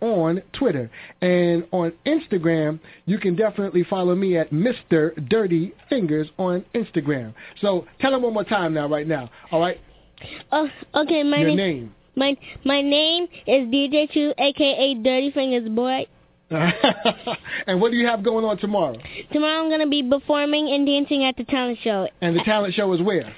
on 0.02 0.42
Twitter. 0.54 0.92
And 1.22 1.66
on 1.72 1.94
Instagram, 2.06 2.80
you 3.06 3.18
can 3.18 3.36
definitely 3.36 3.84
follow 3.90 4.16
me 4.16 4.38
at 4.38 4.52
Mr. 4.52 5.28
Dirty 5.30 5.74
Fingers 5.90 6.28
on 6.38 6.64
Instagram. 6.76 7.34
So 7.62 7.88
tell 8.00 8.12
them 8.12 8.22
one 8.22 8.34
more 8.34 8.44
time 8.44 8.74
now, 8.74 8.88
right 8.88 9.08
now. 9.08 9.30
All 9.52 9.60
right? 9.60 9.80
Oh, 10.52 10.68
okay. 10.96 11.24
My 11.24 11.38
Your 11.38 11.56
name. 11.56 11.96
My 12.20 12.38
my 12.66 12.82
name 12.82 13.28
is 13.48 13.68
DJ 13.74 14.12
Truth, 14.12 14.36
aka 14.38 14.94
Dirty 14.96 15.32
Fingers 15.32 15.70
Boy. 15.70 16.06
and 16.52 17.80
what 17.80 17.92
do 17.92 17.98
you 17.98 18.08
have 18.08 18.24
going 18.24 18.44
on 18.44 18.58
tomorrow? 18.58 18.98
Tomorrow 19.32 19.64
I'm 19.64 19.70
gonna 19.70 19.88
be 19.88 20.04
performing 20.04 20.70
and 20.74 20.86
dancing 20.86 21.24
at 21.24 21.38
the 21.38 21.46
talent 21.46 21.78
show 21.82 22.08
And 22.22 22.36
the 22.36 22.44
talent 22.44 22.74
show 22.74 22.92
is 22.94 23.02
where? 23.02 23.34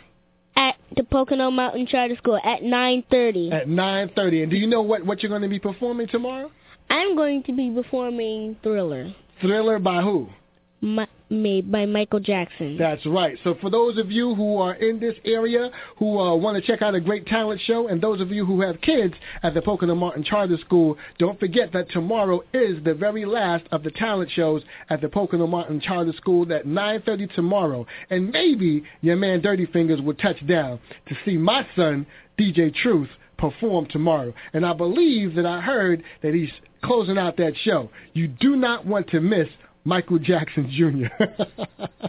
at 0.56 0.76
the 0.96 1.04
Pocono 1.04 1.52
Mountain 1.52 1.88
Charter 1.88 2.16
School 2.18 2.38
at 2.44 2.62
9:30. 2.62 3.54
At 3.54 3.68
9.30. 3.68 4.44
And 4.44 4.52
do 4.52 4.58
you 4.58 4.68
know 4.68 4.82
what, 4.82 5.06
what 5.06 5.22
you're 5.22 5.30
going 5.30 5.44
to 5.44 5.48
be 5.48 5.60
performing 5.60 6.08
tomorrow? 6.08 6.52
I'm 6.90 7.16
going 7.16 7.44
to 7.44 7.54
be 7.54 7.72
performing 7.72 8.58
Thriller, 8.64 9.14
Thriller 9.40 9.80
by 9.80 10.02
who? 10.02 10.28
Made 10.82 11.72
by 11.72 11.86
Michael 11.86 12.20
Jackson. 12.20 12.76
That's 12.76 13.06
right. 13.06 13.38
So 13.44 13.56
for 13.62 13.70
those 13.70 14.00
of 14.00 14.12
you 14.12 14.34
who 14.34 14.58
are 14.58 14.74
in 14.74 15.00
this 15.00 15.14
area 15.24 15.70
who 15.98 16.20
uh, 16.20 16.36
want 16.36 16.58
to 16.58 16.62
check 16.62 16.82
out 16.82 16.96
a 16.96 17.00
great 17.00 17.28
talent 17.28 17.62
show, 17.66 17.88
and 17.88 18.02
those 18.02 18.20
of 18.20 18.32
you 18.32 18.46
who 18.46 18.62
have 18.62 18.82
kids 18.82 19.14
at 19.44 19.54
the 19.54 19.62
Pocono 19.62 19.94
Mountain 19.94 20.24
Charter 20.24 20.58
School, 20.66 20.98
don't 21.20 21.40
forget 21.40 21.72
that 21.74 21.92
tomorrow 21.92 22.42
is 22.54 22.84
the 22.84 22.96
very 22.96 23.26
last 23.26 23.64
of 23.72 23.84
the 23.84 23.92
talent 23.92 24.32
shows 24.32 24.64
at 24.90 25.02
the 25.02 25.08
Pocono 25.08 25.46
Mountain 25.46 25.82
Charter 25.82 26.14
School 26.18 26.52
at 26.52 26.66
9.30 26.66 27.34
tomorrow. 27.36 27.86
And 28.10 28.32
maybe 28.32 28.84
your 29.02 29.18
man 29.18 29.42
Dirty 29.42 29.68
Fingers 29.68 30.02
will 30.02 30.16
touch 30.16 30.46
down 30.48 30.80
to 31.08 31.16
see 31.24 31.38
my 31.38 31.66
son, 31.76 32.08
DJ 32.40 32.74
Truth, 32.74 33.10
perform 33.38 33.86
tomorrow. 33.86 34.34
And 34.54 34.66
I 34.66 34.74
believe 34.74 35.36
that 35.36 35.46
I 35.46 35.62
heard 35.62 36.04
that 36.24 36.34
he's 36.34 36.52
closing 36.84 37.18
out 37.18 37.38
that 37.38 37.54
show. 37.64 37.90
You 38.14 38.28
do 38.28 38.56
not 38.56 38.86
want 38.86 39.10
to 39.10 39.22
miss 39.22 39.48
Michael 39.84 40.20
Jackson 40.20 40.70
Jr. 40.70 41.24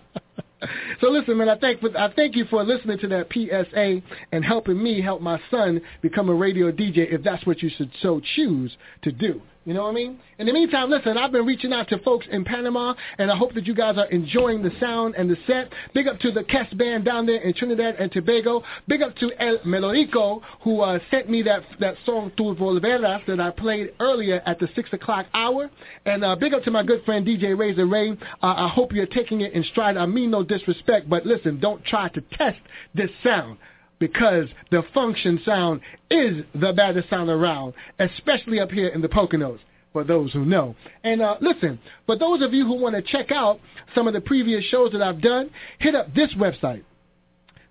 so 1.01 1.09
listen, 1.09 1.37
man, 1.39 1.49
I 1.49 1.59
thank 1.59 1.83
I 1.97 2.13
thank 2.15 2.37
you 2.37 2.45
for 2.47 2.63
listening 2.63 2.99
to 2.99 3.09
that 3.09 3.33
PSA 3.33 4.03
and 4.33 4.45
helping 4.45 4.83
me 4.83 5.01
help 5.01 5.21
my 5.21 5.41
son 5.51 5.81
become 6.01 6.29
a 6.29 6.35
radio 6.35 6.71
DJ 6.71 7.13
if 7.13 7.23
that's 7.23 7.47
what 7.47 7.63
you 7.63 7.71
should 7.77 7.91
so 8.01 8.21
choose 8.35 8.77
to 9.03 9.13
do. 9.13 9.41
You 9.65 9.75
know 9.75 9.85
what 9.85 9.91
I 9.91 9.95
mean? 9.95 10.19
In 10.41 10.47
the 10.47 10.53
meantime, 10.53 10.91
listen, 10.91 11.17
I've 11.17 11.31
been 11.31 11.47
reaching 11.47 11.73
out 11.73 11.89
to 11.91 11.99
folks 11.99 12.27
in 12.31 12.45
Panama, 12.45 12.95
and 13.19 13.31
I 13.31 13.37
hope 13.37 13.55
that 13.55 13.65
you 13.65 13.75
guys 13.77 13.97
are 13.97 14.07
enjoying 14.07 14.61
the 14.61 14.73
sound 14.81 15.15
and 15.17 15.31
the 15.31 15.37
set. 15.47 15.73
Big 15.95 16.09
up 16.09 16.19
to 16.21 16.33
the 16.33 16.43
Kes 16.43 16.77
Band 16.77 17.05
down 17.05 17.27
there 17.27 17.41
in 17.41 17.55
Trinidad 17.55 17.95
and 18.01 18.11
Tobago. 18.11 18.65
Big 18.89 19.03
up 19.03 19.15
to 19.17 19.31
El 19.39 19.59
Melodico, 19.59 20.41
who 20.63 20.81
uh, 20.81 20.99
sent 21.13 21.31
me 21.31 21.43
that 21.43 21.63
that 21.79 21.95
song 22.05 22.33
Tu 22.37 22.43
Volveras 22.43 23.25
that 23.27 23.39
I 23.39 23.51
played 23.51 23.93
earlier 24.01 24.43
at 24.47 24.59
the 24.59 24.69
6 24.75 24.93
o'clock 24.95 25.27
hour. 25.33 25.71
And 26.07 26.25
uh, 26.25 26.35
big 26.35 26.55
up 26.55 26.65
to 26.65 26.73
my 26.73 26.83
good 26.83 27.05
friend 27.05 27.25
DJ 27.25 27.57
Razor 27.57 27.87
Ray. 27.87 28.11
Uh, 28.11 28.15
I 28.43 28.69
hope 28.69 28.93
you're 28.93 29.07
taking 29.07 29.43
it 29.43 29.53
in 29.53 29.63
stride. 29.65 29.97
I 29.97 30.07
mean 30.07 30.33
no 30.33 30.43
disrespect, 30.43 31.09
but 31.09 31.25
listen, 31.25 31.61
don't 31.61 31.85
try 31.85 32.09
to 32.09 32.21
test 32.21 32.59
this 32.95 33.11
sound 33.23 33.59
because 34.03 34.49
the 34.73 34.83
function 34.93 35.41
sound 35.45 35.81
is 36.11 36.45
the 36.61 36.73
baddest 36.73 37.09
sound 37.09 37.31
around, 37.31 37.73
especially 38.01 38.59
up 38.59 38.73
here 38.73 38.89
in 38.89 39.01
the 39.01 39.07
Poconos, 39.07 39.61
for 39.93 40.03
those 40.03 40.33
who 40.33 40.45
know. 40.45 40.75
And 41.05 41.23
uh, 41.23 41.37
listen, 41.41 41.79
for 42.05 42.19
those 42.19 42.43
of 42.43 42.53
you 42.53 42.67
who 42.67 42.75
want 42.75 42.97
to 42.97 43.03
check 43.03 43.31
out 43.31 43.61
some 43.95 44.09
of 44.09 44.13
the 44.13 44.21
previous 44.21 44.65
shows 44.65 44.91
that 44.91 45.03
I've 45.03 45.21
done, 45.21 45.51
hit 45.79 45.95
up 45.95 46.13
this 46.17 46.35
website, 46.35 46.83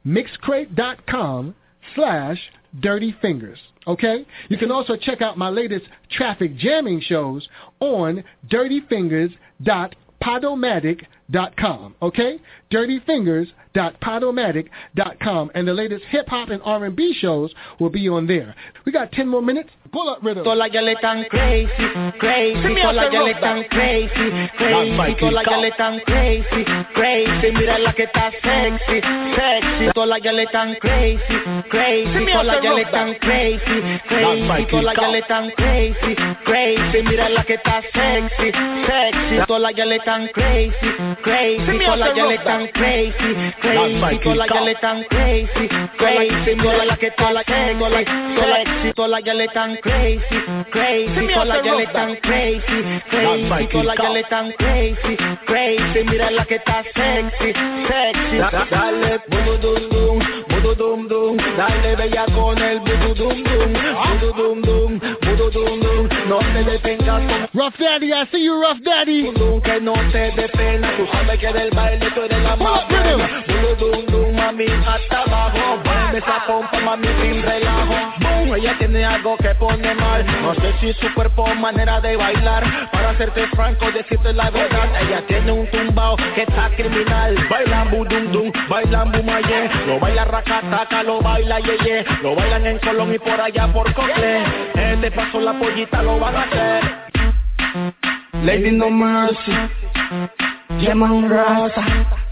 mixcrate.com 0.07 1.53
slash 1.95 2.39
dirty 2.79 3.13
fingers. 3.21 3.59
Okay? 3.85 4.25
You 4.47 4.57
can 4.57 4.71
also 4.71 4.95
check 4.95 5.21
out 5.21 5.37
my 5.37 5.49
latest 5.49 5.85
traffic 6.11 6.55
jamming 6.55 7.01
shows 7.01 7.45
on 7.81 8.23
dirtyfingers.podomatic.com 8.49 11.07
com 11.57 11.95
Okay, 12.01 12.39
dirtyfingers.podomatic.com, 12.71 15.51
and 15.53 15.67
the 15.67 15.73
latest 15.73 16.03
hip 16.09 16.27
hop 16.27 16.49
and 16.49 16.61
R 16.63 16.85
and 16.85 16.95
B 16.95 17.13
shows 17.19 17.53
will 17.79 17.89
be 17.89 18.07
on 18.09 18.27
there. 18.27 18.55
We 18.85 18.91
got 18.91 19.11
ten 19.11 19.27
more 19.27 19.41
minutes. 19.41 19.69
Pull 19.91 20.09
up 20.09 20.19
rhythm. 20.23 20.45
Like 20.45 20.71
crazy, 20.71 21.27
crazy. 21.29 21.67
Like 22.23 22.47
crazy, 23.69 24.49
crazy. 24.57 24.95
Like 24.95 25.19
crazy, 26.05 26.63
crazy. 26.95 27.51
Mira 27.51 27.77
la 27.77 27.91
que 27.93 28.05
está 28.05 28.31
sexy, 28.41 29.01
sexy. 29.35 29.91
Like 29.95 30.23
crazy, 30.79 31.19
crazy. 31.69 32.25
Like 32.43 32.61
crazy, 33.19 33.99
crazy. 34.07 34.81
Like 34.81 34.97
crazy, 35.57 36.15
crazy. 36.45 37.01
Mira 37.03 37.29
la 37.29 37.43
que 37.43 37.55
está 37.55 37.81
sexy, 37.93 38.51
sexy. 38.87 39.41
Like 39.49 39.75
crazy. 40.33 40.89
Crazy. 41.21 41.79
Todas 41.79 41.99
las 41.99 42.15
le 42.15 42.35
están 42.35 42.67
crazy, 42.67 43.13
crazy. 43.61 44.19
Todas 44.23 44.37
las 44.37 44.63
le 44.63 44.71
están 44.71 45.03
crazy, 45.09 45.67
crazy. 45.97 46.55
Todas 46.57 46.85
las 46.87 46.97
que 46.99 47.07
está 47.07 47.31
la 47.31 47.43
sexy, 47.43 48.93
todas 48.93 49.09
las 49.11 49.35
le 49.35 49.45
están 49.45 49.77
crazy, 49.77 50.21
crazy. 50.71 51.27
Todas 51.33 51.47
las 51.47 51.63
le 51.63 51.83
están 51.83 52.15
crazy, 52.17 53.01
crazy. 53.09 53.67
Todas 53.71 53.97
las 53.97 54.13
le 54.13 54.19
están 54.19 54.51
crazy, 54.53 55.17
crazy. 55.45 56.03
Mira 56.05 56.31
la 56.31 56.45
que 56.45 56.55
está 56.55 56.83
sexy, 56.95 57.53
sexy. 57.87 58.37
Dale, 58.71 59.19
budu 59.27 59.57
dum 59.57 59.89
dum, 59.89 60.19
budu 60.49 60.75
dum 60.75 61.07
dum. 61.07 61.37
Dale 61.57 61.95
bella 61.95 62.25
con 62.35 62.57
el 62.57 62.79
budu 62.79 63.13
dum 63.15 63.43
dum, 63.43 63.73
budu 64.05 64.33
dum 64.33 64.61
dum, 64.61 64.99
Rough 67.53 67.73
Daddy, 67.79 68.13
I 68.13 68.27
see 68.31 68.37
you, 68.39 68.61
Rough 68.61 68.77
Daddy. 68.83 69.23
Pull 72.57 72.67
up 72.67 72.91
with 72.91 74.09
him. 74.09 74.20
Mami, 74.51 74.65
hasta 74.85 75.21
abajo. 75.21 75.81
Esa 76.13 76.45
pompa, 76.45 76.79
mami, 76.79 77.07
sin 77.21 77.41
relajo. 77.41 78.55
Ella 78.55 78.77
tiene 78.77 79.05
algo 79.05 79.37
que 79.37 79.55
pone 79.55 79.93
mal. 79.95 80.25
No 80.41 80.53
sé 80.55 80.73
si 80.79 80.93
su 80.93 81.13
cuerpo 81.13 81.43
o 81.43 81.55
manera 81.55 82.01
de 82.01 82.17
bailar. 82.17 82.63
Para 82.91 83.11
hacerte 83.11 83.47
franco, 83.47 83.91
decirte 83.91 84.33
la 84.33 84.49
verdad. 84.49 84.89
Ella 85.01 85.23
tiene 85.27 85.51
un 85.51 85.67
tumbao 85.67 86.17
que 86.35 86.43
está 86.43 86.69
criminal. 86.75 87.35
Bailan 87.49 87.91
budum 87.91 88.31
dum, 88.31 88.51
bailan 88.69 89.11
bumaye. 89.11 89.69
Lo 89.87 89.99
baila 89.99 90.25
racataca, 90.25 91.03
lo 91.03 91.21
baila 91.21 91.59
yeye. 91.59 92.05
Lo 92.21 92.35
bailan 92.35 92.65
en 92.65 92.79
Colón 92.79 93.13
y 93.13 93.19
por 93.19 93.39
allá 93.39 93.67
por 93.71 93.93
Cocle. 93.93 94.43
Este 94.75 95.11
paso 95.11 95.39
la 95.39 95.53
pollita 95.53 96.01
lo 96.03 96.19
van 96.19 96.35
a 96.35 96.43
hacer. 96.43 97.11
Lady 98.43 98.71
No 98.71 98.89
Mercy, 98.89 99.53
Llaman 100.79 101.29
Raza. 101.29 102.30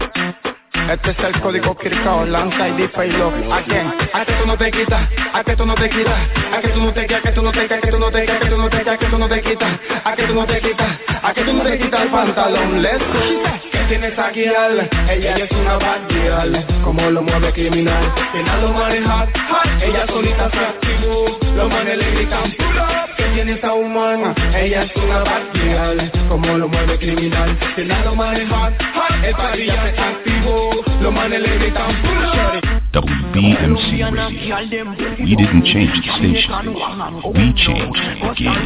Este 0.90 1.12
es 1.12 1.18
el 1.20 1.40
código 1.40 1.76
Kirkao, 1.76 2.26
lanza 2.26 2.68
y 2.68 2.72
difa 2.72 3.06
y 3.06 3.12
lo 3.12 3.28
Again, 3.28 3.94
a 4.12 4.24
que 4.24 4.32
tú 4.32 4.44
no 4.44 4.56
te 4.58 4.72
quitas, 4.72 5.08
a 5.32 5.44
que 5.44 5.54
tú 5.54 5.64
no 5.64 5.74
te 5.76 5.88
quitas, 5.88 6.18
a 6.52 6.60
que 6.60 6.68
tú 6.68 6.82
no 6.82 6.92
te 6.92 7.06
quitas, 7.06 7.24
a 7.24 7.24
que 7.24 7.30
tú 7.30 7.38
no 7.38 7.46
te 7.46 7.52
quitas, 7.52 7.70
a 7.70 7.80
que 7.80 7.86
tú 7.86 7.92
no 7.92 8.10
te 8.10 8.26
quitas, 8.26 8.50
a 8.50 8.56
que 8.56 8.56
tú 8.56 8.56
no 8.58 8.58
te 8.58 8.60
quitas, 8.80 8.90
a 8.90 8.96
que 8.96 9.06
tú 9.06 9.18
no 9.18 9.28
te 9.28 9.40
quitas, 9.40 9.78
a 10.04 10.16
que 10.16 10.26
tú 10.26 10.34
no 10.34 10.46
te 10.46 10.60
quitas, 10.60 10.98
a 11.22 11.32
que 11.32 11.44
tú 11.44 11.52
no 11.52 11.62
te 11.62 11.78
quitas 11.78 12.02
el 12.02 12.08
pantalón, 12.08 12.82
let's 12.82 12.98
go. 12.98 13.20
¿Qué 13.70 13.78
tienes 13.88 14.18
aquí, 14.18 14.46
al? 14.46 14.90
Ella 15.08 15.36
es 15.36 15.50
una 15.52 15.76
bad 15.76 16.08
girl, 16.08 16.82
como 16.82 17.08
lo 17.08 17.22
mueve 17.22 17.52
criminal, 17.52 18.12
que 18.32 18.42
nada 18.42 18.62
lo 18.62 18.72
maneja, 18.72 19.28
ella 19.80 20.06
solita 20.08 20.50
se 20.50 20.58
activó, 20.58 21.38
los 21.54 21.68
manes 21.70 21.98
le 21.98 22.10
gritan, 22.10 22.52
pull 22.52 22.80
que 23.16 23.24
tiene 23.34 23.52
esa 23.52 23.72
humana, 23.74 24.34
ella 24.56 24.82
es 24.82 24.96
una 24.96 25.18
bad 25.20 25.42
girl, 25.52 26.10
como 26.28 26.58
lo 26.58 26.68
mueve 26.68 26.98
criminal, 26.98 27.56
que 27.76 27.84
nada 27.84 28.04
lo 28.06 28.14
maneja, 28.16 28.72
el 29.22 29.34
party 29.34 29.66
se 29.66 29.72
activó, 29.72 30.79
los 31.00 31.12
manes 31.12 31.40
le 31.40 31.58
gritan. 31.58 31.94
WBMC 32.92 34.02
Radio. 34.50 34.84
We 35.20 35.36
didn't 35.36 35.64
change 35.64 35.94
the 35.94 36.12
station. 36.18 36.74
We 37.34 37.52
changed 37.54 38.00
the 38.02 38.34
game. 38.36 38.60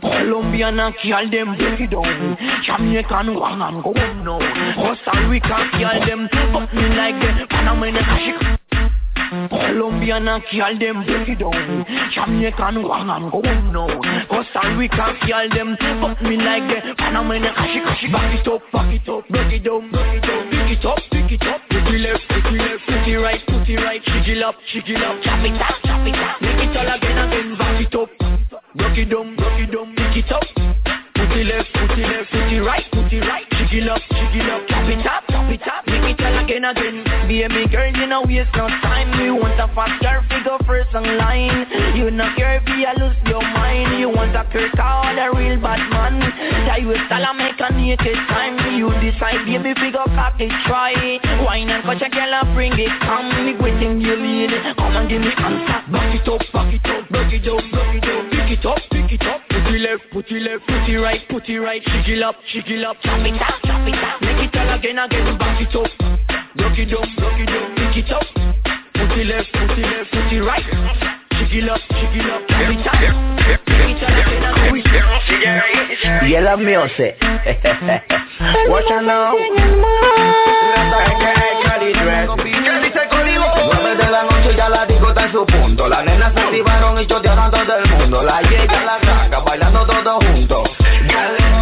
Colombian 0.00 0.80
kill 1.02 1.30
them, 1.30 1.56
break 1.56 1.80
it 1.80 1.90
down. 1.90 2.38
Jamaican 2.64 3.34
wang 3.38 3.60
and 3.60 3.82
go 3.82 3.92
no. 4.24 4.38
Costa 4.76 5.28
Rica 5.28 5.68
kill 5.72 6.06
them, 6.06 6.28
fuck 6.52 6.72
me 6.72 6.88
like 6.96 7.20
the 7.20 7.46
Panamanian 7.50 8.58
Colombian 9.50 10.28
kill 10.50 10.78
them, 10.78 11.04
break 11.04 11.28
it 11.28 11.38
down. 11.38 11.84
Jamaican 12.14 12.82
wang 12.86 13.10
and 13.10 13.30
go 13.32 13.40
no. 13.72 13.86
Costa 14.28 14.60
Rica 14.76 15.14
kill 15.26 15.48
them, 15.50 15.76
fuck 16.00 16.20
me 16.22 16.36
like 16.36 16.66
the 16.68 16.94
Panamanian 16.96 17.54
cash 17.54 17.74
cash. 17.74 18.12
Back 18.12 18.40
it 18.40 18.48
up, 18.48 18.62
back 18.72 18.92
it 18.94 19.08
up, 19.08 19.28
break 19.28 19.52
it 19.52 19.64
down, 19.64 19.90
break 19.90 20.18
it 20.18 20.26
down, 20.26 20.50
pick 20.50 20.78
it 20.78 20.84
up, 20.84 20.98
pick 21.10 21.32
it 21.32 21.46
up. 21.46 21.60
Put 21.70 21.92
it 21.92 22.00
left, 22.00 22.22
put 22.28 22.46
it 22.46 22.60
left, 22.60 22.82
put 22.86 23.08
it 23.08 23.18
right, 23.18 23.42
put 23.46 23.68
it 23.68 23.76
right. 23.76 24.02
It 24.04 24.42
up, 24.42 24.54
it 24.88 25.02
up, 25.02 25.16
chop 25.22 25.44
it 25.44 25.60
up, 25.60 25.76
chop 25.84 26.06
it 26.06 26.14
up. 26.14 26.40
Make 26.40 26.64
it 26.64 26.76
all 26.76 26.90
again, 26.94 27.18
again, 27.18 27.58
back 27.58 27.80
it 27.80 27.94
up. 27.94 28.10
Rock 28.78 28.98
it 28.98 29.10
down, 29.10 29.36
rock 29.36 29.60
it 29.60 29.70
down, 29.70 29.94
pick 29.96 30.24
it 30.24 30.32
up. 30.32 30.46
Put 31.14 31.32
it 31.32 31.46
left, 31.46 31.68
put 31.74 31.98
it 31.98 32.06
left, 32.08 32.30
put 32.30 32.52
it 32.52 32.60
right, 32.60 32.84
put 32.92 33.12
it 33.12 33.20
right. 33.20 33.44
It 33.74 33.88
up, 33.88 34.00
chop 34.08 34.34
up, 34.50 34.68
chop 34.68 34.88
it 34.88 35.04
up. 35.04 35.23
All 36.44 36.50
again, 36.50 36.64
again. 36.64 37.04
Baby 37.24 37.64
girl, 37.72 37.88
you 37.88 38.06
know 38.06 38.20
waste 38.20 38.52
no 38.52 38.68
time. 38.84 39.08
You 39.16 39.32
want 39.32 39.56
a 39.56 39.64
fast 39.72 39.96
girl, 40.04 40.20
figure 40.28 40.60
first 40.68 40.94
on 40.94 41.16
line. 41.16 41.64
You 41.96 42.10
not 42.10 42.36
care 42.36 42.60
if 42.60 42.68
you 42.68 42.84
lose 43.00 43.16
your 43.24 43.40
mind. 43.40 43.96
You 43.96 44.12
want 44.12 44.36
a 44.36 44.44
Kirk 44.52 44.76
or 44.76 45.08
a 45.08 45.26
real 45.32 45.56
bad 45.56 45.80
man. 45.88 46.20
Tell 46.68 46.76
you 46.76 46.92
style 47.08 47.32
make 47.32 47.56
a 47.56 47.72
naked 47.72 48.20
time. 48.28 48.60
You 48.76 48.92
decide, 49.00 49.48
baby, 49.48 49.72
figure 49.72 50.04
cock 50.12 50.36
it, 50.36 50.52
try. 50.68 50.92
Wine 51.48 51.72
and 51.72 51.80
catch 51.80 52.04
a 52.04 52.08
girl 52.12 52.34
and 52.36 52.52
bring 52.52 52.76
it. 52.76 52.92
Come, 53.00 53.24
me 53.40 53.56
waiting 53.56 54.04
you 54.04 54.12
lead. 54.12 54.52
Come 54.76 55.00
and 55.00 55.08
give 55.08 55.24
me 55.24 55.32
answer. 55.32 55.80
Back 55.88 56.12
it 56.12 56.28
up, 56.28 56.44
back 56.52 56.74
it 56.76 56.84
up, 56.84 57.08
back 57.08 57.32
it 57.32 57.48
up, 57.48 57.64
back 57.72 57.96
it 57.96 58.04
up. 58.04 58.20
Pick 58.28 58.52
it 58.52 58.66
up, 58.68 58.80
pick 58.92 59.12
it 59.16 59.24
up. 59.24 59.40
Put 59.48 59.72
it 59.72 59.80
left, 59.80 60.04
put 60.12 60.28
it 60.28 60.44
left, 60.44 60.68
put 60.68 60.84
it 60.92 61.00
right, 61.00 61.24
put 61.24 61.48
it 61.48 61.56
right. 61.56 61.80
It 61.80 62.20
up, 62.20 62.36
it 62.52 62.84
up. 62.84 63.00
Chop 63.00 63.24
it 63.24 63.32
up, 63.32 63.56
chop 63.64 63.88
it 63.88 63.96
up. 63.96 64.20
Make 64.20 64.44
it 64.44 64.56
all 64.60 64.76
again, 64.76 65.00
again. 65.00 65.38
Back 65.40 65.64
it 65.64 65.72
up. 65.72 66.33
Rock 66.56 66.78
it 66.78 66.92
up, 66.92 67.02
rock 67.18 67.34
it 67.40 67.50
up. 67.50 67.74
Pick 67.74 67.96
it 68.04 68.12
up. 68.12 68.22
Put 68.94 69.10
it 69.18 69.26
left, 69.26 69.50
put 69.52 69.70
it 69.76 69.82
left, 69.82 70.10
put 70.12 70.32
it 70.32 70.40
right. 70.40 70.62
Shake 71.34 71.54
it 71.58 71.68
up, 71.68 71.80
shake 71.90 72.14
it 72.14 72.30
up. 72.30 72.42
Yellow 76.28 76.56
music. 76.62 77.18
What 78.68 78.88
you 78.88 79.00
know? 79.02 79.34
Nueve 83.64 83.96
de 83.96 84.10
la 84.10 84.22
noche 84.22 84.54
ya 84.56 84.68
la 84.68 84.86
disco 84.86 85.08
está 85.08 85.24
en 85.24 85.32
su 85.32 85.44
punto 85.46 85.88
Las 85.88 86.04
nenas 86.04 86.32
se 86.34 86.40
activaron 86.40 87.00
y 87.00 87.06
chotearon 87.06 87.50
todo 87.50 87.78
el 87.78 87.90
mundo 87.90 88.22
La 88.22 88.40
llega 88.42 88.84
la 88.84 89.00
saca 89.00 89.40
bailando 89.40 89.86
todos 89.86 90.24
juntos 90.24 90.70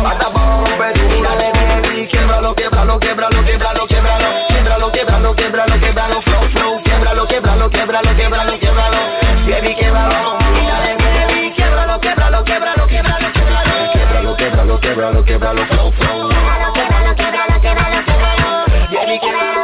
Hasta 0.05 0.33
para 0.33 0.57
romper 0.59 0.97
y 0.97 1.23
dale 1.23 1.62
baby 1.93 2.07
Quiebralo, 2.09 2.55
quiebralo, 2.55 2.99
quiebralo, 2.99 3.45
quiebralo, 3.45 3.87
quiebralo 3.87 4.29
Quiebralo, 4.49 4.93
quiebralo, 4.93 5.35
quiebralo, 5.35 5.79
quiebralo 5.79 6.23
Flow, 6.23 6.49
flow, 6.51 6.83
quiebralo, 6.83 7.27
quiebralo, 7.27 7.71
quiebralo, 7.71 8.17
quiebralo, 8.17 8.59
quiebralo 8.59 8.99
Baby, 9.47 9.75
quiebralo 9.75 10.39
y 10.41 10.67
dale 10.67 10.97
baby 10.97 11.53
Quiebralo, 11.55 12.01
quiebralo, 12.01 12.45
quiebralo, 12.45 12.87
quiebralo, 12.87 13.33
quiebralo 13.33 13.93
Quiebralo, 13.93 14.37
quiebralo, 14.37 14.81
quiebralo, 14.81 15.25
quiebralo 15.25 15.67
Flow, 15.67 15.93
flow 15.93 16.29
Baby, 18.91 19.19
quiebralo, 19.19 19.63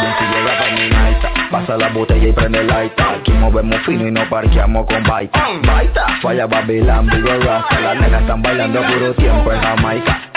Yankee 0.00 0.24
llega 0.32 0.52
pa' 0.58 0.70
mi 0.74 0.88
night 0.88 1.50
Pasa 1.50 1.76
la 1.76 1.88
botella 1.88 2.28
y 2.28 2.32
prende 2.32 2.60
el 2.60 2.66
light 2.66 2.92
Aquí 3.00 3.32
movemos 3.32 3.80
fino 3.84 4.06
y 4.06 4.10
no 4.10 4.28
parqueamos 4.28 4.86
con 4.86 5.02
baita 5.02 5.46
Baita 5.62 6.06
Falla 6.22 6.46
Babylon, 6.46 7.06
Vigo 7.08 7.32
Rasta 7.44 7.80
Las 7.80 8.00
nenas 8.00 8.22
están 8.22 8.42
bailando 8.42 8.82
puro 8.82 9.14
tiempo 9.14 9.52
en 9.52 9.60
Jamaica 9.60 10.29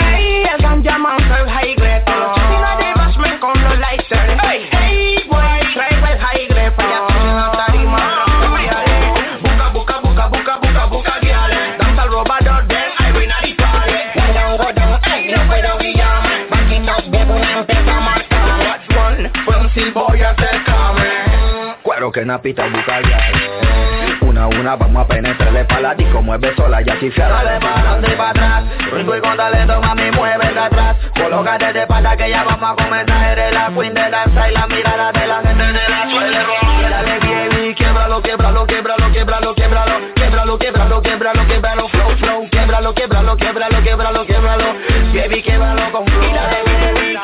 que 22.14 22.24
napita 22.24 22.68
busca 22.68 23.00
ya 23.00 24.03
Una 24.34 24.42
a 24.42 24.48
una 24.48 24.74
vamos 24.74 25.04
a 25.04 25.06
penetrarle 25.06 25.64
pa' 25.64 25.78
la 25.78 25.94
disco 25.94 26.20
Mueve 26.20 26.52
sola 26.56 26.80
ya 26.82 26.98
chifiada 26.98 27.44
Dale 27.44 27.60
para 27.60 27.92
adelante 27.92 28.12
y 28.12 28.16
para 28.16 28.30
atrás 28.30 28.64
Rico 28.92 29.16
y 29.16 29.20
con 29.20 29.36
talento, 29.36 29.80
mami, 29.80 30.10
mueve 30.10 30.52
de 30.52 30.58
atrás 30.58 30.96
Colócate 31.14 31.72
de 31.72 31.82
espalda 31.82 32.16
que 32.16 32.30
ya 32.30 32.42
vamos 32.42 32.72
a 32.72 32.82
comenzar 32.82 33.38
Eres 33.38 33.54
la 33.54 33.70
queen 33.72 33.94
de 33.94 34.10
danza 34.10 34.50
y 34.50 34.54
la 34.54 34.66
mirada 34.66 35.12
de 35.12 35.26
la 35.28 35.40
gente 35.40 35.64
de 35.64 35.88
la 35.88 36.10
suele 36.10 36.42
robar 36.42 36.90
Dale 36.90 37.18
baby, 37.20 37.74
quiebralo, 37.76 38.22
quiebralo, 38.22 38.66
quiebralo, 38.66 39.12
quiebralo, 39.12 39.54
quiebralo 39.54 40.00
Quiebralo, 40.16 40.58
quiebralo, 40.58 41.00
quiebralo, 41.00 41.46
quiebralo 41.46 41.88
Flow, 41.90 42.16
flow, 42.16 42.48
quiebralo, 42.50 42.92
quiebralo, 42.92 43.36
quiebralo, 43.36 43.82
quiebralo, 43.82 44.26
quiebralo 44.26 44.74
Baby, 45.14 45.42
quiebralo 45.44 45.92
con 45.92 46.06
flow 46.08 46.34
Dale 46.34 46.58
baby 46.66 47.14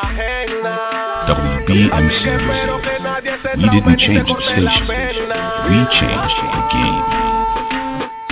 WBMC 1.27 2.90
We 3.21 3.69
didn't 3.69 3.99
change 3.99 4.25
the 4.25 4.35
station. 4.41 4.65
We 5.69 5.77
changed 5.93 6.41
the 6.41 6.61
game. 6.71 7.05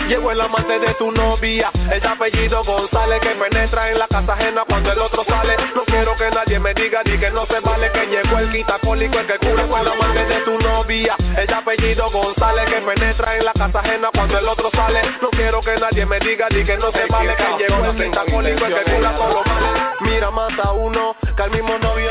Llegó 0.10 0.32
el 0.32 0.42
amante 0.42 0.80
de 0.80 0.96
tu 0.96 1.12
novia, 1.12 1.70
el 1.92 2.04
apellido 2.04 2.64
González 2.64 3.20
que 3.22 3.30
penetra 3.30 3.92
en 3.92 4.00
la 4.00 4.08
casa 4.08 4.34
ajena 4.34 4.64
cuando 4.68 4.92
el 4.92 4.98
otro 4.98 5.24
sale. 5.26 5.56
No 5.76 5.84
quiero 5.86 6.16
que 6.16 6.32
nadie 6.32 6.60
me 6.60 6.74
diga 6.74 7.04
ni 7.06 7.20
que 7.20 7.30
no 7.30 7.46
se 7.46 7.60
vale 7.60 7.92
que 7.92 8.08
llegó 8.08 8.40
el 8.40 8.52
quitacólico, 8.52 9.20
el 9.20 9.28
que 9.28 9.38
cura 9.38 9.68
con 9.68 9.82
el 9.82 9.88
amante 9.88 10.26
de 10.26 10.42
tu 10.42 10.58
novia, 10.58 11.16
el 11.38 11.54
apellido 11.54 12.10
González 12.10 12.66
que 12.66 12.82
penetra 12.82 13.38
en 13.38 13.46
la 13.46 13.54
casa 13.54 13.80
ajena 13.82 14.10
cuando 14.12 14.40
el 14.40 14.48
otro 14.48 14.72
sale. 14.72 15.02
No 15.22 15.30
quiero 15.30 15.62
que 15.62 15.78
nadie 15.78 16.04
me 16.08 16.20
diga 16.20 16.48
ni 16.50 16.64
que 16.64 16.78
no 16.78 16.92
se 16.92 17.06
vale 17.06 17.36
que 17.36 17.64
llegó 17.64 17.86
el 17.86 17.96
quitacólico, 17.96 18.66
el 18.66 18.74
que 18.74 18.92
cura 18.92 19.16
con 19.16 19.30
los 19.30 19.46
males. 19.46 19.82
Mira, 20.02 20.32
mata 20.32 20.72
uno, 20.72 21.16
que 21.36 21.44
al 21.44 21.52
mismo 21.52 21.78
novio. 21.78 22.10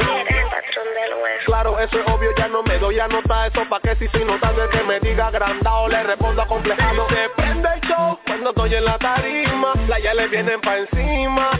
Claro, 1.44 1.78
eso 1.78 1.98
es 1.98 2.06
obvio, 2.08 2.30
ya 2.36 2.48
no 2.48 2.62
me 2.62 2.78
doy 2.78 2.98
a 2.98 3.08
notar 3.08 3.50
eso 3.50 3.64
pa' 3.68 3.80
que 3.80 3.96
si 3.96 4.04
estoy 4.06 4.24
notando 4.24 4.64
el 4.64 4.70
que 4.70 4.82
me 4.82 5.00
diga 5.00 5.28
agrandado 5.28 5.88
le 5.88 6.02
respondo 6.02 6.42
acomplejado. 6.42 7.08
Se 7.08 7.28
prende 7.36 7.68
el 7.74 7.80
show 7.88 8.18
cuando 8.26 8.50
estoy 8.50 8.74
en 8.74 8.84
la 8.84 8.98
tarima, 8.98 9.72
la 9.88 9.98
ya 9.98 10.14
le 10.14 10.28
vienen 10.28 10.60
pa' 10.60 10.78
encima. 10.78 11.50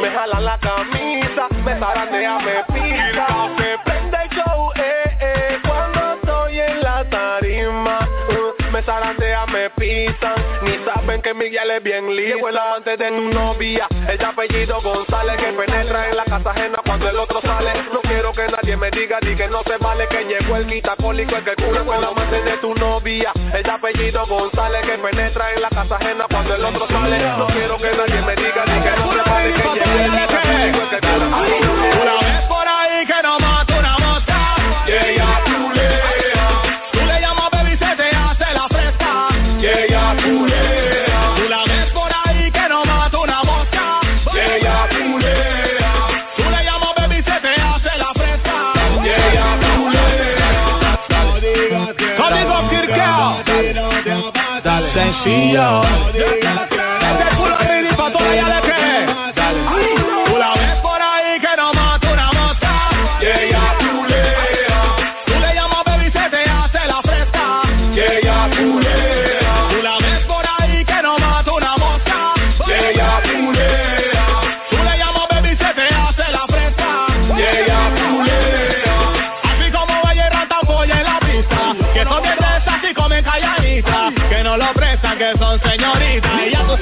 Me 0.00 0.10
jalan 0.10 0.44
la 0.44 0.58
camisa, 0.58 1.48
me 1.64 1.78
zarandean, 1.78 2.44
me 2.44 2.64
pisa. 2.72 3.26
Se 3.58 3.78
prende 3.84 4.16
el 4.22 4.28
show, 4.30 4.72
eh, 4.76 5.16
eh, 5.20 5.58
cuando 5.66 6.14
estoy 6.14 6.60
en 6.60 6.80
la 6.80 7.04
tarima. 7.08 8.08
Uh, 8.28 8.72
me 8.72 8.82
zarandean, 8.82 9.52
me 9.52 9.70
pisan, 9.70 10.34
que 11.32 11.38
Miguel 11.38 11.70
es 11.70 11.82
bien 11.82 12.06
lindo. 12.14 12.36
Llegó 12.36 12.48
el 12.48 12.58
amante 12.58 12.96
de 12.96 13.08
tu 13.08 13.28
novia, 13.30 13.86
el 14.08 14.24
apellido 14.24 14.80
González 14.82 15.36
que 15.36 15.52
penetra 15.52 16.10
en 16.10 16.16
la 16.16 16.24
casa 16.24 16.50
ajena 16.50 16.78
cuando 16.84 17.08
el 17.08 17.18
otro 17.18 17.40
sale. 17.40 17.72
No 17.92 18.00
quiero 18.02 18.32
que 18.32 18.46
nadie 18.48 18.76
me 18.76 18.90
diga 18.90 19.18
ni 19.22 19.34
que 19.36 19.48
no 19.48 19.62
se 19.62 19.76
vale 19.78 20.06
que 20.08 20.24
llegó 20.24 20.56
el 20.56 20.66
quitacólico, 20.66 21.36
el 21.36 21.44
que 21.44 21.56
cura 21.56 21.84
con 21.84 21.96
el 21.96 22.04
amante 22.04 22.42
de 22.42 22.56
tu 22.58 22.74
novia, 22.74 23.32
el 23.54 23.70
apellido 23.70 24.26
González 24.26 24.82
que 24.82 24.98
penetra 24.98 25.52
en 25.52 25.62
la 25.62 25.68
casa 25.68 25.96
ajena 25.96 26.26
cuando 26.30 26.54
el 26.54 26.64
otro 26.64 26.86
sale. 26.88 27.18
No 27.18 27.46
quiero 27.46 27.76
que 27.78 27.90
nadie 27.92 28.22
me 28.22 28.36
diga 28.36 28.64
ni 28.66 28.82
que 28.82 28.90
no 28.90 29.12
se 29.12 29.30
vale 29.30 29.52
que 29.52 29.62
llegó 29.62 29.98
el 29.98 30.10
quitacólico, 30.10 30.80
el 30.82 30.88
que 30.90 31.00
cura 31.00 31.30
con 31.30 31.44
el 31.44 32.08
ahí 32.08 32.31
Dale 55.24 55.82
Sencillo 55.82 55.82
Este 56.14 56.51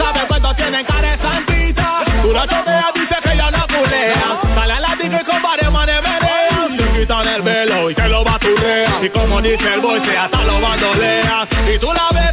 sabes 0.00 0.24
cuánto 0.26 0.54
tienen 0.54 0.84
cara 0.86 1.18
santita. 1.18 2.04
Tú 2.22 2.32
la 2.32 2.46
choteas, 2.46 2.94
dice 2.94 3.16
que 3.22 3.36
ya 3.36 3.50
no 3.50 3.66
culea. 3.66 4.40
Sale 4.54 4.72
a 4.72 4.80
la 4.80 4.96
tigre 4.96 5.24
con 5.24 5.42
varios 5.42 5.72
manes 5.72 6.00
vereas 6.02 6.76
Se 6.76 7.00
quitan 7.00 7.28
el 7.28 7.42
velo 7.42 7.90
y 7.90 7.94
que 7.94 8.08
lo 8.08 8.24
baturrea 8.24 9.00
Y 9.02 9.08
como 9.10 9.40
dice 9.40 9.74
el 9.74 9.80
boy, 9.80 10.00
se 10.04 10.16
hasta 10.16 10.44
lo 10.44 10.60
bandoleas 10.60 11.48
Y 11.72 11.78
tú 11.78 11.92
la 11.92 12.08
ves 12.12 12.29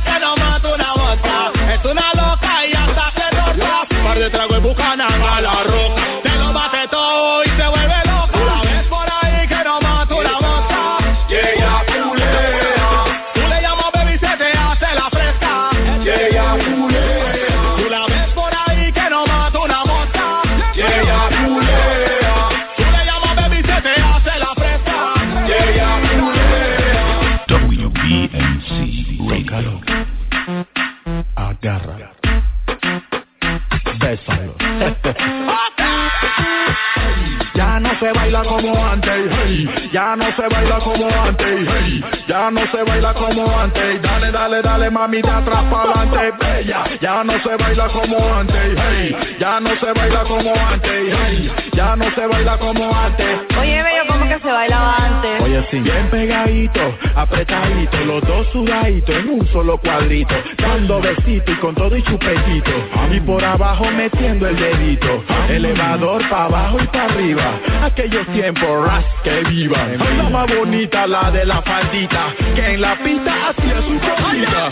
baila 38.27 38.43
como 38.43 38.85
antes, 38.85 39.31
hey. 39.31 39.89
ya 39.93 40.15
no 40.17 40.25
se 40.35 40.41
baila 40.49 40.79
como 40.79 41.07
antes, 41.07 41.67
hey. 41.69 42.03
ya 42.27 42.51
no 42.51 42.67
se 42.67 42.83
baila 42.83 43.13
como 43.13 43.57
antes, 43.57 44.01
dale, 44.01 44.31
dale, 44.31 44.61
dale 44.61 44.89
mami 44.89 45.21
de 45.21 45.29
atrás 45.29 45.63
para 45.71 46.01
adelante, 46.01 46.45
bella, 46.45 46.83
ya 46.99 47.23
no 47.23 47.39
se 47.41 47.55
baila 47.55 47.87
como 47.87 48.35
antes, 48.35 48.77
hey. 48.77 49.37
ya 49.39 49.59
no 49.61 49.69
se 49.79 49.93
baila 49.93 50.23
como 50.25 50.53
antes, 50.53 50.91
hey. 50.91 51.51
ya 51.73 51.95
no 51.95 52.11
se 52.11 52.27
baila 52.27 52.57
como 52.57 52.93
antes. 52.93 53.39
Oye, 53.57 53.83
bello, 53.83 54.03
¿cómo 54.09 54.27
que 54.27 54.39
se 54.39 54.51
bailaba 54.51 54.95
antes? 54.97 55.41
Oye, 55.41 55.67
sí, 55.71 55.79
bien 55.79 56.09
pegadito, 56.09 56.97
apretadito, 57.17 57.97
los 58.05 58.21
dos 58.21 58.47
sudaditos 58.51 59.15
en 59.15 59.29
un 59.29 59.47
solo 59.47 59.77
cuadrito, 59.79 60.35
dando 60.57 61.01
besito 61.01 61.51
y 61.51 61.55
con 61.55 61.73
todo 61.73 61.97
y 61.97 62.03
chupetito, 62.03 62.71
y 63.11 63.19
por 63.21 63.43
abajo 63.43 63.85
metiendo 63.91 64.47
el 64.47 64.55
dedito, 64.55 65.23
elevador 65.49 66.21
para 66.29 66.45
abajo 66.45 66.77
y 66.81 66.87
para 66.87 67.05
arriba, 67.05 67.59
aquellos 67.83 68.27
tiempos 68.27 68.85
ras 68.85 69.03
que 69.23 69.43
vivan, 69.49 69.97
la 70.17 70.29
más 70.29 70.47
bonita 70.55 71.07
la 71.07 71.31
de 71.31 71.45
la 71.45 71.61
faldita, 71.63 72.33
que 72.55 72.73
en 72.73 72.81
la 72.81 72.95
pista 72.97 73.49
hacía 73.49 73.81
su 73.81 73.99
cosita. 73.99 74.71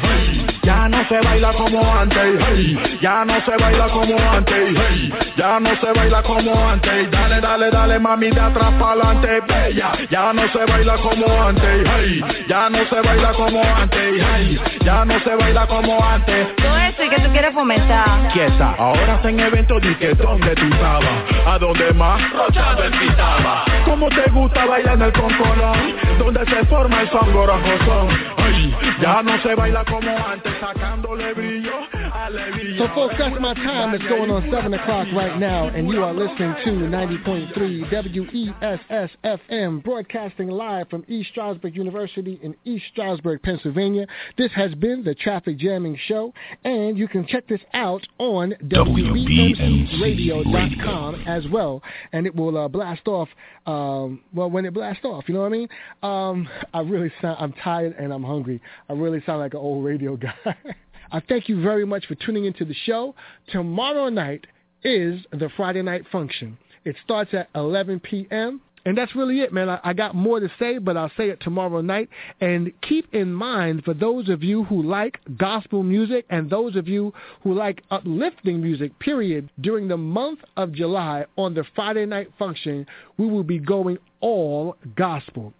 Ya 0.65 0.89
no 0.89 1.07
se 1.07 1.19
baila 1.19 1.53
como 1.53 1.95
antes, 1.95 2.39
hey. 2.39 2.97
ya 2.99 3.23
no 3.23 3.39
se 3.45 3.51
baila 3.55 3.87
como 3.89 4.17
antes, 4.17 4.75
hey. 4.75 5.13
ya 5.37 5.59
no 5.59 5.69
se 5.75 5.91
baila 5.93 6.23
como 6.23 6.69
antes, 6.69 7.11
dale, 7.11 7.39
dale, 7.39 7.69
dale 7.69 7.99
mami 7.99 8.31
de 8.31 8.41
atrás 8.41 8.73
para 8.79 8.93
adelante, 8.93 9.41
bella, 9.47 9.91
ya 10.09 10.33
no 10.33 10.47
se 10.51 10.65
baila 10.65 10.97
como 10.97 11.43
antes, 11.43 11.87
hey. 11.97 12.23
Ya 12.47 12.69
no 12.69 12.85
se 12.87 13.01
baila 13.01 13.33
como 13.33 13.61
antes, 13.63 13.99
hey. 14.01 14.59
ya 14.83 15.05
no 15.05 15.19
se 15.19 15.35
baila 15.35 15.67
como 15.67 16.03
antes. 16.03 16.55
Todo 16.57 16.77
eso 16.77 17.03
y 17.03 17.09
que 17.09 17.21
tú 17.21 17.31
quieres 17.31 17.53
fomentar. 17.53 18.27
Quieta, 18.33 18.75
ahora 18.77 19.15
está 19.15 19.29
en 19.29 19.39
evento 19.39 19.79
di 19.79 19.95
que 19.95 20.13
donde 20.13 20.55
tú 20.55 20.65
estabas, 20.65 21.23
a 21.47 21.57
donde 21.57 21.93
más 21.93 22.21
rochado 22.31 22.83
el 22.83 22.91
pitaba. 22.91 23.65
¿Cómo 23.85 24.09
te 24.09 24.29
gusta 24.31 24.65
bailar 24.65 24.95
en 24.95 25.01
el 25.03 25.13
concolón? 25.13 25.95
Donde 26.19 26.45
se 26.45 26.65
forma 26.65 27.01
el 27.01 27.09
son 27.09 27.31
gorongozón. 27.31 28.07
Ay, 28.37 28.74
ya 29.01 29.21
no 29.21 29.37
se 29.41 29.55
baila 29.55 29.85
como 29.85 30.09
antes, 30.09 30.53
sacándole 30.59 31.33
brillo 31.33 31.87
So 32.77 32.87
folks, 32.95 33.15
that's 33.19 33.39
my 33.39 33.53
time. 33.53 33.93
It's 33.93 34.03
going 34.07 34.31
on 34.31 34.49
7 34.51 34.73
o'clock 34.73 35.07
right 35.15 35.37
now, 35.37 35.67
and 35.67 35.87
you 35.87 36.03
are 36.03 36.13
listening 36.13 36.55
to 36.63 36.71
90.3 36.71 38.59
WESS 38.59 39.11
FM, 39.23 39.83
broadcasting 39.83 40.49
live 40.49 40.89
from 40.89 41.05
East 41.07 41.29
Stroudsburg 41.29 41.75
University 41.75 42.39
in 42.41 42.55
East 42.65 42.85
Stroudsburg, 42.91 43.43
Pennsylvania. 43.43 44.07
This 44.39 44.51
has 44.53 44.73
been 44.73 45.03
the 45.03 45.13
Traffic 45.13 45.57
Jamming 45.57 45.99
Show, 46.07 46.33
and 46.63 46.97
you 46.97 47.07
can 47.07 47.27
check 47.27 47.47
this 47.47 47.61
out 47.73 48.01
on 48.17 48.55
WBMCRadio.com 48.63 51.25
as 51.27 51.45
well, 51.51 51.83
and 52.11 52.25
it 52.25 52.35
will 52.35 52.57
uh, 52.57 52.67
blast 52.67 53.07
off, 53.07 53.29
um, 53.65 54.21
well, 54.33 54.49
when 54.49 54.65
it 54.65 54.73
blasts 54.73 55.03
off, 55.05 55.25
you 55.27 55.33
know 55.33 55.41
what 55.41 55.47
I 55.47 55.49
mean? 55.49 55.69
Um, 56.03 56.47
I 56.73 56.81
really 56.81 57.11
sound, 57.21 57.37
I'm 57.39 57.53
tired 57.53 57.95
and 57.97 58.13
I'm 58.13 58.23
hungry. 58.23 58.61
I 58.89 58.93
really 58.93 59.23
sound 59.25 59.39
like 59.39 59.53
an 59.53 59.59
old 59.59 59.83
radio 59.83 60.15
guy. 60.17 60.55
I 61.11 61.19
thank 61.21 61.49
you 61.49 61.61
very 61.61 61.85
much 61.85 62.05
for 62.07 62.15
tuning 62.15 62.45
into 62.45 62.65
the 62.65 62.73
show. 62.73 63.15
Tomorrow 63.49 64.09
night 64.09 64.47
is 64.83 65.21
the 65.31 65.49
Friday 65.55 65.81
night 65.81 66.03
function. 66.11 66.57
It 66.83 66.95
starts 67.03 67.33
at 67.33 67.49
11 67.55 68.01
p.m. 68.01 68.61
And 68.85 68.95
that's 68.95 69.15
really 69.15 69.41
it, 69.41 69.51
man. 69.51 69.67
I, 69.67 69.79
I 69.83 69.93
got 69.93 70.13
more 70.13 70.39
to 70.39 70.49
say, 70.59 70.77
but 70.77 70.95
I'll 70.95 71.11
say 71.17 71.29
it 71.29 71.41
tomorrow 71.41 71.81
night. 71.81 72.07
And 72.39 72.71
keep 72.87 73.11
in 73.13 73.33
mind, 73.33 73.83
for 73.83 73.95
those 73.95 74.29
of 74.29 74.43
you 74.43 74.63
who 74.65 74.83
like 74.83 75.19
gospel 75.37 75.81
music 75.81 76.25
and 76.29 76.49
those 76.49 76.75
of 76.75 76.87
you 76.87 77.11
who 77.43 77.53
like 77.53 77.81
uplifting 77.89 78.61
music, 78.61 78.97
period, 78.99 79.49
during 79.59 79.87
the 79.87 79.97
month 79.97 80.39
of 80.55 80.71
July 80.71 81.25
on 81.35 81.55
the 81.55 81.65
Friday 81.75 82.05
night 82.05 82.29
function, 82.37 82.85
we 83.17 83.25
will 83.27 83.43
be 83.43 83.57
going 83.57 83.97
all 84.21 84.77
gospel. 84.95 85.51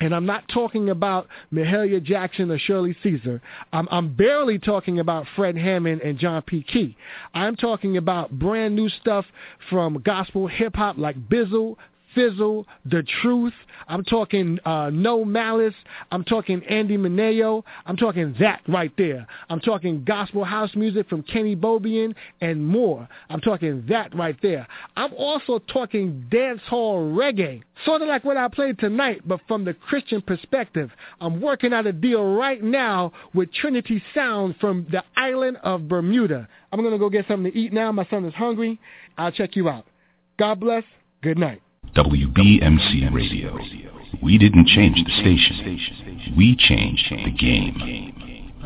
And 0.00 0.12
I'm 0.12 0.26
not 0.26 0.48
talking 0.48 0.90
about 0.90 1.28
Mahalia 1.52 2.02
Jackson 2.02 2.50
or 2.50 2.58
Shirley 2.58 2.96
Caesar. 3.04 3.40
I'm, 3.72 3.86
I'm 3.90 4.12
barely 4.14 4.58
talking 4.58 4.98
about 4.98 5.26
Fred 5.36 5.56
Hammond 5.56 6.00
and 6.00 6.18
John 6.18 6.42
P. 6.42 6.64
Kee. 6.64 6.96
I'm 7.34 7.54
talking 7.54 7.98
about 7.98 8.36
brand 8.36 8.74
new 8.74 8.88
stuff 8.88 9.24
from 9.70 10.02
gospel 10.02 10.48
hip 10.48 10.74
hop 10.74 10.98
like 10.98 11.28
Bizzle, 11.28 11.76
Fizzle, 12.14 12.66
The 12.86 13.02
Truth. 13.22 13.54
I'm 13.88 14.04
talking 14.04 14.58
uh, 14.64 14.90
No 14.92 15.24
Malice. 15.24 15.74
I'm 16.10 16.24
talking 16.24 16.62
Andy 16.64 16.96
Mineo. 16.96 17.62
I'm 17.86 17.96
talking 17.96 18.34
that 18.40 18.60
right 18.68 18.92
there. 18.96 19.26
I'm 19.48 19.60
talking 19.60 20.04
gospel 20.04 20.44
house 20.44 20.70
music 20.74 21.08
from 21.08 21.22
Kenny 21.22 21.56
Bobien 21.56 22.14
and 22.40 22.64
more. 22.64 23.08
I'm 23.28 23.40
talking 23.40 23.84
that 23.88 24.14
right 24.14 24.36
there. 24.42 24.66
I'm 24.96 25.12
also 25.14 25.58
talking 25.58 26.26
dancehall 26.30 27.14
reggae, 27.14 27.62
sort 27.84 28.02
of 28.02 28.08
like 28.08 28.24
what 28.24 28.36
I 28.36 28.48
played 28.48 28.78
tonight, 28.78 29.22
but 29.26 29.40
from 29.48 29.64
the 29.64 29.74
Christian 29.74 30.22
perspective. 30.22 30.90
I'm 31.20 31.40
working 31.40 31.72
out 31.72 31.86
a 31.86 31.92
deal 31.92 32.34
right 32.34 32.62
now 32.62 33.12
with 33.34 33.52
Trinity 33.52 34.02
Sound 34.14 34.56
from 34.60 34.86
the 34.90 35.02
island 35.16 35.58
of 35.62 35.88
Bermuda. 35.88 36.48
I'm 36.72 36.80
going 36.80 36.92
to 36.92 36.98
go 36.98 37.10
get 37.10 37.26
something 37.28 37.52
to 37.52 37.58
eat 37.58 37.72
now. 37.72 37.92
My 37.92 38.06
son 38.08 38.24
is 38.24 38.34
hungry. 38.34 38.80
I'll 39.18 39.32
check 39.32 39.56
you 39.56 39.68
out. 39.68 39.86
God 40.38 40.60
bless. 40.60 40.84
Good 41.22 41.38
night. 41.38 41.62
WBMC 41.94 43.12
Radio. 43.12 43.58
We 44.22 44.38
didn't 44.38 44.66
change 44.66 44.96
the 45.04 45.12
station. 45.20 46.34
We 46.34 46.56
changed 46.56 47.04
the 47.10 47.30
game. 47.30 48.62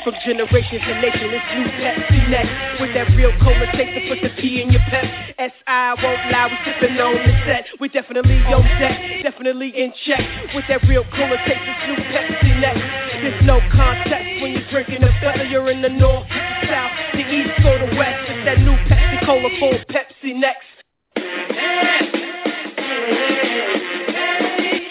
From 0.05 0.15
generations 0.25 0.81
to 0.81 0.95
nations, 0.97 1.29
it's 1.29 1.49
new 1.53 1.69
Pepsi 1.77 2.31
next. 2.31 2.81
With 2.81 2.95
that 2.95 3.13
real 3.13 3.37
cola 3.37 3.69
taste 3.77 3.93
to 3.93 4.01
put 4.09 4.25
the 4.25 4.33
P 4.41 4.63
in 4.63 4.73
your 4.73 4.81
pep. 4.89 5.05
S.I. 5.37 5.95
won't 6.01 6.25
lie, 6.33 6.49
we 6.49 6.57
sipping 6.65 6.97
on 6.97 7.21
the 7.21 7.35
set. 7.45 7.67
We 7.81 7.89
definitely 7.89 8.41
on 8.49 8.65
deck, 8.81 8.97
definitely 9.23 9.69
in 9.77 9.93
check. 10.07 10.25
With 10.55 10.65
that 10.69 10.81
real 10.89 11.05
cola 11.13 11.37
taste, 11.45 11.61
it's 11.69 11.85
new 11.85 12.01
Pepsi 12.17 12.61
next. 12.61 12.81
There's 13.21 13.45
no 13.45 13.61
contest 13.77 14.41
when 14.41 14.53
you're 14.53 14.71
drinking 14.71 15.03
it, 15.05 15.13
whether 15.21 15.45
you're 15.45 15.69
in 15.69 15.83
the 15.83 15.93
north, 15.93 16.25
the 16.29 16.67
south, 16.73 16.93
the 17.13 17.25
east, 17.29 17.61
or 17.61 17.77
the 17.85 17.93
west. 17.93 18.25
It's 18.33 18.45
that 18.49 18.59
new 18.65 18.77
Pepsi 18.89 19.21
Cola 19.27 19.51
full 19.61 19.77
Pepsi 19.93 20.33
next. 20.33 20.65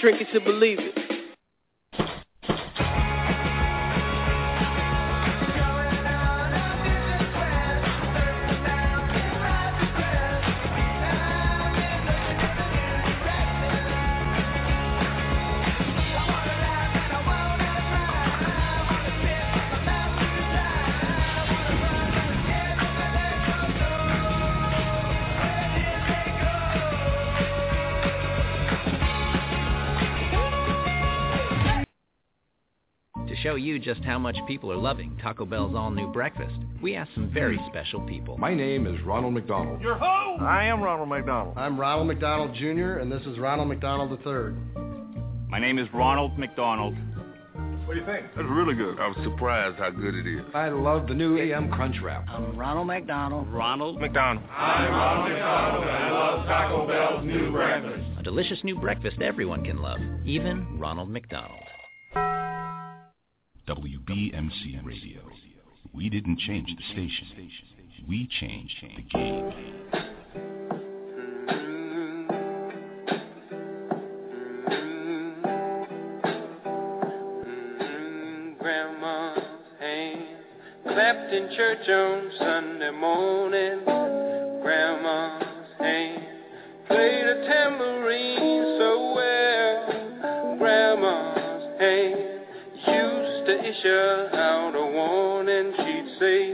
Drink 0.02 0.22
it 0.22 0.31
to 0.34 0.40
believe 0.40 0.77
it. 0.80 1.19
Show 33.44 33.56
you 33.56 33.80
just 33.80 34.03
how 34.03 34.20
much 34.20 34.38
people 34.48 34.72
are 34.72 34.78
loving 34.78 35.18
Taco 35.22 35.45
Bell's 35.45 35.76
all-new 35.76 36.11
breakfast, 36.11 36.56
we 36.82 36.95
asked 36.95 37.11
some 37.14 37.32
very 37.32 37.60
special 37.70 38.02
people. 38.02 38.38
My 38.38 38.53
name 38.53 38.86
is 38.86 39.02
Ronald 39.03 39.34
McDonald. 39.34 39.82
You're 39.82 39.98
who? 39.98 40.06
I 40.06 40.66
am 40.66 40.82
Ronald 40.82 41.10
McDonald. 41.10 41.57
I'm 41.57 41.80
Ronald 41.80 42.07
McDonald 42.07 42.53
Jr., 42.56 42.99
and 42.99 43.11
this 43.11 43.22
is 43.24 43.38
Ronald 43.38 43.70
McDonald 43.70 44.11
III. 44.11 44.56
My 45.48 45.60
name 45.60 45.80
is 45.80 45.88
Ronald 45.94 46.38
McDonald. 46.38 46.95
What 47.86 47.95
do 47.95 48.02
you 48.02 48.06
think? 48.06 48.28
That's 48.36 48.48
really 48.48 48.76
good. 48.76 48.99
I 48.99 49.07
was 49.07 49.18
surprised 49.24 49.78
how 49.78 49.90
good 49.90 50.14
it 50.14 50.28
is. 50.28 50.45
I 50.53 50.70
love 50.70 51.07
the 51.07 51.16
new 51.16 51.40
AM 51.40 51.72
Crunch 51.72 51.95
Wrap. 52.03 52.26
I'm 52.30 52.56
Ronald 52.56 52.88
McDonald. 52.88 53.48
Ronald 53.48 53.99
McDonald. 53.99 54.45
I'm 54.56 54.91
Ronald 54.91 55.32
McDonald, 55.32 55.84
and 55.86 55.91
I 55.91 56.11
love 56.11 56.45
Taco 56.45 56.88
Bell's 56.88 57.26
new 57.26 57.52
breakfast. 57.52 58.03
A 58.20 58.22
delicious 58.22 58.60
new 58.64 58.76
breakfast 58.76 59.22
everyone 59.22 59.64
can 59.64 59.82
love, 59.82 59.99
even 60.26 60.78
Ronald 60.78 61.10
McDonald. 61.10 61.64
WBMC 63.70 64.84
Radio. 64.84 65.22
We 65.94 66.10
didn't 66.10 66.40
change 66.40 66.70
the 66.76 66.84
station. 66.91 67.28
We 68.08 68.28
changed 68.40 68.74
the 68.82 69.04
game. 69.04 69.54
Clapped 80.84 81.32
in 81.32 81.50
church 81.56 81.88
on 81.90 82.32
Sunday 82.40 82.90
morning. 82.90 83.84
Grandma's 84.64 85.44
hand 85.78 86.24
played 86.88 87.24
a 87.24 87.46
tambourine 87.48 88.49
out 93.86 94.74
a 94.76 94.86
warning, 94.86 95.74
she'd 95.78 96.18
say, 96.20 96.52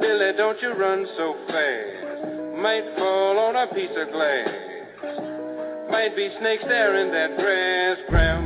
Billy, 0.00 0.32
don't 0.36 0.60
you 0.60 0.72
run 0.74 1.06
so 1.16 1.34
fast. 1.48 2.28
Might 2.60 2.84
fall 2.96 3.38
on 3.38 3.56
a 3.56 3.66
piece 3.72 3.96
of 3.96 4.10
glass. 4.12 4.48
Might 5.90 6.14
be 6.16 6.30
snakes 6.40 6.64
there 6.68 6.96
in 6.96 7.10
that 7.12 7.36
grass, 7.36 7.98
Grandma's 8.08 8.41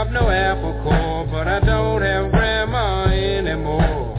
Didn't 0.00 0.14
no 0.14 0.30
apple 0.30 0.72
core, 0.82 1.26
but 1.30 1.46
I 1.46 1.60
don't 1.60 2.00
have 2.00 2.30
grandma 2.30 3.04
anymore. 3.04 4.16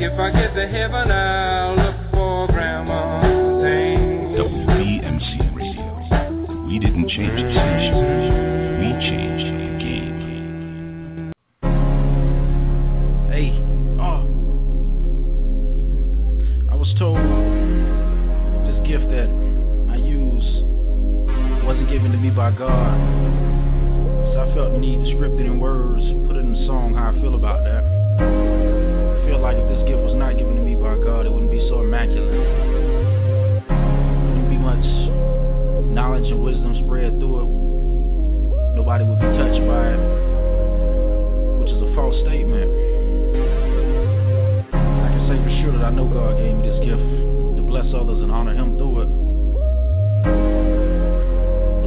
If 0.00 0.18
I 0.18 0.30
get 0.32 0.56
to 0.56 0.66
heaven, 0.66 1.08
I'll 1.08 1.43
Nobody 38.94 39.10
would 39.10 39.18
be 39.18 39.26
touched 39.36 39.66
by 39.66 39.90
it, 39.90 39.98
which 41.58 41.70
is 41.74 41.82
a 41.82 41.90
false 41.96 42.14
statement. 42.22 42.70
I 44.70 45.08
can 45.10 45.26
say 45.26 45.34
for 45.34 45.50
sure 45.58 45.72
that 45.74 45.84
I 45.86 45.90
know 45.90 46.06
God 46.06 46.38
gave 46.38 46.54
me 46.54 46.62
this 46.62 46.78
gift 46.86 47.02
to 47.02 47.62
bless 47.66 47.90
others 47.90 48.22
and 48.22 48.30
honor 48.30 48.54
Him 48.54 48.78
through 48.78 49.02
it. 49.02 49.10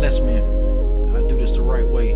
Bless 0.04 0.20
me. 0.20 0.36
I 0.36 1.24
do 1.32 1.40
this 1.40 1.56
the 1.56 1.64
right 1.64 1.88
way. 1.88 2.12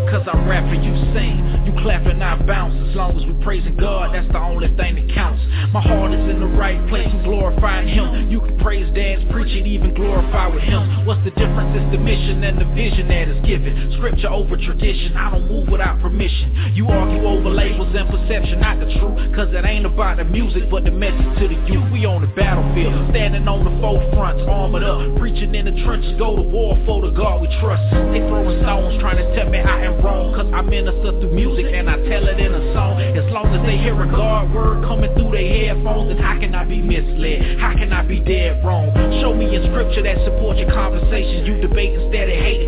Because 0.00 0.24
I 0.32 0.32
rap 0.48 0.64
and 0.72 0.80
you 0.80 0.96
sing, 1.12 1.44
you 1.68 1.76
clap 1.84 2.06
and 2.08 2.24
I 2.24 2.40
bounce. 2.46 2.72
As 2.88 2.96
long 2.96 3.20
as 3.20 3.24
we 3.26 3.32
praising 3.44 3.76
God, 3.76 4.14
that's 4.14 4.28
the 4.32 4.40
only 4.40 4.68
thing 4.76 4.96
that 4.96 5.14
counts. 5.14 5.40
My 5.72 5.80
heart 5.80 6.12
is 6.12 6.24
in 6.28 6.40
the 6.40 6.52
right 6.56 6.80
place 6.88 7.08
and 7.08 7.24
glorifying 7.24 7.88
Him. 7.88 8.28
You 8.30 8.40
can 8.40 8.60
praise, 8.60 8.88
dance, 8.94 9.24
preach, 9.32 9.56
and 9.56 9.66
even 9.66 9.94
glorify 9.94 10.48
with 10.48 10.62
Him. 10.62 11.06
What's 11.06 11.24
the 11.24 11.32
difference? 11.32 11.72
It's 11.72 11.90
the 11.92 11.98
mission 11.98 12.44
and 12.44 12.60
the 12.60 12.68
vision 12.76 13.08
that 13.08 13.28
is 13.28 13.31
given. 13.52 13.92
Scripture 13.98 14.32
over 14.32 14.56
tradition. 14.56 15.12
I 15.16 15.30
don't 15.30 15.46
move 15.48 15.68
without 15.68 16.00
permission. 16.00 16.72
You 16.74 16.88
argue 16.88 17.28
over 17.28 17.50
labels 17.50 17.92
and 17.92 18.08
perception, 18.08 18.60
not 18.60 18.80
the 18.80 18.88
truth. 18.96 19.36
Cause 19.36 19.52
it 19.52 19.64
ain't 19.64 19.84
about 19.84 20.16
the 20.16 20.24
music, 20.24 20.70
but 20.70 20.84
the 20.84 20.90
message 20.90 21.28
to 21.40 21.44
the 21.48 21.58
youth. 21.68 21.84
We 21.92 22.08
on 22.08 22.24
the 22.24 22.32
battlefield, 22.32 23.12
standing 23.12 23.46
on 23.46 23.68
the 23.68 23.74
forefront, 23.80 24.40
armored 24.48 24.84
up, 24.84 25.20
preaching 25.20 25.54
in 25.54 25.68
the 25.68 25.76
trenches. 25.84 26.16
Go 26.18 26.36
to 26.36 26.42
war 26.42 26.80
for 26.86 27.04
the 27.04 27.12
God 27.12 27.44
we 27.44 27.48
trust. 27.60 27.84
They 28.12 28.24
throwing 28.24 28.56
stones, 28.64 28.96
trying 29.00 29.20
to 29.20 29.26
tell 29.36 29.48
me 29.52 29.60
I 29.60 29.84
am 29.84 30.00
wrong. 30.00 30.32
Cause 30.32 30.48
I 30.48 30.62
minister 30.62 31.12
through 31.20 31.36
music 31.36 31.68
and 31.68 31.90
I 31.90 32.00
tell 32.08 32.24
it 32.28 32.40
in 32.40 32.52
a 32.54 32.62
song. 32.72 32.96
As 33.02 33.28
long 33.32 33.52
as 33.52 33.60
they 33.68 33.76
hear 33.76 33.96
a 34.00 34.08
God 34.08 34.52
word 34.54 34.84
coming 34.88 35.12
through 35.14 35.36
their 35.36 35.44
headphones, 35.44 36.08
then 36.08 36.18
how 36.18 36.38
can 36.40 36.54
I 36.54 36.64
be 36.64 36.80
misled? 36.80 37.60
How 37.60 37.76
can 37.76 37.92
I 37.92 38.02
be 38.02 38.20
dead 38.20 38.64
wrong? 38.64 38.88
Show 39.20 39.34
me 39.34 39.52
in 39.52 39.64
scripture 39.68 40.02
that 40.02 40.16
supports 40.24 40.60
your 40.60 40.72
conversations. 40.72 41.48
You 41.48 41.60
debate 41.60 41.92
instead 41.98 42.28
of 42.28 42.36
hating, 42.36 42.61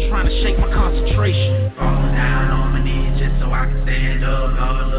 Falling 1.14 2.10
down 2.12 2.50
on 2.50 2.72
my 2.72 2.82
knees 2.82 3.18
just 3.20 3.38
so 3.40 3.46
I 3.52 3.66
can 3.66 3.82
stand 3.84 4.24
up. 4.24 4.56
God 4.58 4.93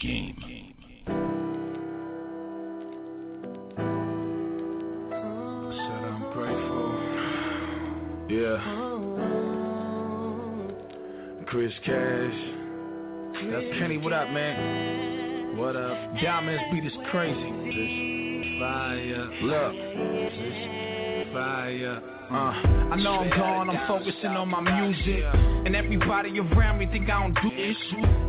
game. 0.00 0.34
Said 5.70 6.02
I'm 6.04 6.22
grateful. 6.32 6.90
Yeah. 8.30 8.58
Chris 11.46 11.72
Cash. 11.84 12.40
That's 13.50 13.78
Kenny. 13.78 13.98
What 13.98 14.12
up, 14.12 14.30
man? 14.30 15.56
What 15.58 15.76
up? 15.76 16.14
Diamonds 16.22 16.62
beat 16.72 16.84
is 16.86 16.92
crazy. 17.10 17.50
This 17.66 18.58
fire. 18.58 19.28
Look. 19.42 19.72
This 20.32 21.28
fire. 21.32 22.19
Uh, 22.30 22.54
I 22.92 22.96
know 22.96 23.18
I'm 23.18 23.30
gone, 23.30 23.70
I'm 23.70 23.88
focusing 23.88 24.30
on 24.30 24.48
my 24.48 24.60
music. 24.60 25.24
And 25.66 25.74
everybody 25.74 26.38
around 26.38 26.78
me 26.78 26.86
think 26.86 27.10
I 27.10 27.22
don't 27.22 27.34
do 27.42 27.50
this. 27.56 27.76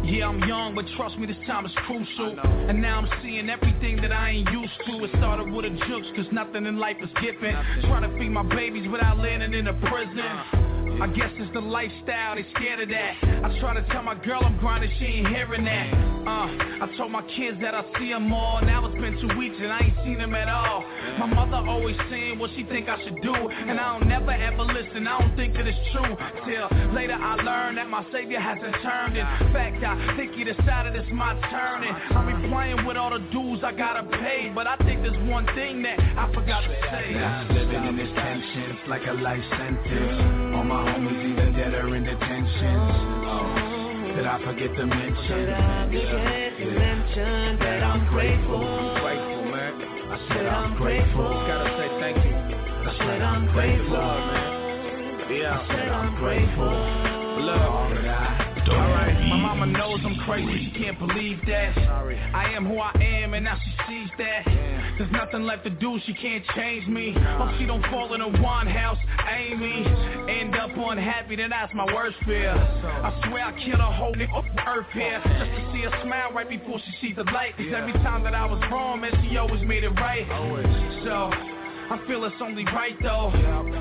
Yeah, 0.03 0.27
I'm 0.27 0.39
young, 0.49 0.73
but 0.73 0.85
trust 0.97 1.19
me, 1.19 1.27
this 1.27 1.37
time 1.45 1.67
is 1.67 1.71
crucial. 1.85 2.35
And 2.39 2.81
now 2.81 2.97
I'm 2.97 3.09
seeing 3.21 3.47
everything 3.47 4.01
that 4.01 4.11
I 4.11 4.31
ain't 4.31 4.49
used 4.49 4.73
to. 4.87 5.03
It 5.03 5.11
started 5.19 5.53
with 5.53 5.65
a 5.65 5.69
jokes, 5.87 6.07
cause 6.15 6.25
nothing 6.31 6.65
in 6.65 6.79
life 6.79 6.97
is 6.99 7.11
given. 7.21 7.53
Trying 7.81 8.09
to 8.09 8.17
feed 8.17 8.29
my 8.29 8.43
babies 8.43 8.89
without 8.91 9.19
landing 9.19 9.53
in 9.53 9.67
a 9.67 9.73
prison 9.73 10.70
I 11.01 11.07
guess 11.07 11.31
it's 11.37 11.51
the 11.53 11.61
lifestyle, 11.61 12.35
they 12.35 12.45
scared 12.55 12.79
of 12.81 12.89
that. 12.89 13.13
I 13.23 13.59
try 13.59 13.73
to 13.73 13.81
tell 13.91 14.03
my 14.03 14.15
girl 14.23 14.41
I'm 14.43 14.57
grinding, 14.59 14.91
she 14.99 15.05
ain't 15.05 15.27
hearing 15.29 15.65
that. 15.65 16.11
Uh, 16.21 16.85
I 16.85 16.93
told 16.97 17.11
my 17.11 17.25
kids 17.35 17.57
that 17.61 17.73
I 17.73 17.81
see 17.97 18.09
them 18.09 18.31
all. 18.31 18.61
Now 18.61 18.85
it's 18.85 18.93
been 19.01 19.17
two 19.17 19.35
weeks 19.37 19.55
and 19.57 19.73
I 19.73 19.79
ain't 19.81 19.97
seen 20.05 20.19
them 20.19 20.35
at 20.35 20.47
all. 20.47 20.85
My 21.17 21.25
mother 21.25 21.57
always 21.67 21.95
saying 22.11 22.37
what 22.37 22.51
she 22.55 22.63
think 22.65 22.87
I 22.87 23.01
should 23.03 23.17
do. 23.23 23.33
And 23.33 23.79
I 23.79 23.97
don't 23.97 24.07
never 24.07 24.29
ever 24.29 24.61
listen, 24.61 25.07
I 25.07 25.19
don't 25.19 25.35
think 25.35 25.55
that 25.55 25.65
it's 25.65 25.79
true. 25.91 26.13
Till 26.45 26.93
later 26.93 27.17
I 27.17 27.33
learned 27.41 27.77
that 27.79 27.89
my 27.89 28.05
savior 28.11 28.39
hasn't 28.39 28.75
turned. 28.83 29.17
In 29.17 29.25
fact, 29.51 29.83
I 29.83 30.15
think 30.15 30.35
he 30.35 30.43
decided 30.43 30.95
it's 30.95 31.09
my 31.11 31.33
turn. 31.49 31.81
And 31.81 31.97
I 32.13 32.21
be 32.29 32.47
playing 32.49 32.85
with 32.85 32.97
all 32.97 33.09
the 33.09 33.25
dues 33.33 33.61
I 33.63 33.71
gotta 33.71 34.03
pay. 34.21 34.51
But 34.53 34.67
I 34.67 34.77
think 34.85 35.01
there's 35.01 35.17
one 35.27 35.47
thing 35.57 35.81
that 35.81 35.97
I 35.99 36.31
forgot 36.33 36.61
to 36.61 36.75
say. 36.93 37.13
Now 37.17 37.49
living 37.49 37.89
in 37.89 37.97
this 37.97 38.13
tension, 38.13 38.77
like 38.87 39.01
a 39.07 39.13
life 39.13 39.41
sentence. 39.57 40.41
All 40.71 40.85
my 40.85 40.93
homies 40.93 41.31
either 41.31 41.51
dead 41.51 41.73
or 41.73 41.95
in 41.95 42.03
detention. 42.03 42.79
Oh, 43.27 44.13
did 44.15 44.25
I 44.25 44.39
forget 44.45 44.75
to 44.77 44.85
mention? 44.85 45.37
Did 45.37 45.49
I 45.49 45.85
forget 45.85 46.57
to 46.59 46.65
mention 46.71 47.59
that 47.59 47.83
I'm 47.83 48.07
grateful? 48.07 48.63
I'm 48.63 49.01
grateful, 49.03 49.51
man. 49.51 49.73
I 50.11 50.27
said 50.29 50.45
I'm 50.47 50.77
grateful. 50.77 51.27
Gotta 51.27 51.69
say 51.75 51.89
thank 51.99 52.23
you. 52.23 52.31
I 52.31 52.95
said 52.97 53.21
I'm 53.21 53.51
grateful. 53.51 53.97
man. 53.97 55.31
Yeah. 55.31 55.59
I 55.59 55.67
said 55.67 55.89
I'm 55.89 56.15
grateful. 56.15 56.71
Look. 57.43 57.81
Alright, 58.69 59.19
my 59.27 59.37
mama 59.37 59.65
knows 59.65 59.99
I'm 60.05 60.15
crazy, 60.23 60.71
she 60.71 60.83
can't 60.83 60.97
believe 60.97 61.39
that 61.47 61.75
Sorry. 61.75 62.17
I 62.17 62.53
am 62.53 62.65
who 62.65 62.77
I 62.77 62.91
am 63.01 63.33
and 63.33 63.43
now 63.43 63.57
she 63.63 63.71
sees 63.87 64.09
that 64.17 64.45
There's 64.97 65.11
nothing 65.11 65.43
left 65.43 65.63
to 65.65 65.71
do, 65.71 65.99
she 66.05 66.13
can't 66.13 66.45
change 66.55 66.87
me 66.87 67.13
Hope 67.37 67.49
she 67.57 67.65
don't 67.65 67.85
fall 67.87 68.13
in 68.13 68.21
a 68.21 68.29
one 68.41 68.67
house, 68.67 68.97
Amy 69.29 69.83
Up 70.71 70.91
unhappy, 70.91 71.35
then 71.35 71.49
that's 71.49 71.73
my 71.73 71.85
worst 71.85 72.17
fear. 72.25 72.51
I 72.51 73.27
swear 73.27 73.45
I 73.45 73.51
kill 73.63 73.79
a 73.79 73.91
whole 73.91 74.13
nigga 74.13 74.33
off 74.33 74.45
earth 74.67 74.85
here. 74.93 75.21
Just 75.23 75.51
to 75.51 75.71
see 75.73 75.81
her 75.83 76.03
smile 76.03 76.31
right 76.33 76.47
before 76.47 76.79
she 76.79 77.07
sees 77.07 77.15
the 77.15 77.23
light. 77.23 77.57
Cause 77.57 77.67
every 77.75 77.93
time 77.93 78.23
that 78.23 78.33
I 78.33 78.45
was 78.45 78.61
wrong, 78.71 79.01
man, 79.01 79.11
she 79.29 79.37
always 79.37 79.61
made 79.63 79.83
it 79.83 79.89
right. 79.89 80.25
So, 81.03 81.31
I 81.91 81.99
feel 82.07 82.23
it's 82.23 82.35
only 82.41 82.63
right 82.65 82.95
though 83.01 83.80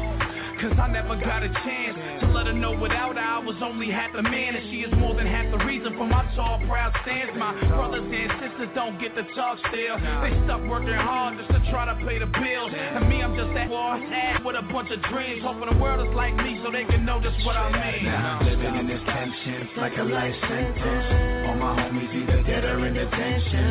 Cause 0.60 0.76
I 0.76 0.92
never 0.92 1.16
got 1.16 1.42
a 1.42 1.48
chance 1.48 1.96
to 2.20 2.28
let 2.36 2.44
her 2.44 2.52
know 2.52 2.76
without 2.76 3.16
her 3.16 3.24
I 3.24 3.38
was 3.40 3.56
only 3.64 3.88
half 3.88 4.12
a 4.12 4.20
man. 4.20 4.54
And 4.54 4.68
she 4.68 4.84
is 4.84 4.92
more 5.00 5.14
than 5.16 5.24
half 5.24 5.48
the 5.48 5.64
reason 5.64 5.96
for 5.96 6.04
my 6.04 6.20
tall, 6.36 6.60
proud 6.68 6.92
stance. 7.00 7.32
My 7.32 7.56
brothers 7.72 8.04
and 8.04 8.28
sisters 8.44 8.68
don't 8.74 9.00
get 9.00 9.16
the 9.16 9.24
talk 9.32 9.56
still. 9.72 9.96
They 9.96 10.36
stuck 10.44 10.60
working 10.68 10.92
hard 10.92 11.40
just 11.40 11.48
to 11.48 11.64
try 11.72 11.88
to 11.88 11.96
pay 12.04 12.20
the 12.20 12.28
bills. 12.28 12.76
And 12.76 13.08
me, 13.08 13.24
I'm 13.24 13.32
just 13.32 13.56
that 13.56 13.72
lost 13.72 14.04
ass 14.12 14.44
with 14.44 14.52
a 14.52 14.60
bunch 14.68 14.92
of 14.92 15.00
dreams. 15.08 15.40
Hoping 15.40 15.72
the 15.72 15.80
world 15.80 16.04
is 16.04 16.12
like 16.12 16.36
me 16.36 16.60
so 16.60 16.68
they 16.68 16.84
can 16.84 17.08
know 17.08 17.24
just 17.24 17.40
what 17.40 17.56
I 17.56 17.72
mean. 17.72 18.04
Now 18.04 18.36
I'm 18.36 18.44
living 18.44 18.74
in 18.76 18.86
this 18.86 19.00
tension, 19.08 19.64
like 19.80 19.96
a 19.96 20.04
life 20.04 20.36
sentence. 20.44 21.48
All 21.48 21.56
my 21.56 21.72
homies 21.88 22.12
either 22.20 22.44
dead 22.44 22.68
or 22.68 22.84
in 22.84 22.92
detention. 22.92 23.64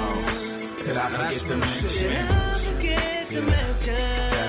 Oh, 0.00 0.88
did 0.88 0.96
I 0.96 1.04
forget 1.12 1.44
to 1.52 1.56
mention? 1.60 2.00
Yeah, 2.00 2.32
that 2.32 2.60
I'm 2.64 2.80
grateful 2.80 4.39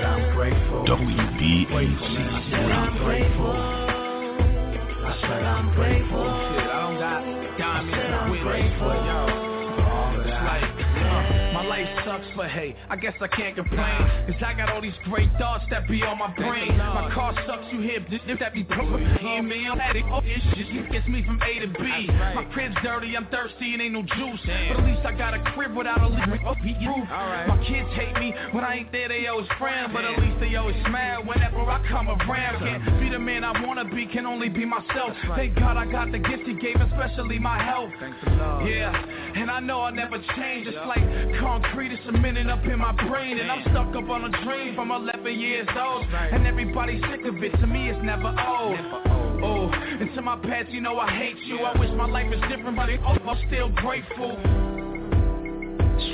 WBMC. 0.42 2.02
I 2.02 2.50
said 2.50 2.72
I'm 2.72 2.98
grateful. 2.98 3.52
I 5.06 5.18
said 5.20 5.44
I'm 5.44 5.74
grateful. 5.76 6.18
Shit, 6.18 6.66
I 6.66 6.82
don't 6.82 6.98
got 6.98 7.58
diamonds 7.58 7.96
I'm 7.96 8.42
grateful. 8.42 9.51
Life 11.72 11.88
sucks, 12.04 12.26
but 12.36 12.50
hey, 12.50 12.76
I 12.90 12.96
guess 12.96 13.14
I 13.20 13.28
can't 13.28 13.56
complain. 13.56 14.00
Cause 14.28 14.42
I 14.44 14.52
got 14.52 14.68
all 14.68 14.82
these 14.82 14.98
great 15.04 15.30
thoughts 15.38 15.64
that 15.70 15.88
be 15.88 16.02
on 16.02 16.18
my 16.18 16.28
brain. 16.36 16.76
My 16.76 17.10
car 17.14 17.32
sucks, 17.46 17.64
you 17.72 17.80
hear 17.80 18.00
this, 18.10 18.20
this, 18.26 18.36
that 18.40 18.52
be 18.52 18.62
proof. 18.62 19.00
hear 19.20 19.42
me, 19.42 19.66
I'm 19.66 19.80
at 19.80 19.96
it. 19.96 20.04
Oh, 20.12 20.20
it 20.22 20.40
just 20.52 20.92
gets 20.92 21.08
me 21.08 21.24
from 21.24 21.40
A 21.40 21.60
to 21.60 21.68
B. 21.68 22.06
My 22.36 22.44
crib's 22.52 22.76
dirty, 22.82 23.16
I'm 23.16 23.26
thirsty, 23.28 23.72
and 23.72 23.80
ain't 23.80 23.94
no 23.94 24.02
juice. 24.02 24.40
But 24.44 24.80
at 24.80 24.84
least 24.84 25.00
I 25.06 25.16
got 25.16 25.32
a 25.32 25.40
crib 25.54 25.74
without 25.74 26.02
a 26.02 26.08
leak 26.08 26.44
oh, 26.44 26.54
roof. 26.60 27.08
My 27.08 27.56
kids 27.66 27.88
hate 27.96 28.20
me 28.20 28.34
when 28.52 28.64
I 28.64 28.84
ain't 28.84 28.92
there, 28.92 29.08
they 29.08 29.26
always 29.26 29.48
frown. 29.58 29.94
But 29.94 30.04
at 30.04 30.18
least 30.20 30.40
they 30.40 30.54
always 30.56 30.76
smile 30.84 31.24
whenever 31.24 31.56
I 31.64 31.80
come 31.88 32.08
around. 32.08 32.60
Can't 32.60 33.00
be 33.00 33.08
the 33.08 33.18
man 33.18 33.44
I 33.44 33.64
wanna 33.64 33.86
be, 33.86 34.06
can 34.06 34.26
only 34.26 34.50
be 34.50 34.66
myself. 34.66 35.16
Thank 35.36 35.56
God 35.56 35.78
I 35.78 35.90
got 35.90 36.12
the 36.12 36.18
gift 36.18 36.44
he 36.44 36.52
gave, 36.52 36.76
especially 36.76 37.38
my 37.38 37.56
health. 37.62 37.90
Yeah, 38.68 38.92
and 39.36 39.50
I 39.50 39.60
know 39.60 39.80
I'll 39.80 39.94
never 39.94 40.18
change. 40.36 40.68
It's 40.68 40.76
like 40.86 41.00
concrete 41.40 41.61
is 41.92 41.98
cementing 42.06 42.48
up 42.48 42.64
in 42.64 42.78
my 42.78 42.92
brain. 43.08 43.38
And 43.38 43.50
I'm 43.50 43.62
stuck 43.70 43.94
up 43.94 44.08
on 44.08 44.24
a 44.24 44.44
dream 44.44 44.74
from 44.74 44.90
11 44.90 45.38
years 45.38 45.68
old. 45.78 46.06
And 46.06 46.46
everybody's 46.46 47.02
sick 47.10 47.24
of 47.26 47.42
it. 47.42 47.52
To 47.60 47.66
me, 47.66 47.90
it's 47.90 47.98
never 48.02 48.28
old. 48.28 48.78
Oh, 49.44 49.68
and 49.72 50.14
to 50.14 50.22
my 50.22 50.36
past, 50.36 50.70
you 50.70 50.80
know 50.80 50.98
I 50.98 51.10
hate 51.10 51.38
you. 51.44 51.58
I 51.58 51.78
wish 51.78 51.90
my 51.96 52.06
life 52.06 52.30
was 52.30 52.40
different, 52.48 52.76
but 52.76 52.88
oh, 53.04 53.28
I'm 53.28 53.38
still 53.48 53.68
grateful. 53.70 54.38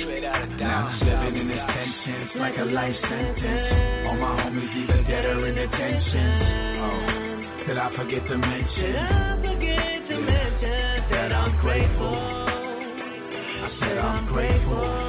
Straight 0.01 0.23
out 0.25 0.43
of 0.43 0.49
Now 0.59 0.87
I'm 0.87 1.25
living 1.25 1.41
in 1.41 1.47
this 1.47 1.59
tension, 1.59 2.21
it's 2.25 2.35
like 2.35 2.57
a 2.57 2.65
life 2.65 2.95
sentence. 3.01 4.07
All 4.07 4.17
my 4.17 4.43
homies 4.43 4.75
either 4.83 5.03
dead 5.03 5.25
or 5.25 5.47
in 5.47 5.55
detention. 5.55 6.79
Oh, 6.81 7.65
did 7.67 7.77
I 7.77 7.95
forget 7.95 8.27
to 8.27 8.37
mention? 8.37 8.81
Did 8.81 8.95
I 8.95 9.35
forget 9.41 10.09
to 10.09 10.19
mention 10.19 11.09
that 11.11 11.31
I'm 11.31 11.61
grateful? 11.61 12.15
I 13.61 13.77
said 13.79 13.97
I'm 13.97 14.25
grateful. 14.27 15.08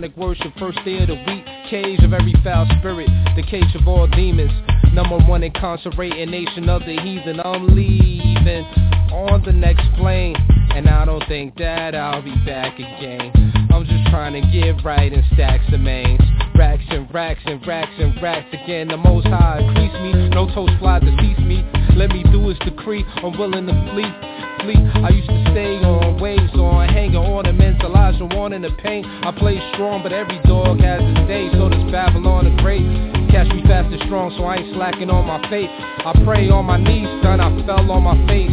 Satanic 0.00 0.16
worship, 0.16 0.52
first 0.58 0.78
day 0.84 0.98
of 1.02 1.08
the 1.08 1.14
week, 1.14 1.44
cage 1.68 2.00
of 2.02 2.12
every 2.14 2.34
foul 2.42 2.66
spirit, 2.78 3.08
the 3.36 3.42
cage 3.42 3.74
of 3.74 3.86
all 3.86 4.06
demons, 4.06 4.50
number 4.94 5.18
one 5.28 5.42
incarcerating 5.42 6.30
nation 6.30 6.68
of 6.70 6.80
the 6.82 6.96
heathen, 7.02 7.38
I'm 7.40 7.74
leaving 7.74 8.64
on 9.12 9.42
the 9.44 9.52
next 9.52 9.84
plane, 9.98 10.36
and 10.74 10.88
I 10.88 11.04
don't 11.04 11.22
think 11.28 11.56
that 11.58 11.94
I'll 11.94 12.22
be 12.22 12.34
back 12.46 12.74
again, 12.74 13.30
I'm 13.70 13.84
just 13.84 14.08
trying 14.10 14.32
to 14.40 14.40
get 14.50 14.82
right 14.84 15.12
and 15.12 15.22
stack 15.34 15.60
some 15.70 15.84
mains, 15.84 16.20
racks 16.56 16.84
and 16.88 17.12
racks 17.12 17.42
and 17.44 17.66
racks 17.66 17.92
and 17.98 18.22
racks 18.22 18.48
again, 18.54 18.88
the 18.88 18.96
most 18.96 19.26
high 19.26 19.60
increase 19.60 20.14
me, 20.14 20.28
no 20.30 20.46
toast 20.54 20.72
fly 20.78 20.98
decease 21.00 21.38
me, 21.40 21.62
let 21.94 22.08
me 22.08 22.22
do 22.32 22.48
his 22.48 22.58
decree, 22.60 23.04
I'm 23.16 23.38
willing 23.38 23.66
to 23.66 23.92
flee, 23.92 24.39
flee, 24.62 24.76
I 24.76 25.10
used 25.10 25.28
to 25.28 25.40
stay 25.52 25.78
on 25.84 26.20
waves, 26.20 26.52
on 26.54 26.88
hanging 26.88 27.16
ornaments, 27.16 27.82
Elijah 27.84 28.26
wanting 28.26 28.62
the 28.62 28.70
paint. 28.82 29.06
I 29.06 29.32
play 29.32 29.60
strong, 29.74 30.02
but 30.02 30.12
every 30.12 30.38
dog 30.44 30.80
has 30.80 31.00
his 31.02 31.26
day, 31.28 31.48
so 31.52 31.68
does 31.68 31.90
Babylon 31.90 32.44
the 32.44 32.62
Great, 32.62 32.84
catch 33.30 33.48
me 33.48 33.62
fast 33.62 33.92
and 33.92 34.02
strong, 34.06 34.34
so 34.36 34.44
I 34.44 34.56
ain't 34.56 34.74
slacking 34.74 35.10
on 35.10 35.26
my 35.26 35.40
faith, 35.48 35.70
I 35.70 36.12
pray 36.24 36.48
on 36.50 36.64
my 36.66 36.76
knees, 36.76 37.08
son, 37.22 37.40
I 37.40 37.48
fell 37.66 37.90
on 37.90 38.02
my 38.02 38.18
face, 38.26 38.52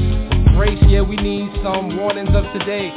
grace, 0.55 0.79
yeah, 0.87 1.01
we 1.01 1.15
need 1.17 1.51
some 1.63 1.97
warnings 1.97 2.29
of 2.33 2.43
today, 2.57 2.91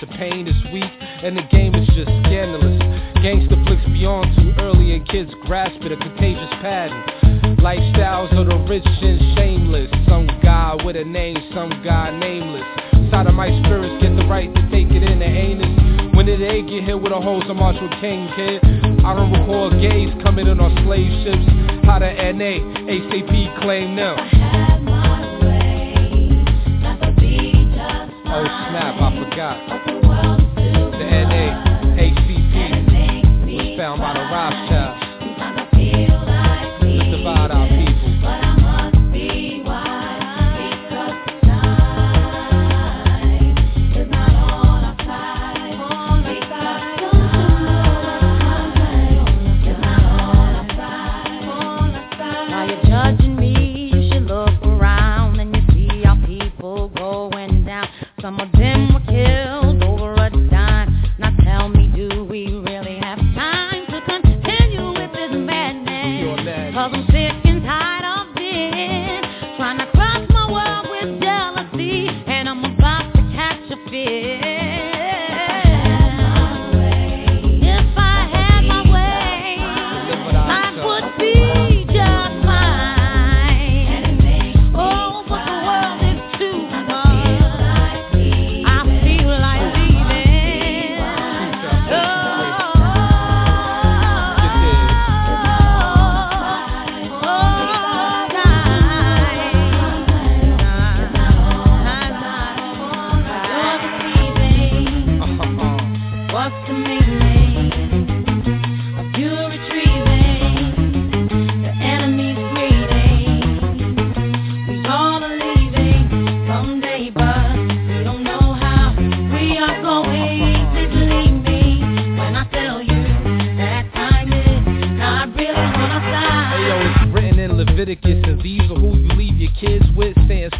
to 0.00 0.06
pay 0.06 0.25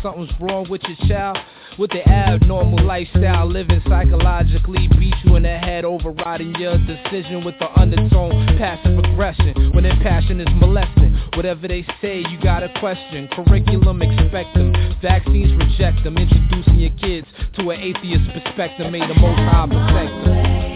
something's 0.07 0.41
wrong 0.41 0.69
with 0.69 0.83
your 0.85 1.09
child? 1.09 1.37
With 1.79 1.91
the 1.91 2.09
abnormal 2.09 2.85
lifestyle, 2.87 3.47
living 3.47 3.83
psychologically 3.89 4.89
beat 4.99 5.15
you 5.25 5.37
in 5.37 5.43
the 5.43 5.59
head, 5.59 5.85
overriding 5.85 6.55
your 6.55 6.79
decision 6.79 7.45
with 7.45 7.57
the 7.59 7.69
undertone, 7.79 8.57
passive 8.57 8.99
aggression. 8.99 9.73
When 9.75 9.83
their 9.83 9.99
passion 10.03 10.41
is 10.41 10.49
molesting, 10.55 11.13
whatever 11.35 11.67
they 11.69 11.85
say, 12.01 12.21
you 12.21 12.41
got 12.41 12.63
a 12.63 12.73
question. 12.79 13.29
Curriculum, 13.33 14.01
expect 14.01 14.55
them. 14.55 14.73
Vaccines, 15.03 15.53
reject 15.59 16.03
them. 16.05 16.17
Introducing 16.17 16.77
your 16.77 16.97
kids 16.99 17.27
to 17.59 17.71
an 17.71 17.81
atheist 17.81 18.31
perspective, 18.33 18.91
made 18.91 19.11
the 19.11 19.15
most 19.15 19.39
high. 19.39 20.76